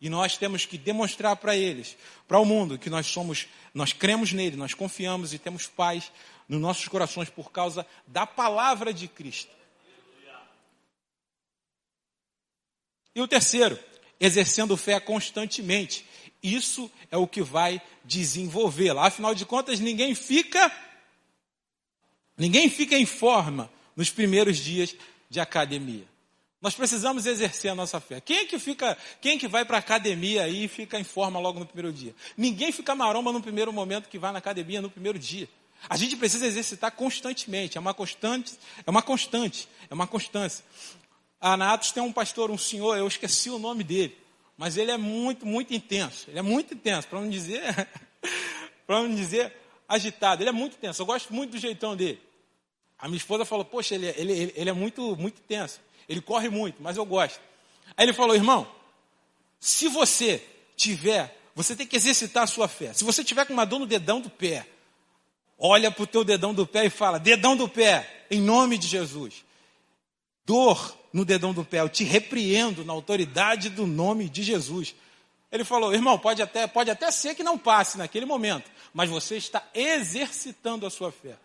E 0.00 0.08
nós 0.08 0.36
temos 0.36 0.64
que 0.64 0.78
demonstrar 0.78 1.34
para 1.36 1.56
eles, 1.56 1.96
para 2.26 2.38
o 2.38 2.44
mundo, 2.44 2.78
que 2.78 2.90
nós 2.90 3.06
somos, 3.06 3.48
nós 3.74 3.92
cremos 3.92 4.32
nele, 4.32 4.56
nós 4.56 4.74
confiamos 4.74 5.32
e 5.32 5.38
temos 5.38 5.66
paz 5.66 6.12
nos 6.48 6.60
nossos 6.60 6.86
corações 6.86 7.28
por 7.28 7.50
causa 7.50 7.86
da 8.06 8.26
palavra 8.26 8.92
de 8.92 9.08
Cristo. 9.08 9.50
E 13.14 13.20
o 13.20 13.26
terceiro, 13.26 13.76
exercendo 14.20 14.76
fé 14.76 14.98
constantemente. 15.00 16.04
Isso 16.42 16.90
é 17.10 17.16
o 17.16 17.26
que 17.26 17.42
vai 17.42 17.80
desenvolvê-la. 18.04 19.06
Afinal 19.06 19.34
de 19.34 19.44
contas, 19.44 19.80
ninguém 19.80 20.14
fica 20.14 20.72
ninguém 22.36 22.68
fica 22.68 22.96
em 22.96 23.06
forma 23.06 23.70
nos 23.96 24.10
primeiros 24.10 24.58
dias 24.58 24.94
de 25.28 25.40
academia. 25.40 26.06
Nós 26.60 26.74
precisamos 26.74 27.24
exercer 27.24 27.70
a 27.70 27.74
nossa 27.74 28.00
fé. 28.00 28.20
Quem 28.20 28.38
é 28.38 28.44
que 28.44 28.58
fica, 28.58 28.96
quem 29.20 29.36
é 29.36 29.38
que 29.38 29.46
vai 29.46 29.64
para 29.64 29.76
a 29.76 29.80
academia 29.80 30.42
aí 30.42 30.64
e 30.64 30.68
fica 30.68 30.98
em 30.98 31.04
forma 31.04 31.38
logo 31.38 31.60
no 31.60 31.66
primeiro 31.66 31.92
dia? 31.92 32.14
Ninguém 32.36 32.72
fica 32.72 32.94
maromba 32.94 33.32
no 33.32 33.40
primeiro 33.40 33.72
momento 33.72 34.08
que 34.08 34.18
vai 34.18 34.32
na 34.32 34.38
academia 34.38 34.82
no 34.82 34.90
primeiro 34.90 35.18
dia. 35.18 35.48
A 35.88 35.96
gente 35.96 36.16
precisa 36.16 36.46
exercitar 36.46 36.90
constantemente, 36.90 37.78
é 37.78 37.80
uma 37.80 37.94
constante, 37.94 38.54
é 38.84 38.90
uma 38.90 39.02
constante, 39.02 39.68
é 39.88 39.94
uma 39.94 40.08
constância. 40.08 40.64
A 41.40 41.56
na 41.56 41.72
Atos 41.72 41.92
tem 41.92 42.02
um 42.02 42.12
pastor, 42.12 42.50
um 42.50 42.58
senhor, 42.58 42.96
eu 42.96 43.06
esqueci 43.06 43.48
o 43.48 43.58
nome 43.58 43.84
dele, 43.84 44.16
mas 44.56 44.76
ele 44.76 44.90
é 44.90 44.96
muito, 44.96 45.46
muito 45.46 45.72
intenso. 45.72 46.28
Ele 46.28 46.38
é 46.38 46.42
muito 46.42 46.74
intenso, 46.74 47.06
para 47.06 47.20
não 47.20 47.30
dizer, 47.30 47.62
para 48.86 49.02
não 49.02 49.14
dizer 49.14 49.52
agitado. 49.88 50.42
Ele 50.42 50.50
é 50.50 50.52
muito 50.52 50.76
intenso. 50.76 51.00
Eu 51.00 51.06
gosto 51.06 51.32
muito 51.32 51.52
do 51.52 51.58
jeitão 51.58 51.96
dele. 51.96 52.20
A 52.98 53.06
minha 53.06 53.18
esposa 53.18 53.44
falou, 53.44 53.64
poxa, 53.64 53.94
ele, 53.94 54.08
é, 54.08 54.14
ele, 54.18 54.52
ele 54.56 54.70
é 54.70 54.72
muito, 54.72 55.16
muito 55.16 55.38
intenso. 55.38 55.80
Ele 56.08 56.20
corre 56.20 56.48
muito, 56.48 56.82
mas 56.82 56.96
eu 56.96 57.04
gosto. 57.04 57.40
Aí 57.96 58.04
ele 58.04 58.12
falou, 58.12 58.34
irmão, 58.34 58.66
se 59.60 59.88
você 59.88 60.44
tiver, 60.76 61.36
você 61.54 61.76
tem 61.76 61.86
que 61.86 61.96
exercitar 61.96 62.42
a 62.42 62.46
sua 62.46 62.66
fé. 62.66 62.92
Se 62.92 63.04
você 63.04 63.22
tiver 63.22 63.44
com 63.44 63.52
uma 63.52 63.64
dor 63.64 63.78
no 63.78 63.86
dedão 63.86 64.20
do 64.20 64.28
pé, 64.28 64.66
olha 65.56 65.90
para 65.90 66.02
o 66.02 66.06
teu 66.06 66.24
dedão 66.24 66.52
do 66.52 66.66
pé 66.66 66.86
e 66.86 66.90
fala, 66.90 67.18
dedão 67.18 67.56
do 67.56 67.68
pé, 67.68 68.26
em 68.30 68.40
nome 68.40 68.76
de 68.76 68.88
Jesus. 68.88 69.44
Dor 70.48 70.96
no 71.12 71.26
dedão 71.26 71.52
do 71.52 71.62
pé, 71.62 71.80
eu 71.80 71.90
te 71.90 72.04
repreendo 72.04 72.82
na 72.82 72.94
autoridade 72.94 73.68
do 73.68 73.86
nome 73.86 74.30
de 74.30 74.42
Jesus. 74.42 74.94
Ele 75.52 75.62
falou, 75.62 75.92
irmão, 75.92 76.18
pode 76.18 76.40
até, 76.40 76.66
pode 76.66 76.90
até 76.90 77.10
ser 77.10 77.34
que 77.34 77.42
não 77.42 77.58
passe 77.58 77.98
naquele 77.98 78.24
momento, 78.24 78.70
mas 78.94 79.10
você 79.10 79.36
está 79.36 79.62
exercitando 79.74 80.86
a 80.86 80.90
sua 80.90 81.12
fé. 81.12 81.36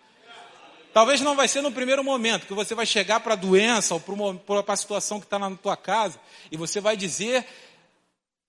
Talvez 0.93 1.19
não 1.19 1.35
vai 1.35 1.49
ser 1.49 1.61
no 1.61 1.71
primeiro 1.71 2.01
momento 2.01 2.47
que 2.47 2.53
você 2.53 2.73
vai 2.73 2.85
chegar 2.85 3.19
para 3.19 3.33
a 3.33 3.35
doença 3.35 3.93
ou 3.93 3.99
para 3.99 4.73
a 4.73 4.77
situação 4.77 5.19
que 5.19 5.25
está 5.25 5.37
na 5.37 5.53
tua 5.53 5.75
casa 5.75 6.17
e 6.49 6.55
você 6.55 6.79
vai 6.79 6.95
dizer 6.95 7.45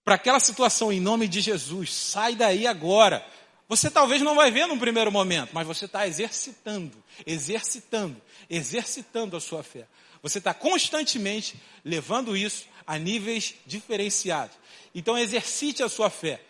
para 0.05 0.15
aquela 0.15 0.39
situação 0.39 0.93
em 0.93 1.01
nome 1.01 1.27
de 1.27 1.41
Jesus, 1.41 1.93
sai 1.93 2.37
daí 2.37 2.65
agora. 2.65 3.27
Você 3.69 3.91
talvez 3.91 4.23
não 4.23 4.37
vai 4.37 4.53
ver 4.53 4.67
no 4.67 4.79
primeiro 4.79 5.11
momento, 5.11 5.51
mas 5.53 5.67
você 5.67 5.87
está 5.87 6.07
exercitando, 6.07 7.03
exercitando, 7.27 8.23
exercitando 8.49 9.37
a 9.37 9.41
sua 9.41 9.65
fé. 9.65 9.87
Você 10.25 10.39
está 10.39 10.55
constantemente 10.55 11.55
levando 11.85 12.35
isso 12.35 12.65
a 12.87 12.99
níveis 12.99 13.57
diferenciados. 13.67 14.57
Então 14.95 15.19
exercite 15.19 15.83
a 15.83 15.89
sua 15.89 16.09
fé, 16.09 16.41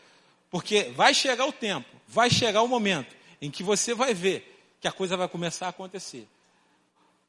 porque 0.49 0.85
vai 0.95 1.13
chegar 1.13 1.45
o 1.45 1.53
tempo, 1.53 1.89
vai 2.07 2.31
chegar 2.31 2.63
o 2.63 2.69
momento 2.69 3.17
em 3.43 3.51
que 3.51 3.65
você 3.65 3.93
vai 3.93 4.15
ver 4.15 4.65
que 4.81 4.87
a 4.87 4.93
coisa 4.93 5.17
vai 5.17 5.27
começar 5.27 5.67
a 5.67 5.71
acontecer. 5.71 6.25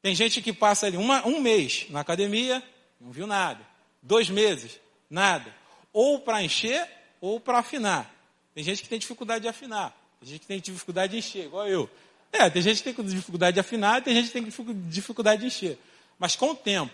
Tem 0.00 0.14
gente 0.14 0.40
que 0.40 0.52
passa 0.52 0.86
ali 0.86 0.96
uma, 0.96 1.26
um 1.26 1.40
mês 1.40 1.86
na 1.90 1.98
academia, 1.98 2.62
não 3.00 3.10
viu 3.10 3.26
nada. 3.26 3.66
Dois 4.00 4.30
meses, 4.30 4.78
nada. 5.10 5.52
Ou 5.92 6.20
para 6.20 6.44
encher, 6.44 6.88
ou 7.20 7.40
para 7.40 7.58
afinar. 7.58 8.14
Tem 8.54 8.62
gente 8.62 8.84
que 8.84 8.88
tem 8.88 9.00
dificuldade 9.00 9.42
de 9.42 9.48
afinar. 9.48 9.90
Tem 10.20 10.28
gente 10.28 10.40
que 10.42 10.46
tem 10.46 10.60
dificuldade 10.60 11.10
de 11.10 11.18
encher, 11.18 11.46
igual 11.46 11.66
eu. 11.66 11.90
É, 12.32 12.48
tem 12.48 12.62
gente 12.62 12.84
que 12.84 12.92
tem 12.92 13.04
dificuldade 13.04 13.54
de 13.54 13.60
afinar, 13.60 14.00
tem 14.00 14.14
gente 14.14 14.26
que 14.26 14.32
tem 14.32 14.44
dificuldade 14.88 15.40
de 15.40 15.48
encher. 15.48 15.76
Mas 16.18 16.36
com 16.36 16.50
o 16.50 16.56
tempo, 16.56 16.92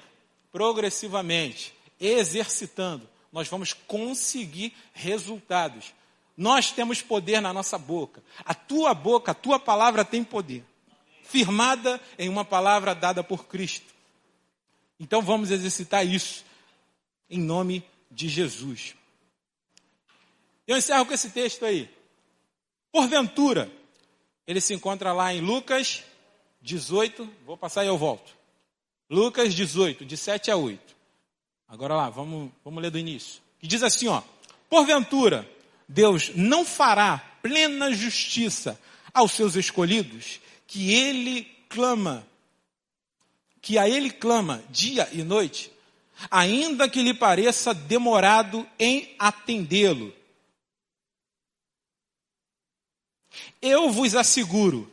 progressivamente, 0.50 1.74
exercitando, 2.00 3.08
nós 3.32 3.48
vamos 3.48 3.72
conseguir 3.72 4.74
resultados. 4.92 5.94
Nós 6.36 6.70
temos 6.70 7.00
poder 7.00 7.40
na 7.40 7.52
nossa 7.52 7.78
boca. 7.78 8.22
A 8.44 8.54
tua 8.54 8.92
boca, 8.94 9.32
a 9.32 9.34
tua 9.34 9.58
palavra 9.58 10.04
tem 10.04 10.22
poder. 10.22 10.64
Firmada 11.22 12.00
em 12.18 12.28
uma 12.28 12.44
palavra 12.44 12.94
dada 12.94 13.24
por 13.24 13.46
Cristo. 13.46 13.86
Então 15.00 15.22
vamos 15.22 15.50
exercitar 15.50 16.06
isso. 16.06 16.44
Em 17.30 17.38
nome 17.38 17.84
de 18.10 18.28
Jesus. 18.28 18.94
Eu 20.66 20.76
encerro 20.76 21.06
com 21.06 21.14
esse 21.14 21.30
texto 21.30 21.64
aí. 21.64 21.88
Porventura, 22.90 23.70
ele 24.46 24.60
se 24.60 24.74
encontra 24.74 25.12
lá 25.12 25.32
em 25.32 25.40
Lucas 25.40 26.02
18. 26.60 27.28
Vou 27.46 27.56
passar 27.56 27.84
e 27.84 27.88
eu 27.88 27.96
volto. 27.96 28.41
Lucas 29.12 29.54
18, 29.54 30.06
de 30.06 30.16
7 30.16 30.50
a 30.50 30.56
8. 30.56 30.96
Agora 31.68 31.94
lá, 31.94 32.08
vamos, 32.08 32.50
vamos 32.64 32.82
ler 32.82 32.90
do 32.90 32.98
início. 32.98 33.42
Que 33.60 33.66
diz 33.66 33.82
assim, 33.82 34.08
ó. 34.08 34.22
Porventura, 34.70 35.46
Deus 35.86 36.32
não 36.34 36.64
fará 36.64 37.18
plena 37.42 37.92
justiça 37.92 38.80
aos 39.12 39.32
seus 39.32 39.54
escolhidos, 39.54 40.40
que 40.66 40.94
ele 40.94 41.44
clama, 41.68 42.26
que 43.60 43.76
a 43.76 43.86
ele 43.86 44.10
clama 44.10 44.64
dia 44.70 45.06
e 45.12 45.22
noite, 45.22 45.70
ainda 46.30 46.88
que 46.88 47.02
lhe 47.02 47.12
pareça 47.12 47.74
demorado 47.74 48.66
em 48.78 49.14
atendê-lo. 49.18 50.10
Eu 53.60 53.90
vos 53.90 54.14
asseguro, 54.14 54.90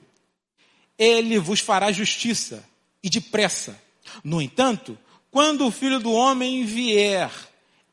ele 0.98 1.40
vos 1.40 1.62
fará 1.62 1.90
justiça 1.90 2.68
e 3.02 3.10
depressa. 3.10 3.88
No 4.24 4.42
entanto, 4.42 4.98
quando 5.32 5.66
o 5.66 5.72
filho 5.72 6.00
do 6.00 6.12
homem 6.12 6.66
vier, 6.66 7.32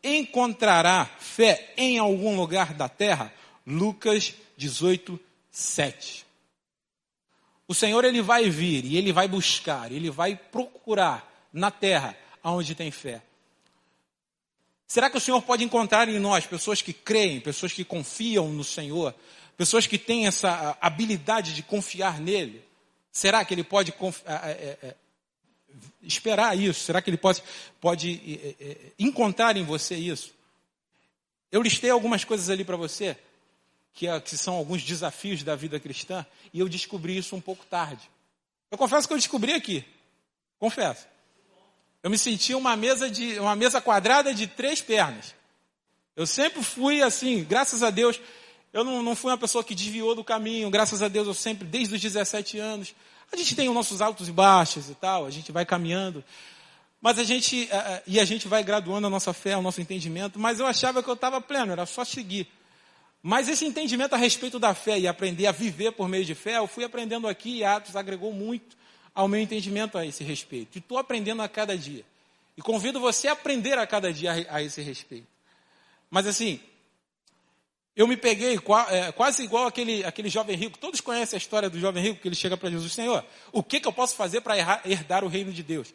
encontrará 0.02 1.04
fé 1.18 1.72
em 1.76 1.98
algum 1.98 2.36
lugar 2.36 2.74
da 2.74 2.88
terra? 2.88 3.32
Lucas 3.66 4.34
18, 4.56 5.18
7. 5.50 6.26
O 7.68 7.74
Senhor 7.74 8.04
ele 8.04 8.22
vai 8.22 8.48
vir 8.48 8.84
e 8.84 8.96
ele 8.96 9.12
vai 9.12 9.26
buscar, 9.26 9.90
ele 9.90 10.10
vai 10.10 10.36
procurar 10.36 11.48
na 11.52 11.70
terra 11.70 12.16
onde 12.42 12.74
tem 12.74 12.90
fé. 12.90 13.22
Será 14.86 15.10
que 15.10 15.16
o 15.16 15.20
Senhor 15.20 15.42
pode 15.42 15.64
encontrar 15.64 16.08
em 16.08 16.20
nós 16.20 16.46
pessoas 16.46 16.80
que 16.80 16.92
creem, 16.92 17.40
pessoas 17.40 17.72
que 17.72 17.84
confiam 17.84 18.48
no 18.48 18.62
Senhor, 18.62 19.12
pessoas 19.56 19.86
que 19.86 19.98
têm 19.98 20.28
essa 20.28 20.78
habilidade 20.80 21.52
de 21.54 21.62
confiar 21.62 22.20
nele? 22.20 22.64
Será 23.10 23.44
que 23.44 23.52
ele 23.52 23.64
pode 23.64 23.92
esperar 26.02 26.58
isso? 26.58 26.80
Será 26.80 27.02
que 27.02 27.10
ele 27.10 27.16
pode, 27.16 27.42
pode 27.80 28.54
é, 28.60 28.64
é, 28.64 28.76
encontrar 28.98 29.56
em 29.56 29.64
você 29.64 29.94
isso? 29.94 30.34
Eu 31.50 31.62
listei 31.62 31.90
algumas 31.90 32.24
coisas 32.24 32.50
ali 32.50 32.64
para 32.64 32.76
você, 32.76 33.16
que, 33.92 34.06
é, 34.06 34.20
que 34.20 34.36
são 34.36 34.54
alguns 34.54 34.82
desafios 34.82 35.42
da 35.42 35.56
vida 35.56 35.78
cristã, 35.80 36.24
e 36.52 36.60
eu 36.60 36.68
descobri 36.68 37.16
isso 37.16 37.34
um 37.34 37.40
pouco 37.40 37.64
tarde. 37.66 38.10
Eu 38.70 38.78
confesso 38.78 39.06
que 39.06 39.14
eu 39.14 39.18
descobri 39.18 39.52
aqui. 39.52 39.84
Confesso. 40.58 41.06
Eu 42.02 42.10
me 42.10 42.18
senti 42.18 42.54
uma 42.54 42.76
mesa 42.76 43.10
de 43.10 43.38
uma 43.38 43.56
mesa 43.56 43.80
quadrada 43.80 44.32
de 44.34 44.46
três 44.46 44.80
pernas. 44.80 45.34
Eu 46.14 46.26
sempre 46.26 46.62
fui 46.62 47.02
assim, 47.02 47.44
graças 47.44 47.82
a 47.82 47.90
Deus, 47.90 48.20
eu 48.72 48.84
não, 48.84 49.02
não 49.02 49.16
fui 49.16 49.30
uma 49.30 49.38
pessoa 49.38 49.64
que 49.64 49.74
desviou 49.74 50.14
do 50.14 50.24
caminho, 50.24 50.70
graças 50.70 51.02
a 51.02 51.08
Deus 51.08 51.26
eu 51.26 51.34
sempre, 51.34 51.66
desde 51.66 51.94
os 51.94 52.00
17 52.00 52.58
anos, 52.58 52.94
a 53.32 53.36
gente 53.36 53.54
tem 53.54 53.68
os 53.68 53.74
nossos 53.74 54.00
altos 54.00 54.28
e 54.28 54.32
baixos 54.32 54.88
e 54.88 54.94
tal, 54.94 55.26
a 55.26 55.30
gente 55.30 55.52
vai 55.52 55.64
caminhando. 55.64 56.24
Mas 57.00 57.18
a 57.18 57.24
gente, 57.24 57.68
e 58.06 58.18
a 58.18 58.24
gente 58.24 58.48
vai 58.48 58.64
graduando 58.64 59.06
a 59.06 59.10
nossa 59.10 59.32
fé, 59.32 59.56
o 59.56 59.62
nosso 59.62 59.80
entendimento, 59.80 60.38
mas 60.38 60.58
eu 60.58 60.66
achava 60.66 61.02
que 61.02 61.08
eu 61.08 61.14
estava 61.14 61.40
pleno, 61.40 61.72
era 61.72 61.86
só 61.86 62.04
seguir. 62.04 62.48
Mas 63.22 63.48
esse 63.48 63.64
entendimento 63.64 64.14
a 64.14 64.16
respeito 64.16 64.58
da 64.58 64.74
fé 64.74 64.98
e 64.98 65.08
aprender 65.08 65.46
a 65.46 65.52
viver 65.52 65.92
por 65.92 66.08
meio 66.08 66.24
de 66.24 66.34
fé, 66.34 66.58
eu 66.58 66.66
fui 66.66 66.84
aprendendo 66.84 67.26
aqui 67.26 67.58
e 67.58 67.64
Atos 67.64 67.96
agregou 67.96 68.32
muito 68.32 68.76
ao 69.14 69.26
meu 69.26 69.40
entendimento 69.40 69.98
a 69.98 70.06
esse 70.06 70.22
respeito. 70.22 70.76
E 70.76 70.78
estou 70.78 70.98
aprendendo 70.98 71.42
a 71.42 71.48
cada 71.48 71.76
dia. 71.76 72.04
E 72.56 72.62
convido 72.62 73.00
você 73.00 73.28
a 73.28 73.32
aprender 73.32 73.78
a 73.78 73.86
cada 73.86 74.12
dia 74.12 74.32
a, 74.32 74.56
a 74.56 74.62
esse 74.62 74.80
respeito. 74.80 75.26
Mas 76.10 76.26
assim, 76.26 76.60
eu 77.96 78.06
me 78.06 78.16
peguei 78.16 78.60
é, 78.90 79.12
quase 79.12 79.42
igual 79.42 79.66
aquele, 79.66 80.04
aquele 80.04 80.28
jovem 80.28 80.54
rico. 80.54 80.78
Todos 80.78 81.00
conhecem 81.00 81.34
a 81.36 81.38
história 81.38 81.70
do 81.70 81.80
jovem 81.80 82.02
rico 82.02 82.20
que 82.20 82.28
ele 82.28 82.34
chega 82.34 82.54
para 82.54 82.68
Jesus: 82.68 82.92
Senhor, 82.92 83.24
o 83.50 83.62
que, 83.62 83.80
que 83.80 83.88
eu 83.88 83.92
posso 83.92 84.14
fazer 84.14 84.42
para 84.42 84.54
herdar 84.84 85.24
o 85.24 85.28
reino 85.28 85.50
de 85.50 85.62
Deus? 85.62 85.94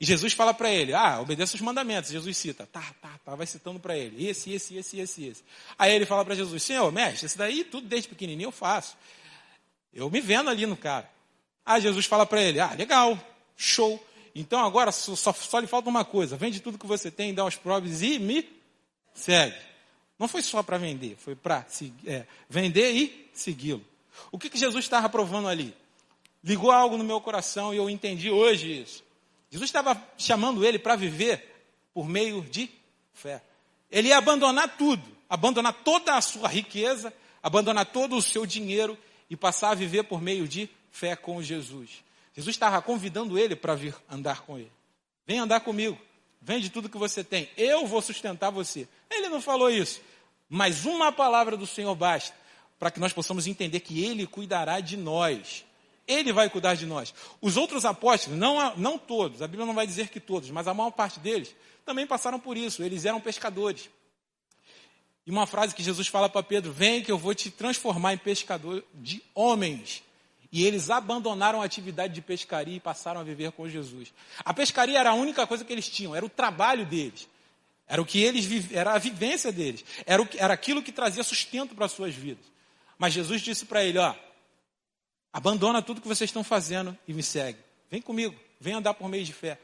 E 0.00 0.06
Jesus 0.06 0.32
fala 0.32 0.54
para 0.54 0.70
ele: 0.70 0.94
Ah, 0.94 1.20
obedeça 1.20 1.54
os 1.54 1.60
mandamentos. 1.60 2.10
Jesus 2.10 2.34
cita, 2.34 2.66
tá, 2.66 2.82
tá, 3.02 3.10
tá, 3.22 3.34
vai 3.34 3.46
citando 3.46 3.78
para 3.78 3.94
ele: 3.94 4.26
esse, 4.26 4.50
esse, 4.52 4.76
esse, 4.76 5.00
esse, 5.00 5.26
esse. 5.26 5.44
Aí 5.78 5.94
ele 5.94 6.06
fala 6.06 6.24
para 6.24 6.34
Jesus: 6.34 6.62
Senhor, 6.62 6.90
mestre, 6.90 7.26
esse 7.26 7.36
daí 7.36 7.62
tudo 7.62 7.86
desde 7.86 8.08
pequenininho 8.08 8.48
eu 8.48 8.52
faço. 8.52 8.96
Eu 9.92 10.10
me 10.10 10.22
vendo 10.22 10.48
ali 10.48 10.64
no 10.64 10.78
cara. 10.78 11.10
Aí 11.64 11.82
Jesus 11.82 12.06
fala 12.06 12.24
para 12.24 12.40
ele: 12.40 12.58
Ah, 12.58 12.72
legal, 12.72 13.18
show. 13.54 14.02
Então 14.34 14.64
agora 14.64 14.92
só, 14.92 15.14
só, 15.14 15.32
só 15.34 15.58
lhe 15.58 15.66
falta 15.66 15.90
uma 15.90 16.06
coisa: 16.06 16.38
vende 16.38 16.60
tudo 16.60 16.78
que 16.78 16.86
você 16.86 17.10
tem, 17.10 17.34
dá 17.34 17.44
os 17.44 17.56
pobres 17.56 18.00
e 18.00 18.18
me 18.18 18.48
segue. 19.12 19.68
Não 20.18 20.26
foi 20.26 20.42
só 20.42 20.62
para 20.62 20.78
vender, 20.78 21.16
foi 21.16 21.36
para 21.36 21.64
é, 22.06 22.26
vender 22.48 22.90
e 22.92 23.30
segui-lo. 23.32 23.84
O 24.32 24.38
que, 24.38 24.50
que 24.50 24.58
Jesus 24.58 24.84
estava 24.84 25.08
provando 25.08 25.48
ali? 25.48 25.74
Ligou 26.42 26.70
algo 26.70 26.96
no 26.96 27.04
meu 27.04 27.20
coração 27.20 27.72
e 27.72 27.76
eu 27.76 27.88
entendi 27.88 28.30
hoje 28.30 28.82
isso. 28.82 29.04
Jesus 29.50 29.68
estava 29.68 30.00
chamando 30.16 30.64
ele 30.64 30.78
para 30.78 30.96
viver 30.96 31.44
por 31.94 32.08
meio 32.08 32.42
de 32.42 32.70
fé. 33.12 33.42
Ele 33.90 34.08
ia 34.08 34.18
abandonar 34.18 34.76
tudo, 34.76 35.02
abandonar 35.28 35.72
toda 35.72 36.16
a 36.16 36.20
sua 36.20 36.48
riqueza, 36.48 37.12
abandonar 37.42 37.86
todo 37.86 38.16
o 38.16 38.22
seu 38.22 38.44
dinheiro 38.44 38.98
e 39.30 39.36
passar 39.36 39.70
a 39.70 39.74
viver 39.74 40.04
por 40.04 40.20
meio 40.20 40.46
de 40.46 40.68
fé 40.90 41.14
com 41.16 41.42
Jesus. 41.42 42.02
Jesus 42.34 42.54
estava 42.54 42.80
convidando 42.82 43.38
ele 43.38 43.56
para 43.56 43.74
vir 43.74 43.94
andar 44.10 44.42
com 44.42 44.58
ele. 44.58 44.70
Vem 45.26 45.38
andar 45.38 45.60
comigo. 45.60 45.98
Vende 46.40 46.70
tudo 46.70 46.88
que 46.88 46.96
você 46.96 47.24
tem. 47.24 47.48
Eu 47.56 47.86
vou 47.86 48.00
sustentar 48.00 48.50
você. 48.50 48.86
Ele 49.10 49.28
não 49.28 49.40
falou 49.40 49.70
isso. 49.70 50.00
Mas 50.48 50.84
uma 50.84 51.12
palavra 51.12 51.56
do 51.56 51.66
Senhor 51.66 51.94
basta 51.94 52.34
para 52.78 52.90
que 52.90 53.00
nós 53.00 53.12
possamos 53.12 53.46
entender 53.46 53.80
que 53.80 54.04
Ele 54.04 54.26
cuidará 54.26 54.80
de 54.80 54.96
nós. 54.96 55.64
Ele 56.06 56.32
vai 56.32 56.48
cuidar 56.48 56.74
de 56.74 56.86
nós. 56.86 57.12
Os 57.40 57.56
outros 57.56 57.84
apóstolos, 57.84 58.38
não, 58.38 58.74
não 58.76 58.98
todos, 58.98 59.42
a 59.42 59.46
Bíblia 59.46 59.66
não 59.66 59.74
vai 59.74 59.86
dizer 59.86 60.08
que 60.08 60.18
todos, 60.18 60.50
mas 60.50 60.66
a 60.66 60.72
maior 60.72 60.90
parte 60.90 61.20
deles 61.20 61.54
também 61.84 62.06
passaram 62.06 62.40
por 62.40 62.56
isso. 62.56 62.82
Eles 62.82 63.04
eram 63.04 63.20
pescadores. 63.20 63.90
E 65.26 65.30
uma 65.30 65.46
frase 65.46 65.74
que 65.74 65.82
Jesus 65.82 66.08
fala 66.08 66.28
para 66.28 66.42
Pedro: 66.42 66.72
Vem 66.72 67.02
que 67.02 67.12
eu 67.12 67.18
vou 67.18 67.34
te 67.34 67.50
transformar 67.50 68.14
em 68.14 68.18
pescador 68.18 68.82
de 68.94 69.22
homens. 69.34 70.02
E 70.50 70.64
eles 70.64 70.88
abandonaram 70.88 71.60
a 71.60 71.64
atividade 71.66 72.14
de 72.14 72.22
pescaria 72.22 72.76
e 72.76 72.80
passaram 72.80 73.20
a 73.20 73.24
viver 73.24 73.52
com 73.52 73.68
Jesus. 73.68 74.14
A 74.38 74.54
pescaria 74.54 74.98
era 74.98 75.10
a 75.10 75.14
única 75.14 75.46
coisa 75.46 75.62
que 75.62 75.70
eles 75.70 75.86
tinham, 75.86 76.16
era 76.16 76.24
o 76.24 76.30
trabalho 76.30 76.86
deles. 76.86 77.28
Era 77.88 78.02
o 78.02 78.04
que 78.04 78.22
eles 78.22 78.70
era 78.70 78.92
a 78.92 78.98
vivência 78.98 79.50
deles. 79.50 79.84
Era, 80.04 80.22
o, 80.22 80.28
era 80.36 80.52
aquilo 80.52 80.82
que 80.82 80.92
trazia 80.92 81.22
sustento 81.24 81.74
para 81.74 81.86
as 81.86 81.92
suas 81.92 82.14
vidas. 82.14 82.44
Mas 82.98 83.14
Jesus 83.14 83.40
disse 83.40 83.64
para 83.64 83.82
ele, 83.82 83.98
ó, 83.98 84.14
abandona 85.32 85.80
tudo 85.80 86.00
que 86.00 86.08
vocês 86.08 86.28
estão 86.28 86.44
fazendo 86.44 86.96
e 87.06 87.14
me 87.14 87.22
segue. 87.22 87.58
Vem 87.90 88.02
comigo, 88.02 88.38
vem 88.60 88.74
andar 88.74 88.92
por 88.92 89.08
meio 89.08 89.24
de 89.24 89.32
fé. 89.32 89.58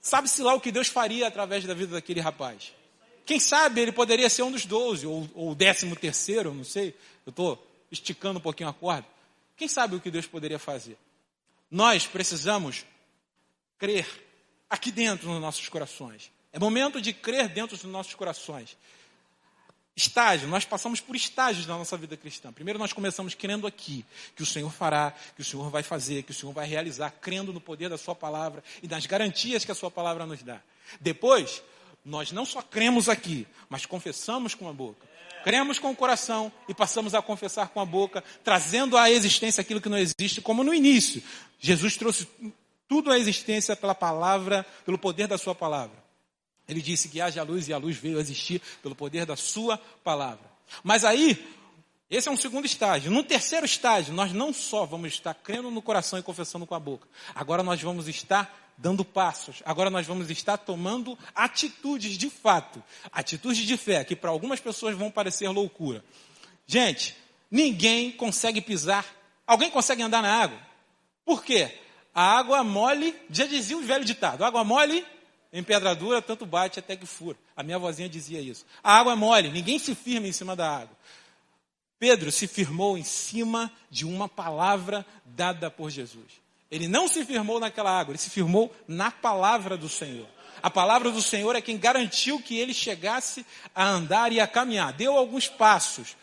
Sabe-se 0.00 0.42
lá 0.42 0.54
o 0.54 0.60
que 0.60 0.70
Deus 0.70 0.86
faria 0.86 1.26
através 1.26 1.64
da 1.64 1.74
vida 1.74 1.94
daquele 1.94 2.20
rapaz. 2.20 2.72
Quem 3.26 3.40
sabe 3.40 3.80
ele 3.80 3.90
poderia 3.90 4.28
ser 4.28 4.42
um 4.42 4.52
dos 4.52 4.66
doze, 4.66 5.06
ou, 5.06 5.28
ou 5.34 5.52
o 5.52 5.54
décimo 5.54 5.96
terceiro, 5.96 6.52
não 6.52 6.62
sei. 6.62 6.94
Eu 7.24 7.30
estou 7.30 7.66
esticando 7.90 8.38
um 8.38 8.42
pouquinho 8.42 8.68
a 8.68 8.74
corda. 8.74 9.06
Quem 9.56 9.66
sabe 9.66 9.96
o 9.96 10.00
que 10.00 10.10
Deus 10.10 10.26
poderia 10.26 10.58
fazer? 10.58 10.98
Nós 11.70 12.06
precisamos 12.06 12.84
crer 13.78 14.06
aqui 14.68 14.92
dentro 14.92 15.28
nos 15.28 15.40
nossos 15.40 15.68
corações. 15.68 16.30
É 16.54 16.58
momento 16.60 17.00
de 17.00 17.12
crer 17.12 17.48
dentro 17.48 17.76
dos 17.76 17.84
nossos 17.84 18.14
corações. 18.14 18.76
Estágio, 19.96 20.46
nós 20.46 20.64
passamos 20.64 21.00
por 21.00 21.16
estágios 21.16 21.66
na 21.66 21.76
nossa 21.76 21.96
vida 21.96 22.16
cristã. 22.16 22.52
Primeiro 22.52 22.78
nós 22.78 22.92
começamos 22.92 23.34
crendo 23.34 23.66
aqui, 23.66 24.04
que 24.36 24.42
o 24.44 24.46
Senhor 24.46 24.70
fará, 24.70 25.12
que 25.34 25.42
o 25.42 25.44
Senhor 25.44 25.68
vai 25.68 25.82
fazer, 25.82 26.22
que 26.22 26.30
o 26.30 26.34
Senhor 26.34 26.52
vai 26.52 26.64
realizar, 26.64 27.10
crendo 27.20 27.52
no 27.52 27.60
poder 27.60 27.88
da 27.88 27.98
Sua 27.98 28.14
palavra 28.14 28.62
e 28.80 28.86
nas 28.86 29.04
garantias 29.04 29.64
que 29.64 29.72
a 29.72 29.74
Sua 29.74 29.90
palavra 29.90 30.26
nos 30.26 30.44
dá. 30.44 30.60
Depois, 31.00 31.60
nós 32.04 32.30
não 32.30 32.44
só 32.44 32.62
cremos 32.62 33.08
aqui, 33.08 33.48
mas 33.68 33.84
confessamos 33.84 34.54
com 34.54 34.68
a 34.68 34.72
boca. 34.72 35.04
Cremos 35.42 35.80
com 35.80 35.90
o 35.90 35.96
coração 35.96 36.52
e 36.68 36.74
passamos 36.74 37.16
a 37.16 37.20
confessar 37.20 37.70
com 37.70 37.80
a 37.80 37.84
boca, 37.84 38.22
trazendo 38.44 38.96
à 38.96 39.10
existência 39.10 39.60
aquilo 39.60 39.80
que 39.80 39.88
não 39.88 39.98
existe, 39.98 40.40
como 40.40 40.62
no 40.62 40.72
início. 40.72 41.20
Jesus 41.58 41.96
trouxe 41.96 42.28
tudo 42.88 43.10
à 43.10 43.18
existência 43.18 43.74
pela 43.74 43.94
palavra, 43.94 44.64
pelo 44.84 44.96
poder 44.96 45.26
da 45.26 45.36
sua 45.36 45.54
palavra. 45.54 46.03
Ele 46.68 46.80
disse 46.80 47.08
que 47.08 47.20
haja 47.20 47.42
luz 47.42 47.68
e 47.68 47.72
a 47.72 47.78
luz 47.78 47.96
veio 47.96 48.18
a 48.18 48.20
existir 48.20 48.60
pelo 48.82 48.94
poder 48.94 49.26
da 49.26 49.36
sua 49.36 49.78
palavra. 50.02 50.50
Mas 50.82 51.04
aí, 51.04 51.46
esse 52.10 52.28
é 52.28 52.32
um 52.32 52.36
segundo 52.36 52.64
estágio. 52.64 53.10
No 53.10 53.22
terceiro 53.22 53.66
estágio, 53.66 54.14
nós 54.14 54.32
não 54.32 54.52
só 54.52 54.86
vamos 54.86 55.12
estar 55.12 55.34
crendo 55.34 55.70
no 55.70 55.82
coração 55.82 56.18
e 56.18 56.22
confessando 56.22 56.66
com 56.66 56.74
a 56.74 56.80
boca, 56.80 57.08
agora 57.34 57.62
nós 57.62 57.80
vamos 57.82 58.08
estar 58.08 58.72
dando 58.76 59.04
passos. 59.04 59.62
Agora 59.64 59.90
nós 59.90 60.06
vamos 60.06 60.30
estar 60.30 60.56
tomando 60.56 61.18
atitudes 61.34 62.16
de 62.16 62.28
fato, 62.30 62.82
atitudes 63.12 63.64
de 63.64 63.76
fé, 63.76 64.04
que 64.04 64.16
para 64.16 64.30
algumas 64.30 64.60
pessoas 64.60 64.96
vão 64.96 65.10
parecer 65.10 65.48
loucura. 65.48 66.04
Gente, 66.66 67.16
ninguém 67.50 68.10
consegue 68.10 68.60
pisar. 68.60 69.06
Alguém 69.46 69.70
consegue 69.70 70.02
andar 70.02 70.22
na 70.22 70.32
água? 70.32 70.58
Por 71.24 71.44
quê? 71.44 71.78
A 72.14 72.38
água 72.38 72.62
mole, 72.62 73.14
já 73.28 73.44
dizia 73.46 73.76
o 73.76 73.82
velho 73.82 74.04
ditado, 74.04 74.44
água 74.44 74.62
mole 74.62 75.04
em 75.54 75.62
pedra 75.62 75.94
dura, 75.94 76.20
tanto 76.20 76.44
bate 76.44 76.80
até 76.80 76.96
que 76.96 77.06
fura. 77.06 77.38
A 77.56 77.62
minha 77.62 77.78
vozinha 77.78 78.08
dizia 78.08 78.40
isso. 78.40 78.66
A 78.82 78.98
água 78.98 79.12
é 79.12 79.16
mole, 79.16 79.50
ninguém 79.50 79.78
se 79.78 79.94
firma 79.94 80.26
em 80.26 80.32
cima 80.32 80.56
da 80.56 80.68
água. 80.68 80.96
Pedro 81.96 82.32
se 82.32 82.48
firmou 82.48 82.98
em 82.98 83.04
cima 83.04 83.70
de 83.88 84.04
uma 84.04 84.28
palavra 84.28 85.06
dada 85.24 85.70
por 85.70 85.90
Jesus. 85.90 86.42
Ele 86.68 86.88
não 86.88 87.06
se 87.06 87.24
firmou 87.24 87.60
naquela 87.60 87.96
água, 87.96 88.10
ele 88.10 88.18
se 88.18 88.30
firmou 88.30 88.74
na 88.88 89.12
palavra 89.12 89.76
do 89.76 89.88
Senhor. 89.88 90.26
A 90.60 90.68
palavra 90.68 91.12
do 91.12 91.22
Senhor 91.22 91.54
é 91.54 91.60
quem 91.60 91.78
garantiu 91.78 92.40
que 92.40 92.58
ele 92.58 92.74
chegasse 92.74 93.46
a 93.72 93.86
andar 93.86 94.32
e 94.32 94.40
a 94.40 94.48
caminhar. 94.48 94.92
Deu 94.92 95.16
alguns 95.16 95.46
passos, 95.48 96.16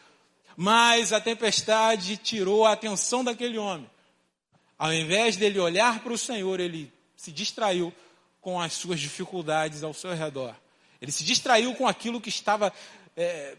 mas 0.57 1.13
a 1.13 1.21
tempestade 1.21 2.17
tirou 2.17 2.65
a 2.65 2.73
atenção 2.73 3.23
daquele 3.23 3.57
homem. 3.57 3.89
Ao 4.77 4.93
invés 4.93 5.37
dele 5.37 5.57
olhar 5.57 6.01
para 6.01 6.11
o 6.11 6.17
Senhor, 6.17 6.59
ele 6.59 6.91
se 7.15 7.31
distraiu 7.31 7.93
com 8.41 8.59
as 8.59 8.73
suas 8.73 8.99
dificuldades 8.99 9.83
ao 9.83 9.93
seu 9.93 10.13
redor. 10.13 10.55
Ele 10.99 11.11
se 11.11 11.23
distraiu 11.23 11.73
com 11.75 11.87
aquilo 11.87 12.19
que 12.19 12.29
estava 12.29 12.73
é, 13.15 13.55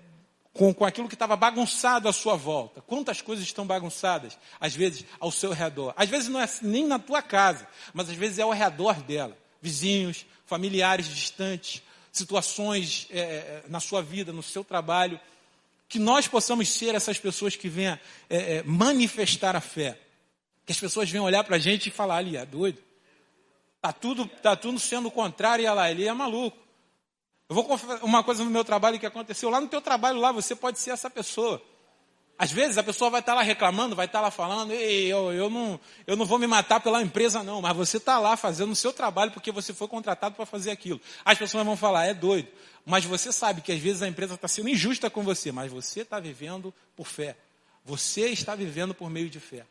com, 0.53 0.73
com 0.75 0.85
aquilo 0.85 1.09
que 1.09 1.15
estava 1.15 1.35
bagunçado 1.35 2.09
à 2.09 2.13
sua 2.13 2.37
volta. 2.37 2.83
Quantas 2.83 3.23
coisas 3.23 3.45
estão 3.45 3.67
bagunçadas, 3.67 4.39
às 4.61 4.75
vezes, 4.75 5.05
ao 5.19 5.31
seu 5.31 5.53
redor. 5.53 5.95
Às 5.97 6.09
vezes 6.09 6.29
não 6.29 6.41
é 6.41 6.49
nem 6.61 6.87
na 6.87 6.99
tua 6.99 7.23
casa, 7.23 7.67
mas 7.95 8.11
às 8.11 8.17
vezes 8.17 8.39
é 8.39 8.43
ao 8.43 8.51
redor 8.51 9.03
dela. 9.03 9.37
Vizinhos, 9.61 10.27
familiares 10.45 11.07
distantes, 11.07 11.83
situações 12.13 13.07
é, 13.11 13.21
é 13.21 13.65
na 13.69 13.81
sua 13.81 14.03
vida, 14.03 14.33
no 14.33 14.43
seu 14.43 14.63
trabalho. 14.63 15.19
Que 15.89 15.99
nós 15.99 16.29
possamos 16.29 16.69
ser 16.69 16.95
essas 16.95 17.19
pessoas 17.19 17.57
que 17.57 17.69
venham 17.69 17.99
é, 18.29 18.57
é, 18.57 18.63
manifestar 18.63 19.57
a 19.57 19.61
fé. 19.61 19.99
Que 20.67 20.73
as 20.73 20.79
pessoas 20.79 21.11
venham 21.11 21.25
olhar 21.25 21.45
para 21.45 21.57
a 21.57 21.59
gente 21.59 21.89
e 21.89 21.91
falar, 21.91 22.19
ali, 22.19 22.37
é 22.37 22.45
doido. 22.45 22.79
Está 23.83 23.93
tudo, 23.93 24.29
tá 24.29 24.55
tudo 24.55 24.79
sendo 24.79 25.09
o 25.09 25.11
contrário, 25.11 25.65
olha 25.65 25.75
lá, 25.75 25.91
ele 25.91 26.07
é 26.07 26.13
maluco. 26.13 26.57
Eu 27.49 27.55
vou 27.57 27.65
confessar 27.65 27.99
uma 28.05 28.23
coisa 28.23 28.45
no 28.45 28.49
meu 28.49 28.65
trabalho 28.65 28.97
que 28.97 29.05
aconteceu. 29.05 29.51
Lá 29.51 29.61
no 29.61 29.67
teu 29.67 29.81
trabalho, 29.81 30.21
lá, 30.21 30.31
você 30.31 30.55
pode 30.55 30.79
ser 30.79 30.91
essa 30.91 31.11
pessoa. 31.11 31.61
Às 32.39 32.53
vezes 32.53 32.79
a 32.79 32.83
pessoa 32.85 33.11
vai 33.11 33.19
estar 33.19 33.35
lá 33.35 33.43
reclamando, 33.43 33.97
vai 33.97 34.07
estar 34.07 34.21
lá 34.21 34.31
falando, 34.31 34.73
Ei, 34.73 35.13
eu, 35.13 35.33
eu, 35.33 35.51
não, 35.51 35.81
eu 36.07 36.17
não 36.17 36.25
vou 36.25 36.39
me 36.39 36.47
matar 36.47 36.79
pela 36.79 37.03
empresa 37.03 37.43
não, 37.43 37.61
mas 37.61 37.77
você 37.77 37.97
está 37.97 38.21
lá 38.21 38.37
fazendo 38.37 38.71
o 38.71 38.77
seu 38.77 38.93
trabalho 38.93 39.33
porque 39.33 39.51
você 39.51 39.75
foi 39.75 39.89
contratado 39.89 40.37
para 40.37 40.47
fazer 40.47 40.71
aquilo. 40.71 41.01
As 41.25 41.37
pessoas 41.37 41.67
vão 41.67 41.77
falar, 41.77 42.07
é 42.07 42.15
doido. 42.15 42.49
Mas 42.87 43.05
você 43.05 43.33
sabe 43.33 43.63
que 43.63 43.73
às 43.73 43.81
vezes 43.81 44.01
a 44.01 44.07
empresa 44.07 44.35
está 44.35 44.47
sendo 44.47 44.69
injusta 44.69 45.11
com 45.11 45.25
você, 45.25 45.51
mas 45.51 45.73
você 45.73 46.03
está 46.03 46.21
vivendo 46.21 46.73
por 46.95 47.09
fé. 47.09 47.37
Você 47.85 48.29
está 48.29 48.55
vivendo 48.55 48.95
por 48.95 49.11
meio 49.11 49.29
de 49.29 49.41
fé. 49.41 49.67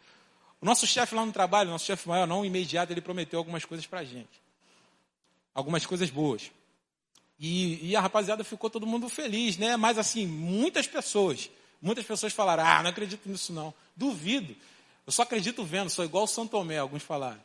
O 0.62 0.66
nosso 0.66 0.86
chefe 0.86 1.16
lá 1.16 1.26
no 1.26 1.32
trabalho, 1.32 1.72
nosso 1.72 1.86
chefe 1.86 2.08
maior, 2.08 2.28
não 2.28 2.46
imediato, 2.46 2.94
ele 2.94 3.02
prometeu 3.02 3.40
algumas 3.40 3.66
coisas 3.66 3.88
para 3.88 4.00
a 4.00 4.04
gente. 4.04 4.40
Algumas 5.54 5.86
coisas 5.86 6.10
boas. 6.12 6.52
E, 7.40 7.90
e, 7.90 7.96
a 7.96 8.02
rapaziada 8.02 8.44
ficou 8.44 8.70
todo 8.70 8.86
mundo 8.86 9.10
feliz, 9.10 9.58
né? 9.58 9.76
Mas 9.76 9.98
assim, 9.98 10.28
muitas 10.28 10.86
pessoas, 10.86 11.50
muitas 11.82 12.06
pessoas 12.06 12.32
falaram, 12.32 12.64
ah, 12.64 12.84
não 12.84 12.92
acredito 12.92 13.28
nisso 13.28 13.52
não. 13.52 13.74
Duvido. 13.96 14.56
Eu 15.08 15.12
só 15.12 15.24
acredito 15.24 15.64
vendo, 15.64 15.90
sou 15.90 16.06
igual 16.06 16.26
o 16.26 16.28
São 16.28 16.48
Tomé, 16.48 16.78
alguns 16.78 17.02
falaram. 17.02 17.42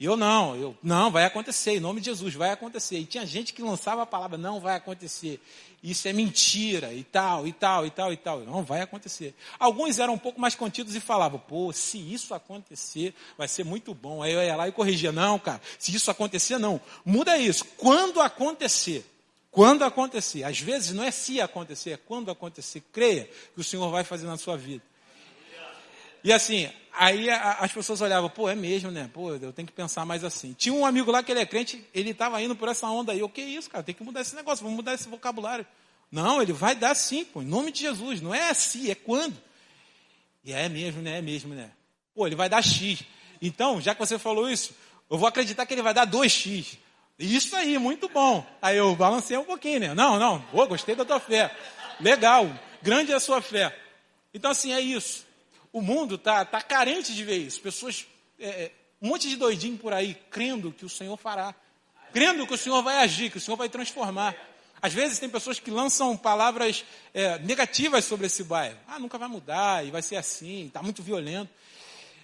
E 0.00 0.06
eu 0.06 0.16
não, 0.16 0.56
eu, 0.56 0.74
não, 0.82 1.10
vai 1.10 1.26
acontecer, 1.26 1.72
em 1.72 1.80
nome 1.80 2.00
de 2.00 2.06
Jesus, 2.06 2.32
vai 2.32 2.50
acontecer. 2.50 2.98
E 2.98 3.04
tinha 3.04 3.26
gente 3.26 3.52
que 3.52 3.60
lançava 3.60 4.00
a 4.00 4.06
palavra, 4.06 4.38
não 4.38 4.58
vai 4.58 4.74
acontecer. 4.74 5.38
Isso 5.82 6.08
é 6.08 6.12
mentira, 6.14 6.94
e 6.94 7.04
tal, 7.04 7.46
e 7.46 7.52
tal, 7.52 7.84
e 7.84 7.90
tal, 7.90 8.10
e 8.10 8.16
tal. 8.16 8.40
Não 8.40 8.62
vai 8.62 8.80
acontecer. 8.80 9.34
Alguns 9.58 9.98
eram 9.98 10.14
um 10.14 10.18
pouco 10.18 10.40
mais 10.40 10.54
contidos 10.54 10.94
e 10.94 11.00
falavam, 11.00 11.38
pô, 11.38 11.70
se 11.70 11.98
isso 11.98 12.32
acontecer, 12.32 13.14
vai 13.36 13.46
ser 13.46 13.62
muito 13.62 13.92
bom. 13.92 14.22
Aí 14.22 14.32
eu 14.32 14.42
ia 14.42 14.56
lá 14.56 14.66
e 14.66 14.72
corrigia, 14.72 15.12
não, 15.12 15.38
cara, 15.38 15.60
se 15.78 15.94
isso 15.94 16.10
acontecer, 16.10 16.56
não. 16.56 16.80
Muda 17.04 17.36
isso. 17.36 17.66
Quando 17.76 18.22
acontecer, 18.22 19.04
quando 19.50 19.84
acontecer, 19.84 20.44
às 20.44 20.58
vezes 20.58 20.92
não 20.92 21.04
é 21.04 21.10
se 21.10 21.42
acontecer, 21.42 21.90
é 21.90 21.96
quando 21.98 22.30
acontecer, 22.30 22.82
creia 22.90 23.28
que 23.54 23.60
o 23.60 23.64
Senhor 23.64 23.90
vai 23.90 24.02
fazer 24.02 24.26
na 24.26 24.38
sua 24.38 24.56
vida. 24.56 24.82
E 26.22 26.32
assim, 26.32 26.70
aí 26.92 27.30
as 27.30 27.72
pessoas 27.72 28.00
olhavam, 28.00 28.28
pô, 28.28 28.48
é 28.48 28.54
mesmo, 28.54 28.90
né? 28.90 29.08
Pô, 29.12 29.34
eu 29.34 29.52
tenho 29.52 29.66
que 29.66 29.72
pensar 29.72 30.04
mais 30.04 30.22
assim. 30.24 30.52
Tinha 30.52 30.74
um 30.74 30.84
amigo 30.84 31.10
lá 31.10 31.22
que 31.22 31.32
ele 31.32 31.40
é 31.40 31.46
crente, 31.46 31.84
ele 31.94 32.10
estava 32.10 32.40
indo 32.42 32.54
por 32.54 32.68
essa 32.68 32.86
onda 32.88 33.12
aí. 33.12 33.22
O 33.22 33.28
que 33.28 33.40
é 33.40 33.44
isso, 33.44 33.70
cara? 33.70 33.82
Tem 33.82 33.94
que 33.94 34.02
mudar 34.02 34.20
esse 34.20 34.36
negócio, 34.36 34.62
vamos 34.62 34.76
mudar 34.76 34.94
esse 34.94 35.08
vocabulário. 35.08 35.66
Não, 36.10 36.42
ele 36.42 36.52
vai 36.52 36.74
dar 36.74 36.94
sim, 36.94 37.24
pô, 37.24 37.40
em 37.40 37.46
nome 37.46 37.70
de 37.72 37.80
Jesus. 37.80 38.20
Não 38.20 38.34
é 38.34 38.50
assim, 38.50 38.90
é 38.90 38.94
quando. 38.94 39.36
E 40.44 40.52
é 40.52 40.68
mesmo, 40.68 41.00
né? 41.00 41.18
É 41.18 41.22
mesmo, 41.22 41.54
né? 41.54 41.70
Pô, 42.14 42.26
ele 42.26 42.36
vai 42.36 42.48
dar 42.48 42.62
X. 42.62 43.02
Então, 43.40 43.80
já 43.80 43.94
que 43.94 44.00
você 44.00 44.18
falou 44.18 44.50
isso, 44.50 44.74
eu 45.08 45.16
vou 45.16 45.28
acreditar 45.28 45.64
que 45.64 45.72
ele 45.72 45.82
vai 45.82 45.94
dar 45.94 46.06
2X. 46.06 46.78
Isso 47.18 47.54
aí, 47.54 47.78
muito 47.78 48.08
bom. 48.08 48.44
Aí 48.60 48.76
eu 48.76 48.94
balancei 48.96 49.36
um 49.36 49.44
pouquinho, 49.44 49.80
né? 49.80 49.94
Não, 49.94 50.18
não, 50.18 50.40
pô, 50.42 50.66
gostei 50.66 50.94
da 50.94 51.04
tua 51.04 51.20
fé. 51.20 51.54
Legal, 52.00 52.50
grande 52.82 53.12
é 53.12 53.14
a 53.14 53.20
sua 53.20 53.40
fé. 53.40 53.76
Então, 54.32 54.50
assim, 54.50 54.72
é 54.72 54.80
isso. 54.80 55.26
O 55.72 55.80
mundo 55.80 56.16
está 56.16 56.44
tá 56.44 56.60
carente 56.60 57.14
de 57.14 57.24
ver 57.24 57.38
isso. 57.38 57.60
Pessoas, 57.60 58.06
é, 58.38 58.48
é, 58.48 58.72
um 59.00 59.08
monte 59.08 59.28
de 59.28 59.36
doidinho 59.36 59.78
por 59.78 59.92
aí, 59.92 60.14
crendo 60.30 60.72
que 60.72 60.84
o 60.84 60.88
Senhor 60.88 61.16
fará. 61.16 61.54
Crendo 62.12 62.46
que 62.46 62.54
o 62.54 62.58
Senhor 62.58 62.82
vai 62.82 62.98
agir, 62.98 63.30
que 63.30 63.38
o 63.38 63.40
Senhor 63.40 63.56
vai 63.56 63.68
transformar. 63.68 64.34
Às 64.82 64.92
vezes 64.92 65.18
tem 65.18 65.28
pessoas 65.28 65.60
que 65.60 65.70
lançam 65.70 66.16
palavras 66.16 66.84
é, 67.12 67.38
negativas 67.40 68.04
sobre 68.04 68.26
esse 68.26 68.42
bairro. 68.42 68.78
Ah, 68.88 68.98
nunca 68.98 69.18
vai 69.18 69.28
mudar, 69.28 69.86
e 69.86 69.90
vai 69.90 70.02
ser 70.02 70.16
assim, 70.16 70.66
está 70.66 70.82
muito 70.82 71.02
violento, 71.02 71.50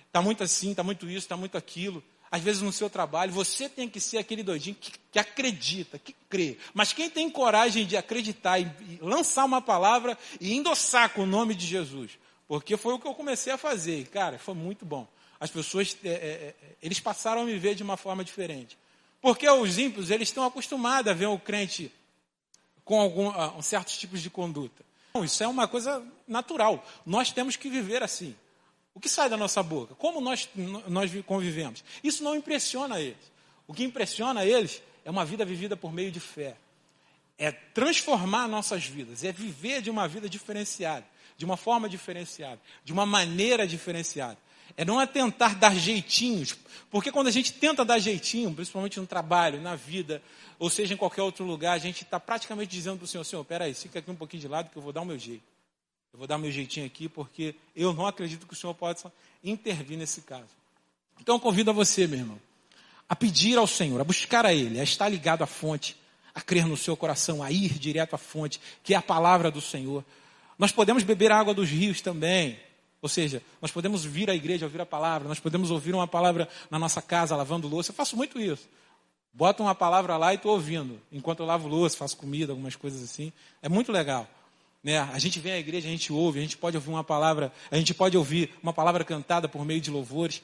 está 0.07 0.23
muito 0.23 0.43
assim, 0.43 0.71
está 0.71 0.83
muito 0.83 1.07
isso, 1.09 1.19
está 1.19 1.37
muito 1.37 1.57
aquilo. 1.57 2.03
Às 2.31 2.43
vezes 2.43 2.63
no 2.63 2.73
seu 2.73 2.91
trabalho, 2.91 3.31
você 3.33 3.69
tem 3.69 3.89
que 3.89 4.01
ser 4.01 4.19
aquele 4.19 4.43
doidinho 4.43 4.75
que, 4.75 4.91
que 5.13 5.19
acredita, 5.19 5.99
que 5.99 6.15
crê. 6.29 6.59
Mas 6.75 6.93
quem 6.93 7.09
tem 7.09 7.31
coragem 7.31 7.87
de 7.87 7.97
acreditar 7.97 8.59
e, 8.59 8.65
e 8.65 8.99
lançar 9.01 9.45
uma 9.45 9.63
palavra 9.63 10.19
e 10.41 10.55
endossar 10.55 11.11
com 11.11 11.23
o 11.23 11.27
nome 11.27 11.55
de 11.55 11.67
Jesus? 11.67 12.19
Porque 12.49 12.77
foi 12.77 12.95
o 12.95 12.99
que 12.99 13.07
eu 13.07 13.15
comecei 13.15 13.53
a 13.53 13.59
fazer. 13.59 14.07
Cara, 14.09 14.39
foi 14.39 14.55
muito 14.55 14.85
bom. 14.85 15.07
As 15.39 15.51
pessoas, 15.51 15.97
é, 16.05 16.09
é, 16.09 16.13
é 16.13 16.55
eles 16.83 17.01
passaram 17.01 17.43
a 17.43 17.45
me 17.45 17.59
ver 17.59 17.75
de 17.75 17.83
uma 17.83 17.97
forma 17.97 18.25
diferente. 18.25 18.79
Porque 19.21 19.49
os 19.49 19.79
ímpios, 19.79 20.11
eles 20.11 20.29
estão 20.29 20.45
acostumados 20.45 21.11
a 21.11 21.15
ver 21.15 21.27
o 21.27 21.39
crente 21.39 21.93
com 22.85 23.01
algum, 23.01 23.29
uh, 23.29 23.63
certos 23.63 23.99
tipos 23.99 24.23
de 24.23 24.31
conduta. 24.31 24.85
Não, 25.15 25.25
isso 25.25 25.43
é 25.43 25.49
uma 25.49 25.67
coisa 25.67 26.03
natural. 26.29 26.87
Nós 27.05 27.33
temos 27.33 27.57
que 27.57 27.69
viver 27.69 28.03
assim. 28.03 28.37
O 28.95 29.01
que 29.01 29.09
sai 29.09 29.29
da 29.29 29.37
nossa 29.37 29.63
boca? 29.63 29.95
Como 29.97 30.21
nós, 30.21 30.49
nós 30.87 31.11
convivemos? 31.27 31.85
Isso 32.03 32.23
não 32.23 32.35
impressiona 32.35 33.01
eles. 33.01 33.33
O 33.67 33.75
que 33.75 33.85
impressiona 33.85 34.45
eles 34.45 34.83
é 35.05 35.11
uma 35.11 35.25
vida 35.25 35.45
vivida 35.45 35.77
por 35.77 35.93
meio 35.93 36.11
de 36.11 36.21
fé. 36.21 36.57
É 37.39 37.51
transformar 37.51 38.49
nossas 38.49 38.87
vidas, 38.87 39.23
é 39.25 39.33
viver 39.33 39.83
de 39.83 39.91
uma 39.91 40.09
vida 40.09 40.29
diferenciada, 40.29 41.05
de 41.37 41.45
uma 41.45 41.57
forma 41.57 41.89
diferenciada, 41.89 42.61
de 42.85 42.93
uma 42.93 43.07
maneira 43.07 43.67
diferenciada. 43.67 44.39
É 44.77 44.85
não 44.85 45.05
tentar 45.07 45.55
dar 45.55 45.75
jeitinhos, 45.75 46.57
porque 46.91 47.11
quando 47.11 47.29
a 47.29 47.31
gente 47.31 47.53
tenta 47.53 47.85
dar 47.85 47.99
jeitinho, 47.99 48.53
principalmente 48.53 49.01
no 49.01 49.07
trabalho, 49.07 49.61
na 49.61 49.75
vida, 49.77 50.23
ou 50.59 50.69
seja, 50.69 50.95
em 50.95 50.97
qualquer 50.97 51.23
outro 51.23 51.45
lugar, 51.45 51.73
a 51.73 51.79
gente 51.79 52.03
está 52.03 52.19
praticamente 52.19 52.71
dizendo 52.71 52.99
para 52.99 53.05
o 53.05 53.09
Senhor, 53.09 53.25
Senhor, 53.25 53.45
peraí, 53.45 53.75
fica 53.75 53.99
aqui 53.99 54.11
um 54.11 54.17
pouquinho 54.17 54.41
de 54.41 54.49
lado 54.49 54.71
que 54.71 54.77
eu 54.77 54.83
vou 54.83 54.93
dar 54.93 55.03
o 55.03 55.05
meu 55.05 55.19
jeito. 55.19 55.45
Eu 56.13 56.19
vou 56.19 56.27
dar 56.27 56.37
o 56.37 56.39
meu 56.39 56.51
jeitinho 56.51 56.87
aqui, 56.87 57.09
porque 57.09 57.55
eu 57.75 57.93
não 57.93 58.07
acredito 58.07 58.47
que 58.47 58.55
o 58.55 58.57
Senhor 58.57 58.75
possa 58.75 59.13
intervir 59.45 59.99
nesse 59.99 60.23
caso. 60.23 60.49
Então 61.21 61.37
eu 61.37 61.41
convido 61.41 61.71
a 61.71 61.75
você, 61.75 62.07
meu 62.07 62.19
irmão, 62.19 62.41
a 63.09 63.15
pedir 63.15 63.57
ao 63.59 63.67
Senhor, 63.67 64.01
a 64.01 64.05
buscar 64.05 64.45
a 64.45 64.53
Ele, 64.53 64.81
a 64.81 64.83
estar 64.83 65.09
ligado 65.09 65.43
à 65.43 65.47
fonte, 65.47 65.97
a 66.35 66.41
crer 66.41 66.67
no 66.67 66.77
seu 66.77 66.97
coração, 66.97 67.43
a 67.43 67.51
ir 67.51 67.79
direto 67.79 68.15
à 68.15 68.19
fonte, 68.19 68.61
que 68.83 68.95
é 68.95 68.97
a 68.97 69.03
palavra 69.03 69.51
do 69.51 69.61
Senhor. 69.61 70.05
Nós 70.59 70.73
podemos 70.73 71.03
beber 71.03 71.31
a 71.33 71.39
água 71.39 71.55
dos 71.55 71.69
rios 71.69 72.01
também. 72.01 72.59
Ou 73.03 73.09
seja, 73.09 73.43
nós 73.61 73.71
podemos 73.71 74.05
vir 74.05 74.31
à 74.31 74.35
igreja, 74.35 74.65
ouvir 74.67 74.81
a 74.81 74.87
palavra, 74.87 75.29
nós 75.29 75.39
podemos 75.39 75.71
ouvir 75.71 75.95
uma 75.95 76.09
palavra 76.09 76.49
na 76.71 76.79
nossa 76.79 77.03
casa, 77.03 77.37
lavando 77.37 77.69
louça. 77.69 77.91
Eu 77.91 77.95
faço 77.95 78.17
muito 78.17 78.41
isso. 78.41 78.69
Bota 79.33 79.63
uma 79.63 79.75
palavra 79.75 80.17
lá 80.17 80.33
e 80.33 80.37
estou 80.37 80.53
ouvindo, 80.53 80.99
enquanto 81.13 81.41
eu 81.41 81.47
lavo 81.47 81.69
louça, 81.69 81.97
faço 81.97 82.17
comida, 82.17 82.53
algumas 82.53 82.75
coisas 82.75 83.03
assim. 83.03 83.31
É 83.61 83.69
muito 83.69 83.93
legal. 83.93 84.27
Né? 84.83 84.99
A 84.99 85.19
gente 85.19 85.39
vem 85.39 85.53
à 85.53 85.59
igreja, 85.59 85.87
a 85.89 85.91
gente 85.91 86.11
ouve, 86.11 86.39
a 86.39 86.43
gente 86.43 86.57
pode 86.57 86.77
ouvir 86.77 86.89
uma 86.89 87.05
palavra, 87.05 87.53
a 87.71 87.77
gente 87.77 87.93
pode 87.93 88.17
ouvir 88.17 88.51
uma 88.63 88.73
palavra 88.73 89.05
cantada 89.05 89.47
por 89.47 89.65
meio 89.65 89.81
de 89.81 89.91
louvores, 89.91 90.43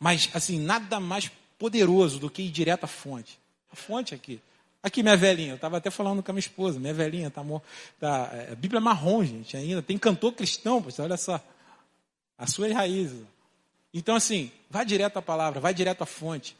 mas 0.00 0.30
assim, 0.32 0.58
nada 0.58 0.98
mais 0.98 1.30
poderoso 1.58 2.18
do 2.18 2.30
que 2.30 2.42
ir 2.42 2.50
direto 2.50 2.84
à 2.84 2.86
fonte. 2.86 3.38
A 3.70 3.76
fonte 3.76 4.14
aqui. 4.14 4.40
Aqui, 4.82 5.02
minha 5.02 5.16
velhinha, 5.16 5.50
eu 5.50 5.56
estava 5.56 5.76
até 5.76 5.90
falando 5.90 6.22
com 6.22 6.30
a 6.30 6.34
minha 6.34 6.40
esposa, 6.40 6.80
minha 6.80 6.94
velhinha, 6.94 7.30
tá, 7.30 7.42
tá, 8.00 8.30
é, 8.32 8.52
a 8.52 8.54
Bíblia 8.56 8.78
é 8.78 8.82
marrom, 8.82 9.24
gente, 9.24 9.56
ainda. 9.56 9.80
Tem 9.80 9.96
cantor 9.96 10.32
cristão, 10.32 10.84
olha 10.98 11.16
só. 11.16 11.40
As 12.36 12.50
suas 12.50 12.72
raízes. 12.72 13.22
Então, 13.94 14.16
assim, 14.16 14.50
vá 14.68 14.82
direto 14.82 15.18
à 15.18 15.22
palavra, 15.22 15.60
vá 15.60 15.70
direto 15.70 16.02
à 16.02 16.06
fonte 16.06 16.56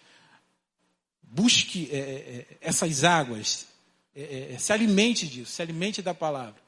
busque 1.33 1.89
é, 1.91 1.97
é, 1.97 2.01
é, 2.01 2.47
essas 2.61 3.05
águas, 3.05 3.67
é, 4.15 4.51
é, 4.53 4.59
se 4.59 4.71
alimente 4.71 5.27
disso, 5.27 5.51
se 5.51 5.63
alimente 5.63 6.03
da 6.03 6.13
palavra. 6.13 6.61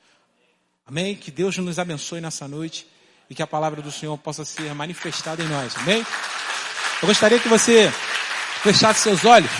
Amém? 0.86 1.14
Que 1.14 1.30
Deus 1.30 1.56
nos 1.58 1.78
abençoe 1.78 2.20
nessa 2.20 2.48
noite 2.48 2.86
e 3.28 3.34
que 3.34 3.42
a 3.42 3.46
palavra 3.46 3.82
do 3.82 3.92
Senhor 3.92 4.16
possa 4.16 4.44
ser 4.44 4.74
manifestada 4.74 5.42
em 5.42 5.48
nós. 5.48 5.76
Amém? 5.76 6.04
Eu 7.02 7.08
gostaria 7.08 7.38
que 7.38 7.48
você 7.48 7.92
fechasse 8.62 9.02
seus 9.02 9.24
olhos. 9.24 9.50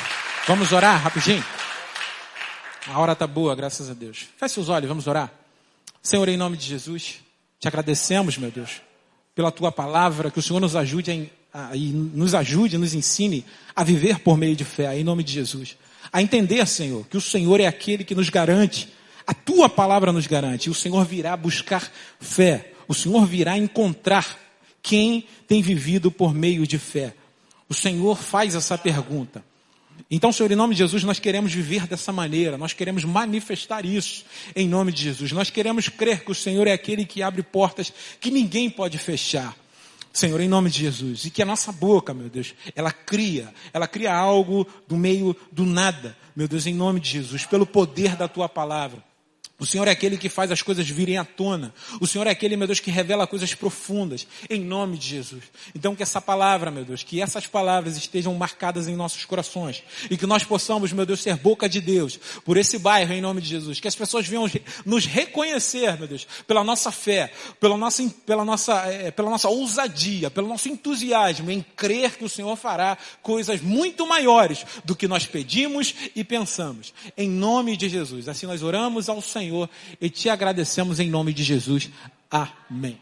Vamos 0.47 0.73
orar 0.73 1.03
rapidinho? 1.03 1.45
A 2.87 2.99
hora 2.99 3.13
está 3.13 3.27
boa, 3.27 3.55
graças 3.55 3.89
a 3.89 3.95
Deus. 3.95 4.27
Feche 4.37 4.55
seus 4.55 4.69
olhos, 4.69 4.89
vamos 4.89 5.07
orar. 5.07 5.33
Senhor, 6.03 6.29
em 6.29 6.37
nome 6.37 6.57
de 6.57 6.67
Jesus, 6.67 7.21
te 7.59 7.67
agradecemos, 7.67 8.37
meu 8.37 8.51
Deus, 8.51 8.83
pela 9.35 9.51
tua 9.51 9.73
palavra, 9.73 10.31
que 10.31 10.39
o 10.39 10.43
Senhor 10.43 10.61
nos 10.61 10.77
ajude 10.77 11.11
em 11.11 11.31
e 11.73 11.93
nos 11.93 12.35
ajude, 12.35 12.77
nos 12.77 12.95
ensine 12.95 13.45
a 13.77 13.85
viver 13.85 14.19
por 14.19 14.37
meio 14.37 14.57
de 14.57 14.65
fé, 14.65 14.99
em 14.99 15.05
nome 15.05 15.23
de 15.23 15.33
Jesus. 15.33 15.77
A 16.13 16.21
entender, 16.21 16.67
Senhor, 16.67 17.07
que 17.07 17.17
o 17.17 17.21
Senhor 17.21 17.61
é 17.61 17.67
aquele 17.67 18.03
que 18.03 18.15
nos 18.15 18.29
garante, 18.29 18.93
a 19.27 19.33
tua 19.33 19.69
palavra 19.69 20.13
nos 20.13 20.27
garante, 20.27 20.67
e 20.67 20.71
o 20.71 20.75
Senhor 20.75 21.05
virá 21.05 21.37
buscar 21.37 21.91
fé, 22.21 22.73
o 22.89 22.95
Senhor 22.95 23.25
virá 23.25 23.57
encontrar 23.57 24.37
quem 24.83 25.27
tem 25.47 25.63
vivido 25.63 26.11
por 26.11 26.35
meio 26.35 26.67
de 26.67 26.77
fé. 26.77 27.15
O 27.69 27.73
Senhor 27.73 28.19
faz 28.19 28.55
essa 28.55 28.77
pergunta. 28.77 29.43
Então, 30.11 30.33
Senhor, 30.33 30.51
em 30.53 30.57
nome 30.57 30.75
de 30.75 30.79
Jesus, 30.79 31.03
nós 31.03 31.19
queremos 31.19 31.53
viver 31.53 31.87
dessa 31.87 32.13
maneira, 32.13 32.59
nós 32.59 32.73
queremos 32.73 33.05
manifestar 33.05 33.85
isso 33.85 34.25
em 34.55 34.69
nome 34.69 34.93
de 34.93 35.03
Jesus. 35.03 35.33
Nós 35.33 35.51
queremos 35.51 35.89
crer 35.89 36.25
que 36.25 36.31
o 36.31 36.35
Senhor 36.35 36.67
é 36.67 36.73
aquele 36.73 37.05
que 37.05 37.23
abre 37.23 37.43
portas 37.43 37.93
que 38.21 38.31
ninguém 38.31 38.69
pode 38.69 38.99
fechar. 38.99 39.57
Senhor, 40.13 40.41
em 40.41 40.49
nome 40.49 40.71
de 40.71 40.79
Jesus. 40.79 41.25
E 41.25 41.31
que 41.31 41.43
a 41.43 41.47
nossa 41.47 41.73
boca, 41.73 42.15
meu 42.15 42.29
Deus, 42.29 42.55
ela 42.77 42.93
cria, 42.93 43.53
ela 43.73 43.89
cria 43.89 44.15
algo 44.15 44.67
do 44.87 44.97
meio 44.97 45.35
do 45.51 45.65
nada, 45.65 46.17
meu 46.37 46.47
Deus, 46.47 46.67
em 46.67 46.75
nome 46.75 47.01
de 47.01 47.11
Jesus, 47.11 47.45
pelo 47.45 47.67
poder 47.67 48.15
da 48.15 48.29
tua 48.29 48.49
palavra. 48.49 49.03
O 49.57 49.65
Senhor 49.65 49.87
é 49.87 49.93
aquele 49.93 50.19
que 50.19 50.29
faz 50.29 50.51
as 50.51 50.63
coisas 50.63 50.89
virem 50.89 51.17
à 51.17 51.25
tona. 51.25 51.73
O 52.01 52.09
Senhor 52.09 52.27
é 52.27 52.31
aquele, 52.31 52.57
meu 52.57 52.67
Deus, 52.67 52.81
que 52.81 52.91
revela 52.91 53.25
coisas 53.25 53.55
profundas, 53.55 54.27
em 54.51 54.61
nome 54.61 54.99
de 54.99 55.07
Jesus. 55.07 55.45
Então 55.73 55.95
que 55.95 56.03
essa 56.03 56.21
palavra, 56.21 56.73
meu 56.73 56.85
Deus, 56.85 57.05
que 57.05 57.23
essas 57.23 57.47
palavras 57.47 57.97
estejam 57.97 58.35
marcadas 58.35 58.89
em 58.89 58.97
nossos 58.97 59.25
corações. 59.25 59.85
E 60.11 60.17
que 60.17 60.27
nós 60.27 60.43
possamos, 60.43 60.93
meu 60.93 61.07
Deus, 61.07 61.23
ser 61.23 61.37
boca 61.37 61.69
de 61.69 61.81
Deus 61.81 62.19
por 62.45 62.57
esse 62.57 62.81
bairro, 62.81 63.13
em 63.13 63.21
nome 63.21 63.41
de 63.41 63.49
Jesus. 63.49 63.79
Que 63.79 63.87
as 63.87 63.95
pessoas 63.95 64.27
venham 64.27 64.51
nos 64.85 65.07
reconhecer, 65.07 65.97
meu 65.99 66.09
Deus, 66.09 66.27
pela 66.49 66.65
nossa 66.65 66.91
fé, 66.91 67.33
pela 67.61 67.77
nossa, 67.77 68.03
pela 68.27 68.45
nossa, 68.45 68.75
é, 68.89 69.13
pela 69.13 69.31
nossa 69.31 69.49
ousadia, 69.49 70.33
pelo 70.33 70.49
nosso 70.49 70.69
entusiasmo 70.69 71.49
em 71.49 71.65
crer 71.77 72.17
que 72.17 72.25
o 72.25 72.29
Senhor 72.29 72.57
fará 72.57 72.99
coisas 73.23 73.61
muito 73.61 74.05
maiores 74.05 74.67
do 74.85 74.97
que 74.97 75.07
nós 75.07 75.27
pedimos 75.27 75.95
e 76.17 76.25
pensamos. 76.25 76.93
Em 77.17 77.31
nome 77.31 77.77
de 77.77 77.89
Jesus. 77.89 78.29
Assim 78.29 78.47
nós 78.47 78.61
oramos 78.61 79.09
ao 79.09 79.23
Senhor 79.23 79.44
Senhor 79.45 79.69
e 80.01 80.09
te 80.09 80.29
agradecemos 80.29 80.99
em 81.01 81.11
nome 81.11 81.33
de 81.33 81.43
Jesus. 81.43 81.91
Amém. 82.31 82.99